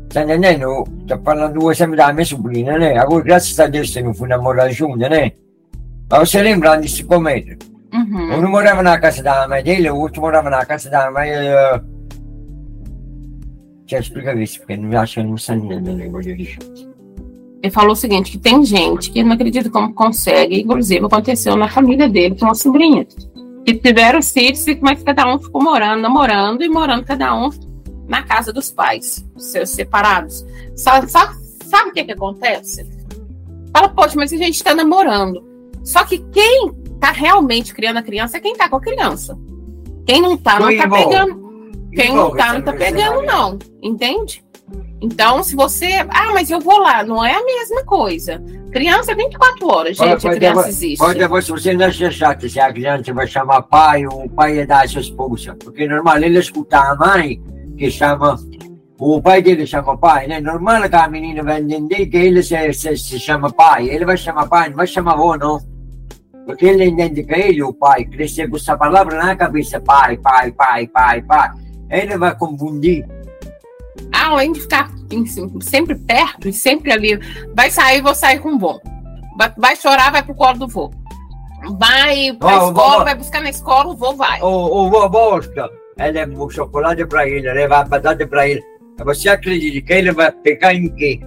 Sta 0.09 0.23
entendendo? 0.23 0.87
Sto 1.05 1.19
parlando 1.19 1.59
due 1.59 1.75
sempre 1.75 1.97
della 1.97 2.13
mia 2.13 2.25
sobrina, 2.25 2.79
né? 2.79 2.97
Agora, 2.97 3.23
grazie 3.23 3.63
a 3.63 3.67
Dio, 3.67 3.85
se 3.85 4.01
non 4.01 4.15
fu 4.15 4.25
innamorata 4.25 4.69
giunta, 4.71 5.09
né? 5.09 5.33
Ma 6.09 6.19
você 6.19 6.43
lembra 6.43 6.73
antes 6.73 7.05
com'era? 7.05 7.57
Uhum. 7.93 8.39
Uno 8.39 8.49
morava 8.49 8.83
na 8.83 8.99
casa 8.99 9.23
da 9.23 9.47
madre, 9.47 9.81
l'altro 9.81 10.23
morava 10.23 10.49
na 10.49 10.65
casa 10.65 10.89
da 10.89 11.11
madre. 11.11 11.98
Cioè, 13.89 14.03
spiega 14.03 14.33
questo, 14.33 14.59
perché 14.59 14.77
non 14.77 14.91
mi 14.91 14.95
lascia 14.95 15.23
non 15.23 15.39
sa 15.39 15.55
niente, 15.55 15.91
ne 15.91 16.09
voglio 16.11 16.35
dire. 16.35 16.59
Ele 17.63 17.73
falou 17.73 17.93
o 17.93 17.97
seguinte, 17.97 18.31
que 18.31 18.39
tem 18.39 18.63
gente 18.63 19.11
que 19.11 19.23
não 19.23 19.33
acredita 19.33 19.71
como 19.71 19.95
consegue, 19.95 20.61
inclusive 20.61 21.07
aconteceu 21.07 21.57
na 21.57 21.71
família 21.71 22.07
dele, 22.07 22.37
com 22.39 22.45
uma 22.45 22.55
sobrinha, 22.55 23.07
que 23.65 23.75
tiveram 23.75 24.21
filhos, 24.21 24.67
mas 24.83 25.03
cada 25.03 25.27
um 25.27 25.39
ficou 25.39 25.63
morando, 25.63 26.03
namorando 26.03 26.63
e 26.63 26.69
morando 26.69 27.03
cada 27.03 27.35
um 27.35 27.49
na 28.07 28.23
casa 28.23 28.53
dos 28.53 28.71
pais, 28.71 29.27
seus 29.39 29.71
separados. 29.71 30.45
Sabe, 30.77 31.11
sabe, 31.11 31.35
sabe 31.65 31.89
o 31.89 31.93
que, 31.95 32.05
que 32.05 32.13
acontece? 32.13 32.87
Fala, 33.73 33.89
poxa, 33.89 34.17
mas 34.17 34.31
a 34.35 34.37
gente 34.37 34.55
está 34.55 34.75
namorando. 34.75 35.43
Só 35.83 36.05
que 36.05 36.19
quem 36.31 36.75
está 36.93 37.11
realmente 37.11 37.73
criando 37.73 37.97
a 37.97 38.03
criança 38.03 38.37
é 38.37 38.41
quem 38.41 38.53
está 38.53 38.69
com 38.69 38.77
a 38.77 38.81
criança. 38.83 39.39
Quem 40.05 40.21
não 40.21 40.35
está, 40.35 40.61
não 40.61 40.71
está 40.71 40.87
pegando. 40.87 41.48
Quem 41.93 42.15
não 42.15 42.29
está, 42.29 42.53
não 42.53 42.61
está 42.61 42.73
pegando, 42.73 43.23
não. 43.23 43.59
Entende? 43.83 44.45
Então, 45.01 45.43
se 45.43 45.55
você. 45.55 45.87
Ah, 46.09 46.33
mas 46.33 46.51
eu 46.51 46.61
vou 46.61 46.79
lá, 46.79 47.03
não 47.03 47.25
é 47.25 47.35
a 47.35 47.45
mesma 47.45 47.85
coisa. 47.85 48.43
Criança 48.71 49.13
é 49.13 49.15
24 49.15 49.67
horas, 49.67 49.97
gente. 49.97 50.23
Pode, 50.23 50.29
a 50.29 50.35
criança 50.35 50.55
pode, 50.55 50.69
existe. 50.69 50.99
Pode, 50.99 51.45
se 51.45 51.51
você 51.51 51.73
não 51.73 51.87
acha 51.87 52.11
chato 52.11 52.49
se 52.49 52.61
a 52.61 52.73
criança 52.73 53.13
vai 53.15 53.27
chamar 53.27 53.63
pai 53.63 54.07
o 54.07 54.29
pai 54.29 54.59
é 54.59 54.67
da 54.67 54.87
sua 54.87 55.01
esposa. 55.01 55.57
Porque 55.63 55.85
é 55.85 55.89
normal 55.89 56.19
ele 56.19 56.39
escutar 56.39 56.93
a 56.93 56.97
mãe 56.97 57.41
que 57.77 57.91
chama. 57.91 58.39
O 58.99 59.23
pai 59.23 59.41
dele 59.41 59.65
chama 59.65 59.97
pai, 59.97 60.27
né? 60.27 60.41
Normal 60.41 60.89
que 60.89 60.97
a 60.97 61.09
menina 61.09 61.43
vai 61.43 61.61
entender 61.61 62.07
que 62.07 62.17
ele 62.17 62.43
se, 62.43 62.73
se, 62.73 62.97
se 62.97 63.19
chama 63.19 63.51
pai. 63.51 63.89
Ele 63.89 64.05
vai 64.05 64.17
chamar 64.17 64.49
pai, 64.49 64.69
não 64.69 64.77
vai 64.77 64.87
chamar 64.89 65.13
avô, 65.13 65.37
não. 65.37 65.61
Porque 66.45 66.67
ele 66.67 66.85
entende 66.85 67.23
que 67.23 67.35
ele, 67.35 67.63
o 67.63 67.73
pai, 67.73 68.05
crescer 68.07 68.49
com 68.49 68.57
essa 68.57 68.77
palavra 68.77 69.17
na 69.23 69.37
cabeça, 69.37 69.81
pai, 69.81 70.17
pai, 70.17 70.51
pai, 70.51 70.87
pai, 70.89 71.23
pai. 71.23 71.51
Ele 71.91 72.19
vai 72.19 72.35
confundir 72.37 73.07
além 74.13 74.53
de 74.53 74.61
ficar 74.61 74.91
sempre 75.61 75.95
perto 75.95 76.49
e 76.49 76.53
sempre 76.53 76.93
ali, 76.93 77.19
vai 77.55 77.71
sair, 77.71 78.03
vou 78.03 78.15
sair 78.15 78.39
com 78.39 78.55
o 78.55 78.59
vô. 78.59 78.81
Vai, 79.37 79.53
vai 79.57 79.77
chorar, 79.77 80.13
vai 80.13 80.23
pro 80.23 80.35
colo 80.35 80.59
do 80.59 80.69
vô. 80.69 80.91
Vai 81.79 82.33
pra 82.35 82.65
oh, 82.65 82.69
escola, 82.69 83.05
vai 83.05 83.15
buscar 83.15 83.43
na 83.43 83.51
escola, 83.51 83.89
o 83.91 83.97
vô 83.97 84.15
vai. 84.15 84.41
O, 84.41 84.47
o 84.47 84.91
vô 84.91 85.09
busca. 85.09 85.69
Ele 85.99 86.19
é 86.19 86.27
o 86.27 86.51
chocolate 86.51 87.05
para 87.07 87.29
ele, 87.29 87.53
leva 87.53 87.79
a 87.79 87.85
batata 87.85 88.27
para 88.27 88.49
ele. 88.49 88.63
Você 89.05 89.29
acredita 89.29 89.87
que 89.87 89.93
ele 89.93 90.13
vai 90.13 90.31
pegar 90.31 90.75
em 90.75 90.89
quê? 90.95 91.21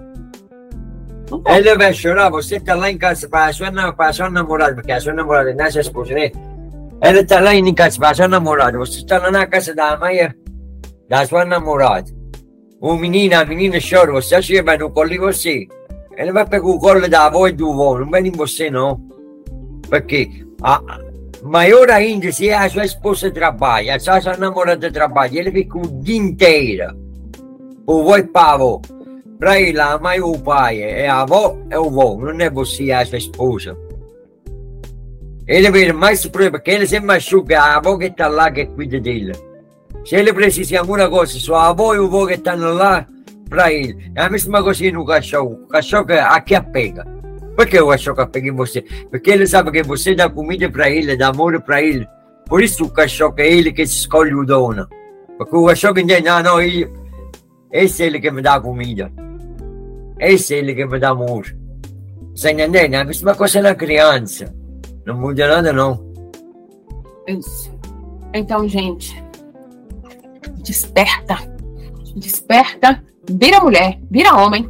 Ele 1.46 1.78
vai 1.78 1.94
chorar, 1.94 2.30
você 2.30 2.58
está 2.58 2.76
lá 2.76 2.92
em 2.92 2.98
casa 2.98 3.28
para 3.28 3.46
a 3.46 3.54
sua, 3.54 3.72
para 3.94 4.10
a 4.10 4.14
sua 4.14 4.30
namorada, 4.30 4.76
porque 4.76 4.92
a 4.92 5.00
sua 5.00 5.14
namorada 5.14 5.52
é 5.52 5.72
sua 5.72 5.82
esposa, 5.82 6.14
né? 6.14 6.32
Ele 7.02 7.20
está 7.20 7.40
lá 7.40 7.56
em 7.56 7.74
casa 7.74 7.98
para 7.98 8.10
a 8.10 8.16
sua 8.16 8.28
namorada, 8.28 8.78
você 8.78 9.00
está 9.00 9.18
lá 9.18 9.32
na 9.32 9.48
casa 9.48 9.74
da 9.74 9.98
mãe 9.98 10.20
da 11.12 11.28
sua 11.28 11.44
namorada. 11.44 12.10
O 12.80 12.96
menino, 12.96 13.36
a 13.36 13.44
menina 13.44 13.80
chora, 13.82 14.14
você 14.14 14.36
acha 14.36 14.54
que 14.54 14.62
vai 14.62 14.78
no 14.78 14.90
colo 14.92 15.10
de 15.10 15.18
você? 15.18 15.68
Ele 16.16 16.32
vai 16.32 16.46
pegar 16.48 16.66
o 16.66 16.80
colo 16.80 17.06
da 17.10 17.26
avó 17.26 17.50
e 17.50 17.52
do 17.52 17.70
avô, 17.70 18.00
não 18.00 18.10
vai 18.10 18.22
em 18.22 18.32
você 18.32 18.72
não. 18.72 18.98
Porque 19.90 20.46
a, 20.64 20.82
maior 21.44 21.90
ainda 21.90 22.32
se 22.32 22.50
a 22.50 22.70
sua 22.70 22.86
esposa 22.86 23.30
trabalha, 23.30 24.00
se 24.00 24.10
a 24.10 24.22
sua 24.22 24.38
namorada 24.38 24.90
trabalha, 24.90 25.38
ele 25.38 25.52
fica 25.52 25.80
o 25.80 26.02
dia 26.02 26.16
inteiro. 26.16 26.96
O 27.86 28.00
avô 28.00 28.16
e 28.16 28.24
pavo. 28.24 28.82
Para 29.38 29.60
ele, 29.60 29.82
a 29.82 29.98
mãe 29.98 30.22
o 30.22 30.40
pai, 30.40 30.82
é 30.82 31.10
a 31.10 31.24
avó, 31.24 31.58
é 31.70 31.78
o 31.78 31.88
avô, 31.88 32.16
não 32.22 32.40
é 32.40 32.50
você, 32.50 32.90
a 32.90 33.06
sua 33.06 33.18
esposa. 33.18 33.76
Ele 35.46 35.70
vê 35.72 35.92
mais 35.92 36.26
problema, 36.26 36.52
porque 36.52 36.72
ele 36.72 36.88
se 36.88 37.02
machuca, 37.02 37.60
a 37.60 37.76
avó 37.76 37.98
que 37.98 38.06
está 38.06 38.30
lá 38.30 38.50
que 38.50 38.66
cuida 38.68 38.98
dele. 38.98 39.51
Se 40.06 40.16
ele 40.16 40.34
precisa 40.34 40.70
de 40.70 40.78
alguma 40.78 41.10
coisa, 41.10 41.40
sua 41.40 41.70
avó 41.70 41.94
e 41.94 42.00
o 42.00 42.06
avô 42.06 42.28
que 42.28 42.34
estão 42.34 42.58
lá 42.74 43.08
para 43.50 43.72
ele. 43.72 44.12
É 44.16 44.24
a 44.24 44.30
mesma 44.30 44.64
coisa 44.64 44.92
no 44.92 45.06
cachorro. 45.06 45.60
O 45.64 45.68
cachorro 45.68 46.06
aqui 46.10 46.56
apega. 46.56 47.06
Por 47.56 47.68
que 47.68 47.80
o 47.80 47.90
cachorro 47.90 48.22
apega 48.22 48.48
em 48.48 48.56
você? 48.56 48.82
Porque 49.10 49.30
ele 49.30 49.46
sabe 49.46 49.72
que 49.72 49.84
você 49.84 50.16
dá 50.16 50.30
comida 50.30 50.70
para 50.70 50.90
ele, 50.90 51.18
dá 51.18 51.28
amor 51.28 51.62
para 51.62 51.82
ele. 51.82 52.08
Por 52.48 52.64
isso 52.64 52.86
o 52.86 52.90
cachorro 52.90 53.36
é 53.38 53.48
ele 53.48 53.72
que 53.72 53.84
escolhe 53.84 54.34
o 54.34 54.46
dono. 54.46 54.88
Porque 55.38 55.56
o 55.56 55.66
cachorro 55.66 56.00
entende, 56.00 56.28
ah, 56.28 56.42
não, 56.42 56.62
ele, 56.62 56.90
esse 57.72 58.04
é 58.04 58.08
ele 58.08 58.20
que 58.20 58.32
me 58.32 58.42
dá 58.42 58.60
comida. 58.60 59.12
Esse 60.20 60.56
é 60.56 60.58
ele 60.60 60.74
que 60.74 60.86
me 60.86 61.00
dá 61.00 61.10
amor. 61.10 61.46
Você 62.36 62.52
entende? 62.52 62.78
É 62.78 62.96
a 62.96 63.04
mesma 63.04 63.36
coisa 63.36 63.62
na 63.62 63.76
criança. 63.76 64.54
Não 65.06 65.18
muda 65.18 65.48
nada, 65.48 65.74
não. 65.74 66.04
Isso. 67.28 67.72
Então, 68.34 68.68
gente, 68.68 69.22
desperta, 70.62 71.38
desperta, 72.16 73.04
vira 73.30 73.60
mulher, 73.60 74.00
vira 74.10 74.36
homem, 74.36 74.70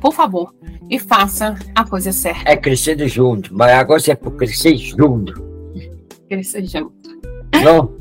por 0.00 0.12
favor, 0.12 0.54
e 0.90 0.98
faça 0.98 1.56
a 1.74 1.84
coisa 1.84 2.12
certa. 2.12 2.50
É 2.50 2.56
crescer 2.56 3.06
junto, 3.08 3.54
mas 3.54 3.72
agora 3.72 4.02
é 4.08 4.14
por 4.14 4.32
crescer 4.32 4.76
junto. 4.76 5.32
Crescer 6.28 6.64
junto. 6.66 6.92
Não? 7.62 7.97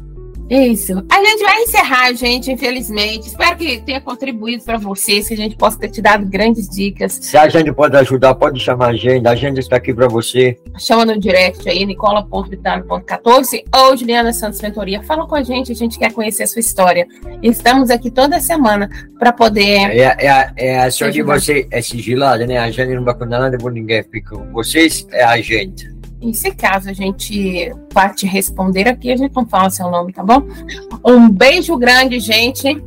Isso. 0.49 0.93
A 1.09 1.23
gente 1.23 1.43
vai 1.43 1.61
encerrar, 1.63 2.13
gente, 2.13 2.51
infelizmente. 2.51 3.27
Espero 3.27 3.57
que 3.57 3.81
tenha 3.81 3.99
contribuído 3.99 4.63
para 4.63 4.77
vocês, 4.77 5.27
que 5.27 5.33
a 5.33 5.37
gente 5.37 5.55
possa 5.57 5.77
ter 5.77 5.89
te 5.89 6.01
dado 6.01 6.25
grandes 6.25 6.69
dicas. 6.69 7.19
Se 7.21 7.37
a 7.37 7.49
gente 7.49 7.71
pode 7.73 7.95
ajudar, 7.97 8.33
pode 8.35 8.59
chamar 8.59 8.87
a 8.87 8.95
gente. 8.95 9.27
A 9.27 9.35
gente 9.35 9.59
está 9.59 9.75
aqui 9.75 9.93
para 9.93 10.07
você. 10.07 10.57
Chama 10.77 11.05
no 11.05 11.19
direct 11.19 11.67
aí, 11.67 11.85
nicola.vitale.14 11.85 13.63
ou 13.75 13.97
Juliana 13.97 14.31
Santos 14.31 14.61
Mentoria. 14.61 15.03
Fala 15.03 15.27
com 15.27 15.35
a 15.35 15.43
gente, 15.43 15.71
a 15.71 15.75
gente 15.75 15.99
quer 15.99 16.13
conhecer 16.13 16.43
a 16.43 16.47
sua 16.47 16.61
história. 16.61 17.05
Estamos 17.43 17.89
aqui 17.89 18.09
toda 18.09 18.39
semana 18.39 18.89
para 19.19 19.33
poder. 19.33 19.91
É, 19.91 20.15
é, 20.19 20.51
é 20.57 20.79
a 20.79 20.91
senhora 20.91 21.13
de 21.13 21.21
você 21.23 21.67
é 21.71 21.81
sigilada, 21.81 22.45
né? 22.45 22.57
A 22.57 22.71
gente 22.71 22.93
não 22.93 23.03
vai 23.03 23.15
contar 23.15 23.39
nada 23.39 23.57
por 23.57 23.71
ninguém. 23.71 24.03
Fica 24.03 24.37
vocês 24.51 25.05
é 25.11 25.23
a 25.23 25.41
gente. 25.41 25.96
E 26.21 26.33
se 26.33 26.51
caso 26.51 26.89
a 26.89 26.93
gente 26.93 27.71
vá 27.93 28.09
te 28.09 28.25
responder 28.25 28.87
aqui, 28.87 29.11
a 29.11 29.17
gente 29.17 29.35
não 29.35 29.47
fala 29.47 29.69
seu 29.69 29.89
nome, 29.89 30.11
tá 30.11 30.23
bom? 30.23 30.41
Um 31.05 31.29
beijo 31.29 31.77
grande, 31.77 32.19
gente. 32.19 32.83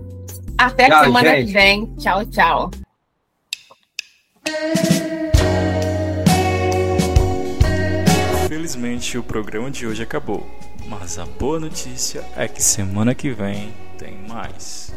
Até 0.58 0.88
tchau, 0.88 1.04
semana 1.04 1.36
gente. 1.36 1.46
que 1.46 1.52
vem. 1.52 1.86
Tchau, 1.96 2.26
tchau. 2.26 2.70
Infelizmente 8.44 9.16
o 9.16 9.22
programa 9.22 9.70
de 9.70 9.86
hoje 9.86 10.02
acabou, 10.02 10.46
mas 10.88 11.18
a 11.18 11.24
boa 11.24 11.60
notícia 11.60 12.24
é 12.36 12.48
que 12.48 12.62
semana 12.62 13.14
que 13.14 13.30
vem 13.30 13.72
tem 13.96 14.18
mais. 14.28 14.92